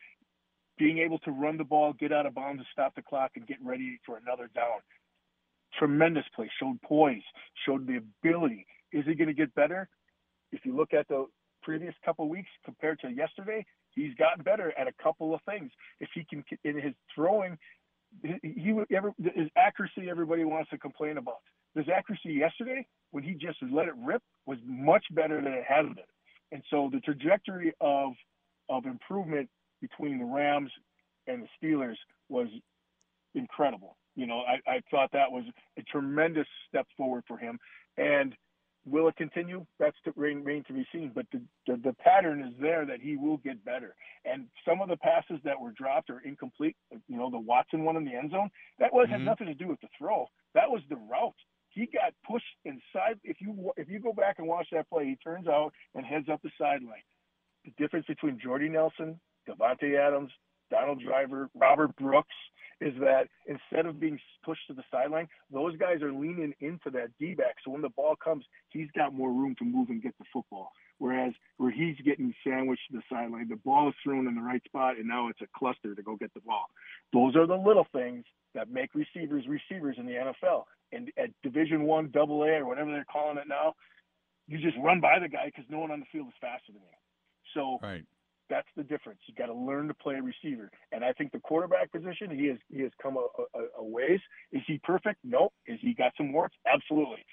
Being 0.78 1.00
able 1.00 1.18
to 1.20 1.32
run 1.32 1.58
the 1.58 1.64
ball, 1.64 1.93
get 1.93 2.14
out 2.14 2.28
of 2.28 2.36
bounds, 2.36 2.60
and 2.60 2.68
stop 2.72 2.93
the 2.93 3.02
clock, 3.02 3.32
and 3.36 3.47
get 3.47 3.58
ready 3.64 4.00
for 4.06 4.18
another 4.18 4.52
down. 4.54 4.82
Tremendous 5.80 6.26
play. 6.36 6.50
Showed 6.60 6.80
poise. 6.84 7.24
Showed 7.66 7.88
the 7.88 7.97
ability. 7.97 8.68
Is 8.91 9.04
he 9.08 9.16
going 9.16 9.30
to 9.30 9.34
get 9.34 9.54
better? 9.56 9.89
If 10.52 10.64
you 10.64 10.76
look 10.76 10.93
at 10.93 11.08
the 11.08 11.26
previous 11.70 11.93
couple 12.03 12.28
weeks 12.28 12.49
compared 12.65 12.99
to 12.99 13.09
yesterday, 13.09 13.63
he's 13.91 14.15
gotten 14.15 14.43
better 14.43 14.74
at 14.76 14.88
a 14.88 15.03
couple 15.03 15.36
of 15.36 15.41
things. 15.47 15.70
If 15.99 16.09
he 16.15 16.26
can 16.28 16.43
in 16.63 16.82
his 16.82 16.95
throwing, 17.13 17.59
he 18.24 18.74
ever 18.91 19.13
his 19.20 19.49
accuracy 19.55 20.09
everybody 20.09 20.45
wants 20.45 20.72
to 20.72 20.80
complain 20.80 21.20
about. 21.20 21.38
His 21.76 21.86
accuracy 21.95 22.34
yesterday, 22.34 22.88
when 23.11 23.24
he 23.24 23.34
just 23.34 23.59
let 23.72 23.88
it 23.88 23.93
rip, 24.03 24.24
was 24.47 24.57
much 24.65 25.05
better 25.11 25.36
than 25.43 25.53
it 25.53 25.63
has 25.67 25.86
been. 25.86 26.11
And 26.51 26.63
so 26.72 26.89
the 26.91 27.01
trajectory 27.01 27.72
of 27.82 28.13
of 28.67 28.88
improvement 28.88 29.47
between 29.80 30.17
the 30.17 30.26
Rams 30.26 30.72
and 31.28 31.43
the 31.43 31.47
Steelers 31.67 31.97
was 32.30 32.47
incredible. 33.36 33.95
You 34.15 34.26
know, 34.26 34.39
I, 34.39 34.57
I 34.67 34.82
thought 34.89 35.11
that 35.13 35.32
was 35.32 35.43
a 35.78 35.84
tremendous 35.84 36.47
step 36.67 36.88
forward 36.97 37.26
for 37.28 37.38
him. 37.38 37.59
And 37.95 38.34
Will 38.90 39.08
it 39.08 39.16
continue? 39.16 39.66
That's 39.80 39.96
to 40.06 40.14
remain 40.16 40.64
to 40.66 40.74
be 40.74 40.86
seen. 40.92 41.12
But 41.14 41.26
the, 41.32 41.42
the, 41.68 41.78
the 41.78 41.94
pattern 41.94 42.42
is 42.42 42.54
there 42.60 42.86
that 42.86 43.02
he 43.02 43.18
will 43.18 43.38
get 43.38 43.64
better. 43.64 43.96
And 44.26 44.48
some 44.68 44.82
of 44.82 44.90
the 44.90 44.98
passes 44.98 45.40
that 45.44 45.60
were 45.60 45.72
dropped 45.72 46.10
or 46.10 46.22
incomplete, 46.26 46.76
you 47.08 47.18
know, 47.18 47.30
the 47.30 47.40
Watson 47.40 47.84
one 47.84 47.98
in 47.98 48.06
the 48.06 48.16
end 48.16 48.32
zone, 48.32 48.50
that 48.80 48.94
was 48.94 49.06
mm-hmm. 49.06 49.14
had 49.14 49.22
nothing 49.22 49.48
to 49.48 49.54
do 49.54 49.68
with 49.68 49.80
the 49.82 49.88
throw. 49.98 50.28
That 50.56 50.70
was 50.70 50.82
the 50.90 50.96
route. 50.96 51.36
He 51.70 51.86
got 51.86 52.14
pushed 52.28 52.46
inside. 52.66 53.20
If 53.24 53.38
you 53.40 53.72
if 53.78 53.88
you 53.90 54.00
go 54.00 54.12
back 54.12 54.40
and 54.40 54.48
watch 54.48 54.68
that 54.72 54.90
play, 54.90 55.06
he 55.06 55.16
turns 55.18 55.48
out 55.48 55.72
and 55.94 56.06
heads 56.06 56.28
up 56.32 56.42
the 56.42 56.50
sideline. 56.60 57.06
The 57.64 57.72
difference 57.78 58.08
between 58.08 58.40
Jordy 58.40 58.70
Nelson, 58.70 59.20
Davante 59.48 59.98
Adams, 59.98 60.32
Donald 60.72 61.02
Driver, 61.02 61.50
Robert 61.56 61.96
Brooks, 61.96 62.36
is 62.82 62.93
that 62.99 63.27
instead 63.45 63.86
of 63.86 63.99
being 63.99 64.19
pushed 64.43 64.67
to 64.67 64.73
the 64.73 64.84
sideline, 64.91 65.27
those 65.51 65.75
guys 65.77 66.01
are 66.01 66.13
leaning 66.13 66.53
into 66.61 66.89
that 66.91 67.09
D 67.19 67.34
back. 67.34 67.55
So 67.63 67.71
when 67.71 67.82
the 67.82 67.89
ball 67.89 68.15
comes, 68.15 68.45
he's 68.69 68.88
got 68.95 69.13
more 69.13 69.32
room 69.32 69.55
to 69.59 69.65
move 69.65 69.89
and 69.89 70.01
get 70.01 70.17
the 70.17 70.25
football. 70.32 70.71
Whereas 70.97 71.34
where 71.57 71.71
he's 71.71 71.95
getting 72.05 72.34
sandwiched 72.45 72.82
to 72.91 72.97
the 72.97 73.03
sideline, 73.09 73.47
the 73.49 73.55
ball 73.57 73.89
is 73.89 73.95
thrown 74.03 74.27
in 74.27 74.36
the 74.36 74.41
right 74.41 74.63
spot, 74.65 74.97
and 74.97 75.07
now 75.07 75.30
it's 75.30 75.41
a 75.41 75.47
cluster 75.57 75.95
to 75.95 76.01
go 76.01 76.15
get 76.15 76.34
the 76.34 76.41
ball. 76.41 76.65
Those 77.13 77.36
are 77.36 77.47
the 77.47 77.55
little 77.55 77.88
things 77.93 78.25
that 78.53 78.69
make 78.69 78.89
receivers 78.93 79.45
receivers 79.47 79.95
in 79.97 80.05
the 80.05 80.13
NFL. 80.13 80.63
And 80.91 81.11
at 81.17 81.30
Division 81.43 81.84
One, 81.84 82.09
Double 82.11 82.43
A, 82.43 82.59
or 82.59 82.65
whatever 82.65 82.91
they're 82.91 83.05
calling 83.11 83.38
it 83.38 83.47
now, 83.47 83.75
you 84.47 84.57
just 84.57 84.77
run 84.84 84.99
by 84.99 85.19
the 85.19 85.30
guy 85.30 85.45
because 85.45 85.65
no 85.69 85.80
one 85.80 85.91
on 85.91 85.99
the 85.99 86.05
field 86.11 86.27
is 86.27 86.34
faster 86.41 86.71
than 86.71 86.82
you. 86.82 86.97
So 87.53 87.80
right. 87.82 88.03
That's 88.50 88.68
the 88.76 88.84
difference. 88.84 89.20
You 89.28 89.34
got 89.36 89.47
to 89.47 89.54
learn 89.54 89.88
to 89.88 89.93
play 89.93 90.16
a 90.16 90.22
receiver, 90.22 90.72
and 90.91 91.04
I 91.04 91.14
think 91.14 91.32
the 91.32 91.39
quarterback 91.39 91.91
position 91.91 92.32
he 92.32 92.47
has 92.47 92.58
he 92.72 92.82
has 92.82 92.91
come 93.02 93.18
a, 93.18 93.28
a, 93.58 93.62
a 93.80 93.84
ways. 93.84 94.20
Is 94.52 94.62
he 94.68 94.80
perfect? 94.84 95.20
No. 95.24 95.52
Is 95.68 95.80
he 95.82 95.93
got 95.93 96.14
some 96.18 96.34
warts? 96.34 96.56
Absolutely. 96.72 97.26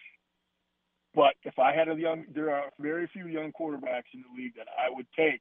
But 1.15 1.35
if 1.45 1.59
I 1.59 1.75
had 1.75 1.89
a 1.89 1.95
young, 1.95 2.25
there 2.35 2.55
are 2.55 2.71
very 2.79 3.09
few 3.13 3.27
young 3.27 3.51
quarterbacks 3.59 4.13
in 4.13 4.23
the 4.23 4.43
league 4.43 4.55
that 4.57 4.67
I 4.79 4.95
would 4.95 5.07
take 5.17 5.41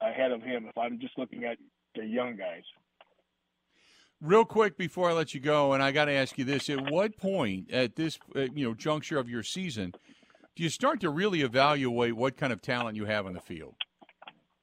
ahead 0.00 0.30
of 0.30 0.42
him 0.42 0.66
if 0.66 0.78
I'm 0.78 1.00
just 1.00 1.18
looking 1.18 1.44
at 1.44 1.58
the 1.96 2.06
young 2.06 2.36
guys. 2.36 2.62
Real 4.20 4.44
quick 4.44 4.76
before 4.76 5.10
I 5.10 5.14
let 5.14 5.34
you 5.34 5.40
go, 5.40 5.72
and 5.72 5.82
I 5.82 5.92
got 5.92 6.04
to 6.04 6.12
ask 6.12 6.38
you 6.38 6.44
this: 6.44 6.70
At 6.70 6.90
what 6.90 7.16
point 7.16 7.70
at 7.72 7.96
this 7.96 8.18
uh, 8.36 8.40
you 8.54 8.68
know 8.68 8.74
juncture 8.74 9.18
of 9.18 9.28
your 9.28 9.42
season 9.42 9.94
do 10.56 10.64
you 10.64 10.68
start 10.68 11.00
to 11.00 11.10
really 11.10 11.42
evaluate 11.42 12.14
what 12.14 12.36
kind 12.36 12.52
of 12.52 12.60
talent 12.60 12.96
you 12.96 13.06
have 13.06 13.24
on 13.24 13.32
the 13.32 13.40
field? 13.40 13.74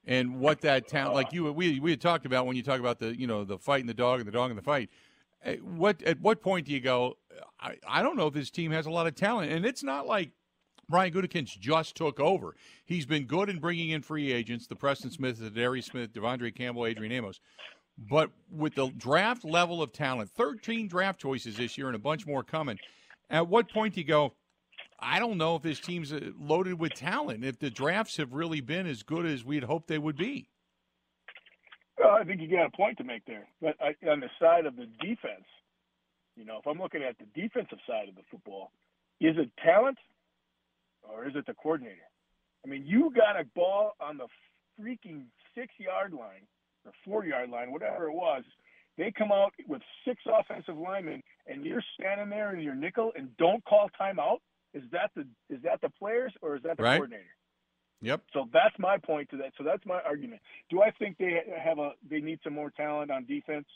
And 0.08 0.40
what 0.40 0.62
that 0.62 0.88
town 0.88 1.12
like 1.12 1.32
you 1.32 1.52
we 1.52 1.78
we 1.78 1.90
had 1.90 2.00
talked 2.00 2.26
about 2.26 2.46
when 2.46 2.56
you 2.56 2.62
talk 2.62 2.80
about 2.80 2.98
the 2.98 3.16
you 3.16 3.26
know 3.26 3.44
the 3.44 3.58
fight 3.58 3.80
and 3.80 3.88
the 3.88 3.94
dog 3.94 4.18
and 4.18 4.26
the 4.26 4.32
dog 4.32 4.50
and 4.50 4.58
the 4.58 4.62
fight. 4.62 4.90
Eh, 5.44 5.56
what 5.56 6.02
at 6.02 6.20
what 6.20 6.40
point 6.40 6.66
do 6.66 6.72
you 6.72 6.80
go? 6.80 7.18
I, 7.60 7.76
I 7.86 8.02
don't 8.02 8.16
know 8.16 8.26
if 8.26 8.34
this 8.34 8.50
team 8.50 8.72
has 8.72 8.86
a 8.86 8.90
lot 8.90 9.06
of 9.06 9.14
talent, 9.14 9.52
and 9.52 9.64
it's 9.64 9.84
not 9.84 10.06
like 10.06 10.30
Brian 10.88 11.12
Gutekunst 11.12 11.60
just 11.60 11.94
took 11.94 12.18
over. 12.18 12.56
He's 12.86 13.04
been 13.04 13.24
good 13.24 13.50
in 13.50 13.58
bringing 13.58 13.90
in 13.90 14.00
free 14.00 14.32
agents, 14.32 14.66
the 14.66 14.74
Preston 14.74 15.10
Smith, 15.10 15.38
the 15.38 15.50
Darius 15.50 15.86
Smith, 15.86 16.12
De'Vondre 16.14 16.54
Campbell, 16.54 16.86
Adrian 16.86 17.12
Amos. 17.12 17.38
But 17.98 18.30
with 18.50 18.74
the 18.74 18.88
draft 18.96 19.44
level 19.44 19.82
of 19.82 19.92
talent, 19.92 20.30
13 20.30 20.88
draft 20.88 21.20
choices 21.20 21.56
this 21.56 21.76
year 21.76 21.88
and 21.88 21.96
a 21.96 21.98
bunch 21.98 22.26
more 22.26 22.42
coming, 22.42 22.78
at 23.28 23.46
what 23.46 23.70
point 23.70 23.94
do 23.94 24.00
you 24.00 24.06
go, 24.06 24.32
I 25.00 25.18
don't 25.18 25.38
know 25.38 25.56
if 25.56 25.62
this 25.62 25.80
team's 25.80 26.12
uh, 26.12 26.20
loaded 26.38 26.78
with 26.78 26.94
talent, 26.94 27.44
if 27.44 27.58
the 27.58 27.70
drafts 27.70 28.16
have 28.16 28.32
really 28.32 28.60
been 28.60 28.86
as 28.86 29.02
good 29.02 29.26
as 29.26 29.44
we 29.44 29.54
had 29.54 29.64
hoped 29.64 29.88
they 29.88 29.98
would 29.98 30.16
be? 30.16 30.48
Well, 31.98 32.10
I 32.10 32.24
think 32.24 32.40
you 32.40 32.48
got 32.48 32.66
a 32.66 32.76
point 32.76 32.98
to 32.98 33.04
make 33.04 33.24
there. 33.24 33.48
But 33.60 33.76
I, 33.80 33.94
on 34.08 34.20
the 34.20 34.30
side 34.40 34.66
of 34.66 34.76
the 34.76 34.86
defense, 35.00 35.46
you 36.36 36.44
know, 36.44 36.58
if 36.58 36.66
I'm 36.66 36.78
looking 36.78 37.02
at 37.02 37.16
the 37.18 37.26
defensive 37.40 37.78
side 37.86 38.08
of 38.08 38.14
the 38.14 38.22
football, 38.30 38.70
is 39.20 39.36
it 39.36 39.50
talent 39.64 39.98
or 41.02 41.26
is 41.26 41.34
it 41.34 41.46
the 41.46 41.54
coordinator? 41.54 41.96
I 42.64 42.68
mean, 42.68 42.84
you 42.86 43.12
got 43.14 43.40
a 43.40 43.44
ball 43.54 43.92
on 44.00 44.18
the 44.18 44.26
freaking 44.80 45.24
six 45.54 45.72
yard 45.78 46.12
line 46.12 46.46
or 46.84 46.92
four 47.04 47.24
yard 47.24 47.50
line, 47.50 47.72
whatever 47.72 48.06
it 48.06 48.14
was. 48.14 48.44
They 48.96 49.12
come 49.16 49.30
out 49.30 49.52
with 49.68 49.82
six 50.04 50.20
offensive 50.26 50.76
linemen, 50.76 51.22
and 51.46 51.64
you're 51.64 51.84
standing 51.98 52.30
there 52.30 52.54
in 52.54 52.60
your 52.60 52.74
nickel 52.74 53.12
and 53.16 53.36
don't 53.36 53.64
call 53.64 53.88
timeout. 54.00 54.38
Is 54.74 54.82
that 54.92 55.10
the 55.16 55.26
is 55.48 55.62
that 55.62 55.80
the 55.80 55.90
players 55.90 56.32
or 56.42 56.56
is 56.56 56.62
that 56.62 56.76
the 56.76 56.82
Right. 56.82 56.96
coordinator? 56.96 57.34
Yep. 58.00 58.22
So 58.32 58.48
that's 58.52 58.78
my 58.78 58.96
point 58.98 59.28
to 59.30 59.36
that. 59.38 59.52
So 59.58 59.64
that's 59.64 59.84
my 59.84 60.00
argument. 60.02 60.40
Do 60.70 60.82
I 60.82 60.90
think 60.92 61.18
they 61.18 61.42
have 61.62 61.78
a 61.78 61.92
they 62.08 62.20
need 62.20 62.38
some 62.44 62.54
more 62.54 62.70
talent 62.70 63.10
on 63.10 63.24
defense? 63.24 63.66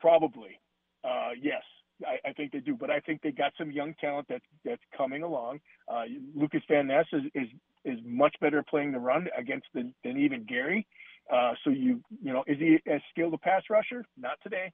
Probably. 0.00 0.60
Uh, 1.02 1.30
yes, 1.40 1.62
I, 2.06 2.28
I 2.28 2.32
think 2.32 2.52
they 2.52 2.60
do. 2.60 2.76
But 2.76 2.90
I 2.90 3.00
think 3.00 3.22
they 3.22 3.32
got 3.32 3.52
some 3.58 3.70
young 3.70 3.94
talent 4.00 4.26
that's 4.28 4.44
that's 4.64 4.82
coming 4.96 5.22
along. 5.22 5.60
Uh, 5.88 6.04
Lukas 6.34 6.62
Van 6.68 6.86
Ness 6.86 7.06
is, 7.12 7.22
is 7.34 7.48
is 7.84 7.98
much 8.04 8.34
better 8.40 8.62
playing 8.68 8.92
the 8.92 8.98
run 8.98 9.28
against 9.36 9.66
than, 9.74 9.94
than 10.04 10.18
even 10.18 10.44
Gary. 10.44 10.86
Uh, 11.32 11.54
so 11.64 11.70
you 11.70 12.00
you 12.22 12.32
know 12.32 12.44
is 12.46 12.58
he 12.58 12.78
as 12.86 13.00
skilled 13.10 13.34
a 13.34 13.38
pass 13.38 13.62
rusher? 13.70 14.04
Not 14.16 14.38
today. 14.42 14.72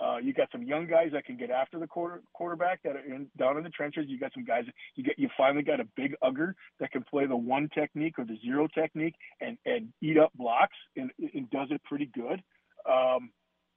Uh, 0.00 0.18
you 0.18 0.32
got 0.32 0.48
some 0.52 0.62
young 0.62 0.86
guys 0.86 1.08
that 1.12 1.24
can 1.24 1.36
get 1.36 1.50
after 1.50 1.78
the 1.78 1.86
quarter, 1.86 2.22
quarterback 2.32 2.82
that 2.82 2.94
are 2.96 3.04
in, 3.04 3.26
down 3.36 3.56
in 3.56 3.64
the 3.64 3.70
trenches. 3.70 4.04
You 4.06 4.18
got 4.18 4.32
some 4.32 4.44
guys. 4.44 4.64
You 4.94 5.04
get 5.04 5.18
you 5.18 5.28
finally 5.36 5.62
got 5.62 5.80
a 5.80 5.88
big 5.96 6.14
ugger 6.22 6.54
that 6.78 6.92
can 6.92 7.02
play 7.02 7.26
the 7.26 7.36
one 7.36 7.68
technique 7.74 8.18
or 8.18 8.24
the 8.24 8.38
zero 8.44 8.68
technique 8.72 9.14
and 9.40 9.58
and 9.66 9.88
eat 10.00 10.18
up 10.18 10.32
blocks 10.34 10.76
and, 10.96 11.10
and 11.34 11.50
does 11.50 11.68
it 11.70 11.82
pretty 11.84 12.06
good. 12.14 12.42
Um, 12.88 13.30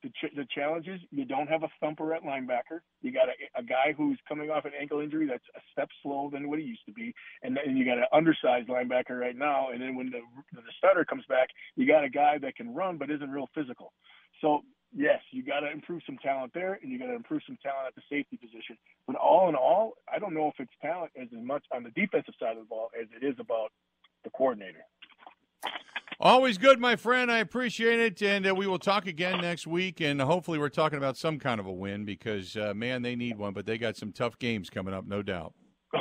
the, 0.03 0.09
ch- 0.09 0.35
the 0.35 0.45
challenge 0.53 0.87
is 0.87 0.99
you 1.11 1.25
don't 1.25 1.47
have 1.47 1.63
a 1.63 1.69
thumper 1.79 2.13
at 2.13 2.23
linebacker. 2.23 2.79
You 3.01 3.11
got 3.11 3.27
a, 3.29 3.59
a 3.59 3.63
guy 3.63 3.93
who's 3.95 4.19
coming 4.27 4.49
off 4.49 4.65
an 4.65 4.71
ankle 4.79 4.99
injury 4.99 5.27
that's 5.27 5.43
a 5.55 5.59
step 5.71 5.89
slower 6.01 6.29
than 6.31 6.49
what 6.49 6.59
he 6.59 6.65
used 6.65 6.85
to 6.87 6.91
be, 6.91 7.13
and 7.43 7.55
then 7.55 7.77
you 7.77 7.85
got 7.85 7.97
an 7.97 8.05
undersized 8.13 8.67
linebacker 8.67 9.19
right 9.19 9.35
now. 9.35 9.69
And 9.71 9.81
then 9.81 9.95
when 9.95 10.09
the 10.09 10.19
the 10.53 10.61
starter 10.77 11.05
comes 11.05 11.23
back, 11.29 11.49
you 11.75 11.87
got 11.87 12.03
a 12.03 12.09
guy 12.09 12.37
that 12.39 12.55
can 12.55 12.73
run 12.73 12.97
but 12.97 13.09
isn't 13.11 13.29
real 13.29 13.49
physical. 13.53 13.93
So 14.41 14.61
yes, 14.95 15.19
you 15.31 15.43
got 15.43 15.61
to 15.61 15.71
improve 15.71 16.01
some 16.05 16.17
talent 16.17 16.53
there, 16.53 16.79
and 16.81 16.91
you 16.91 16.99
got 16.99 17.07
to 17.07 17.15
improve 17.15 17.41
some 17.45 17.57
talent 17.61 17.87
at 17.87 17.95
the 17.95 18.01
safety 18.09 18.37
position. 18.37 18.77
But 19.07 19.15
all 19.15 19.49
in 19.49 19.55
all, 19.55 19.93
I 20.11 20.19
don't 20.19 20.33
know 20.33 20.47
if 20.47 20.55
it's 20.59 20.71
talent 20.81 21.11
as 21.19 21.27
much 21.31 21.63
on 21.73 21.83
the 21.83 21.91
defensive 21.91 22.33
side 22.39 22.57
of 22.57 22.63
the 22.63 22.69
ball 22.69 22.89
as 22.99 23.07
it 23.19 23.25
is 23.25 23.35
about 23.39 23.71
the 24.23 24.29
coordinator. 24.29 24.85
Always 26.19 26.59
good, 26.59 26.79
my 26.79 26.95
friend. 26.95 27.31
I 27.31 27.39
appreciate 27.39 27.99
it, 27.99 28.21
and 28.21 28.47
uh, 28.47 28.53
we 28.53 28.67
will 28.67 28.77
talk 28.77 29.07
again 29.07 29.41
next 29.41 29.65
week. 29.65 30.01
And 30.01 30.21
hopefully, 30.21 30.59
we're 30.59 30.69
talking 30.69 30.99
about 30.99 31.17
some 31.17 31.39
kind 31.39 31.59
of 31.59 31.65
a 31.65 31.71
win 31.71 32.05
because, 32.05 32.55
uh, 32.55 32.73
man, 32.75 33.01
they 33.01 33.15
need 33.15 33.39
one. 33.39 33.53
But 33.53 33.65
they 33.65 33.79
got 33.79 33.97
some 33.97 34.11
tough 34.11 34.37
games 34.37 34.69
coming 34.69 34.93
up, 34.93 35.07
no 35.07 35.23
doubt. 35.23 35.53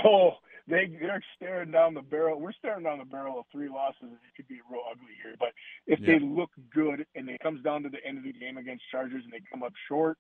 Oh, 0.05 0.33
they 0.71 0.87
they're 1.01 1.23
staring 1.37 1.73
down 1.73 1.95
the 1.95 2.03
barrel. 2.03 2.41
We're 2.41 2.53
staring 2.53 2.85
down 2.85 2.99
the 2.99 3.05
barrel 3.05 3.41
of 3.41 3.47
three 3.53 3.69
losses, 3.69 4.03
and 4.03 4.13
it 4.13 4.35
could 4.37 4.49
be 4.49 4.61
real 4.71 4.83
ugly 4.91 5.15
here. 5.23 5.35
But 5.39 5.51
if 5.87 6.01
Yeah. 6.01 6.19
they 6.19 6.21
look 6.21 6.51
good 6.75 7.07
and 7.15 7.29
it 7.29 7.41
comes 7.41 7.63
down 7.63 7.83
to 7.85 7.91
the 7.91 8.05
end 8.07 8.19
of 8.19 8.25
the 8.25 8.33
game 8.33 8.59
against 8.59 8.85
Chargers 8.91 9.25
and 9.25 9.33
they 9.33 9.43
come 9.51 9.63
up 9.63 9.73
short, 9.89 10.19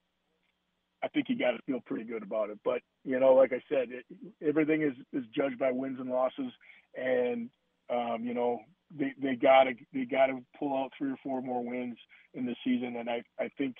I 1.02 1.08
think 1.08 1.28
you 1.28 1.38
got 1.38 1.52
to 1.52 1.62
feel 1.66 1.80
pretty 1.86 2.04
good 2.04 2.22
about 2.22 2.50
it. 2.50 2.58
But 2.64 2.82
you 3.04 3.18
know, 3.20 3.34
like 3.34 3.52
I 3.52 3.62
said, 3.68 3.88
it, 3.90 4.04
everything 4.46 4.82
is 4.82 4.94
is 5.12 5.24
judged 5.34 5.58
by 5.58 5.70
wins 5.72 6.00
and 6.00 6.10
losses, 6.10 6.52
and 6.96 7.50
um, 7.90 8.24
you 8.24 8.34
know 8.34 8.60
they 8.96 9.12
they 9.22 9.36
got 9.36 9.64
to 9.64 9.74
they 9.94 10.04
got 10.04 10.26
to 10.26 10.40
pull 10.58 10.76
out 10.76 10.92
three 10.98 11.12
or 11.12 11.16
four 11.22 11.42
more 11.42 11.64
wins 11.64 11.96
in 12.34 12.46
the 12.46 12.54
season. 12.64 12.96
And 12.96 13.08
I 13.08 13.22
I 13.38 13.48
think 13.56 13.76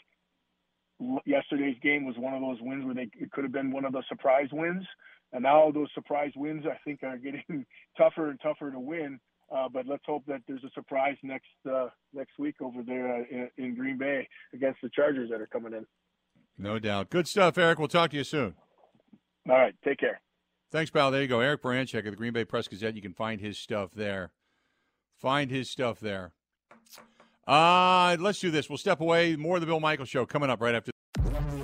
l- 1.01 1.23
yesterday's 1.27 1.79
game 1.83 2.05
was 2.07 2.17
one 2.19 2.35
of 2.35 2.41
those 2.41 2.59
wins 2.61 2.85
where 2.85 2.95
they 2.95 3.11
it 3.19 3.31
could 3.33 3.45
have 3.45 3.53
been 3.53 3.73
one 3.73 3.85
of 3.85 3.93
the 3.93 4.03
surprise 4.09 4.49
wins. 4.53 4.87
And 5.33 5.43
now 5.43 5.71
those 5.71 5.89
surprise 5.95 6.33
wins, 6.37 6.65
I 6.67 6.77
think, 6.85 7.03
are 7.03 7.17
getting 7.17 7.65
tougher 7.97 8.31
and 8.31 8.41
tougher 8.41 8.71
to 8.71 8.81
win. 8.81 9.21
Uh, 9.55 9.69
but 9.69 9.87
let's 9.87 10.05
hope 10.07 10.25
that 10.27 10.43
there's 10.47 10.63
a 10.63 10.71
surprise 10.75 11.17
next 11.25 11.49
uh, 11.69 11.89
next 12.13 12.39
week 12.39 12.55
over 12.61 12.83
there 12.85 13.17
uh, 13.17 13.25
in, 13.31 13.51
in 13.59 13.75
Green 13.75 13.99
Bay 13.99 14.29
against 14.55 14.81
the 14.81 14.89
Chargers 14.91 15.29
that 15.31 15.41
are 15.41 15.47
coming 15.47 15.73
in. 15.73 15.85
No 16.57 16.79
doubt. 16.79 17.11
Good 17.11 17.27
stuff, 17.27 17.59
Eric. 17.59 17.79
We'll 17.79 17.89
talk 17.89 18.11
to 18.11 18.17
you 18.17 18.25
soon. 18.25 18.55
All 19.49 19.57
right, 19.57 19.75
take 19.85 19.99
care. 19.99 20.21
Thanks, 20.71 20.91
pal. 20.91 21.11
There 21.11 21.23
you 21.23 21.27
go. 21.27 21.41
Eric 21.41 21.63
Baranczyk 21.63 22.01
of 22.01 22.13
the 22.13 22.17
Green 22.17 22.33
Bay 22.33 22.45
Press 22.45 22.69
Gazette. 22.69 22.95
You 22.95 23.03
can 23.03 23.15
find 23.15 23.41
his 23.41 23.59
stuff 23.59 23.91
there. 23.93 24.31
Find 25.19 25.51
his 25.51 25.69
stuff 25.69 25.99
there. 25.99 26.33
Uh, 27.47 28.17
let's 28.21 28.39
do 28.39 28.53
this. 28.53 28.69
We'll 28.69 28.79
step 28.79 29.01
away. 29.01 29.35
More 29.35 29.57
of 29.57 29.63
the 29.63 29.67
Bill 29.67 29.81
Michael 29.81 30.05
Show 30.05 30.27
coming 30.27 30.49
up 30.49 30.61
right 30.61 30.75
after. 30.75 30.93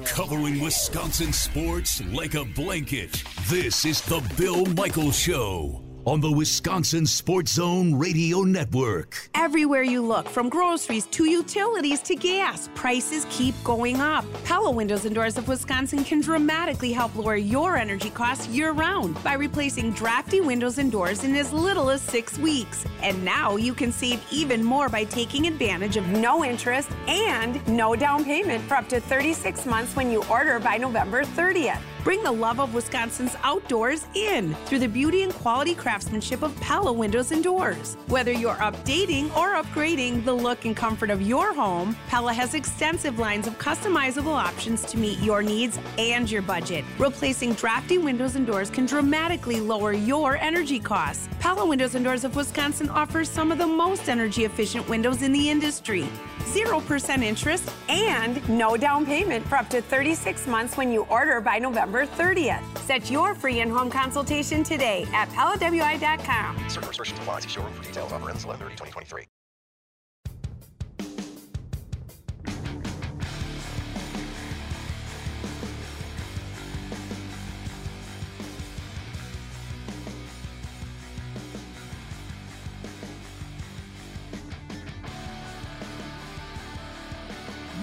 Covering 0.07 0.61
Wisconsin 0.61 1.32
sports 1.32 2.02
like 2.12 2.34
a 2.34 2.44
blanket. 2.44 3.22
This 3.48 3.84
is 3.84 4.00
the 4.02 4.20
Bill 4.36 4.64
Michael 4.66 5.11
Show 5.11 5.86
on 6.07 6.20
the 6.20 6.30
Wisconsin 6.30 7.04
Sports 7.04 7.54
Zone 7.54 7.92
Radio 7.92 8.42
Network. 8.42 9.28
Everywhere 9.34 9.82
you 9.82 10.00
look, 10.00 10.28
from 10.28 10.48
groceries 10.48 11.07
to 11.07 11.24
utilities 11.24 12.00
to 12.02 12.14
gas, 12.14 12.70
prices 12.76 13.26
keep 13.28 13.57
going 13.64 14.00
up. 14.00 14.24
Pella 14.44 14.70
Windows 14.70 15.04
and 15.04 15.16
Doors 15.16 15.36
of 15.36 15.48
Wisconsin 15.48 16.04
can 16.04 16.20
dramatically 16.20 16.92
help 16.92 17.16
lower 17.16 17.34
your 17.34 17.76
energy 17.76 18.11
costs 18.11 18.46
year 18.46 18.70
round 18.70 19.20
by 19.24 19.34
replacing 19.34 19.90
drafty 19.94 20.40
windows 20.40 20.78
and 20.78 20.92
doors 20.92 21.24
in 21.24 21.34
as 21.34 21.52
little 21.52 21.90
as 21.90 22.02
six 22.02 22.38
weeks. 22.38 22.84
And 23.02 23.24
now 23.24 23.57
you 23.57 23.74
can 23.74 23.90
save 23.90 24.24
even 24.30 24.62
more 24.62 24.88
by 24.88 25.02
taking 25.02 25.48
advantage 25.48 25.96
of 25.96 26.07
No 26.07 26.44
interest 26.44 26.88
and 27.09 27.66
no 27.66 27.96
down 27.96 28.24
payment 28.24 28.62
for 28.68 28.74
up 28.74 28.88
to 28.90 29.00
36 29.00 29.66
months 29.66 29.96
when 29.96 30.12
you 30.12 30.22
order 30.30 30.61
by 30.61 30.76
November 30.76 31.24
30th. 31.24 31.80
Bring 32.07 32.22
the 32.22 32.30
love 32.30 32.61
of 32.61 32.72
Wisconsin's 32.72 33.34
outdoors 33.42 34.07
in 34.14 34.54
through 34.66 34.78
the 34.78 34.86
beauty 34.86 35.24
and 35.24 35.34
quality 35.34 35.74
craftsmanship 35.74 36.42
of 36.42 36.54
Pella 36.61 36.92
Windows 36.92 37.32
and 37.32 37.42
Doors. 37.42 37.96
Whether 38.07 38.30
you're 38.30 38.54
updating 38.54 39.24
or 39.36 39.61
upgrading 39.61 40.24
the 40.24 40.32
look 40.32 40.66
and 40.66 40.76
comfort 40.76 41.11
of 41.11 41.20
your 41.20 41.52
home, 41.52 41.96
Pella 42.07 42.32
has 42.32 42.54
extensive 42.54 43.18
lines 43.18 43.48
of 43.48 43.59
customizable 43.59 44.36
options 44.36 44.82
to 44.82 44.96
meet 44.96 45.18
your 45.18 45.42
needs 45.42 45.80
and 45.98 46.30
your 46.30 46.42
budget. 46.42 46.84
Replacing 47.00 47.54
drafty 47.54 47.98
windows 47.98 48.36
and 48.36 48.46
doors 48.46 48.70
can 48.70 48.86
dramatically 48.86 49.59
lower 49.59 49.92
your 49.92 50.36
energy 50.36 50.78
costs. 50.78 51.28
Pella 51.40 51.66
Windows 51.66 51.96
and 51.96 52.04
Doors 52.04 52.22
of 52.22 52.36
Wisconsin 52.36 52.88
offers 52.88 53.28
some 53.28 53.50
of 53.50 53.59
the 53.59 53.66
most 53.66 54.09
energy 54.09 54.44
efficient 54.44 54.88
windows 54.88 55.22
in 55.22 55.32
the 55.32 55.50
industry. 55.50 56.07
0% 56.47 57.22
interest 57.22 57.70
And 57.88 58.47
no 58.49 58.76
down 58.76 59.07
payment 59.07 59.47
for 59.47 59.57
up 59.57 59.68
to 59.70 59.80
36 59.80 60.47
months 60.47 60.76
when 60.76 60.90
you 60.90 61.03
order 61.11 61.40
by 61.40 61.59
November 61.59 62.07
30th. 62.07 62.62
Set 62.78 63.11
your 63.11 63.34
free 63.34 63.61
in-home 63.61 63.90
consultation 63.90 64.62
today 64.62 65.07
at 65.12 65.28
PellaWI.com. 65.30 66.68
Certain 66.68 66.88
restrictions 66.88 67.18
apply. 67.18 67.40
See 67.40 67.49
showroom 67.49 67.72
for 67.74 67.82
details. 67.82 68.12
Offer 68.12 68.30
ends 68.30 68.44
11 68.44 68.66
2023 68.68 69.26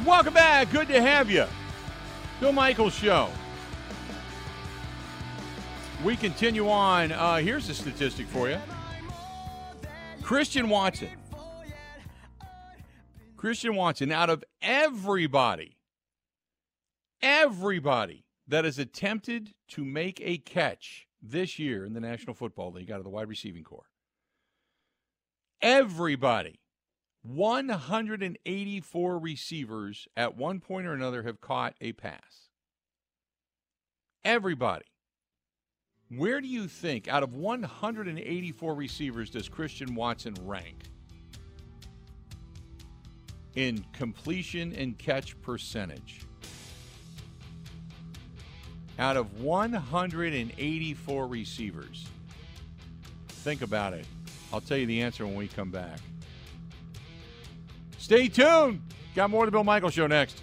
Welcome 0.06 0.34
back. 0.34 0.70
Good 0.70 0.89
to 0.89 1.01
have 1.01 1.32
you. 1.32 1.45
Bill 2.41 2.51
Michaels 2.51 2.93
Show. 2.93 3.30
We 6.04 6.18
continue 6.18 6.68
on. 6.68 7.14
Uh, 7.14 7.38
here's 7.38 7.70
a 7.70 7.74
statistic 7.74 8.28
for 8.28 8.49
you 8.49 8.58
Christian 10.22 10.68
Watson. 10.68 11.08
Christian 13.38 13.76
Watson, 13.76 14.12
out 14.12 14.30
of 14.30 14.43
everybody, 14.62 15.78
everybody 17.22 18.26
that 18.49 18.66
has 18.66 18.78
attempted 18.78 19.54
to 19.70 19.86
make 19.86 20.20
a 20.22 20.38
catch 20.38 21.08
this 21.22 21.58
year 21.58 21.86
in 21.86 21.93
the 21.93 22.01
National 22.01 22.34
Football 22.34 22.74
League 22.74 22.91
out 22.91 22.97
of 22.97 23.06
the 23.06 23.10
wide 23.10 23.30
receiving 23.30 23.64
corps, 23.64 23.89
everybody 25.62 26.60
184 27.24 29.19
receivers 29.19 30.07
at 30.15 30.38
one 30.38 30.59
point 30.59 30.86
or 30.86 30.93
another 30.93 31.24
have 31.24 31.41
caught 31.41 31.76
a 31.82 31.93
pass. 31.93 32.49
Everybody. 34.24 34.86
Where 36.09 36.41
do 36.41 36.47
you 36.47 36.67
think, 36.67 37.07
out 37.07 37.24
of 37.24 37.34
184 37.34 38.76
receivers, 38.76 39.30
does 39.30 39.49
Christian 39.49 39.95
Watson 39.95 40.36
rank? 40.43 40.84
in 43.55 43.86
completion 43.93 44.74
and 44.74 44.97
catch 44.97 45.39
percentage. 45.41 46.21
Out 48.99 49.17
of 49.17 49.41
184 49.41 51.28
receivers. 51.28 52.07
Think 53.28 53.61
about 53.61 53.93
it. 53.93 54.05
I'll 54.51 54.61
tell 54.61 54.78
you 54.78 54.86
the 54.86 55.01
answer 55.01 55.26
when 55.26 55.36
we 55.36 55.47
come 55.47 55.71
back. 55.71 55.99
Stay 58.04 58.28
tuned. 58.28 58.82
Got 59.16 59.30
more 59.30 59.45
the 59.45 59.51
Bill 59.51 59.64
Michael 59.64 59.89
Show 59.89 60.08
next. 60.08 60.41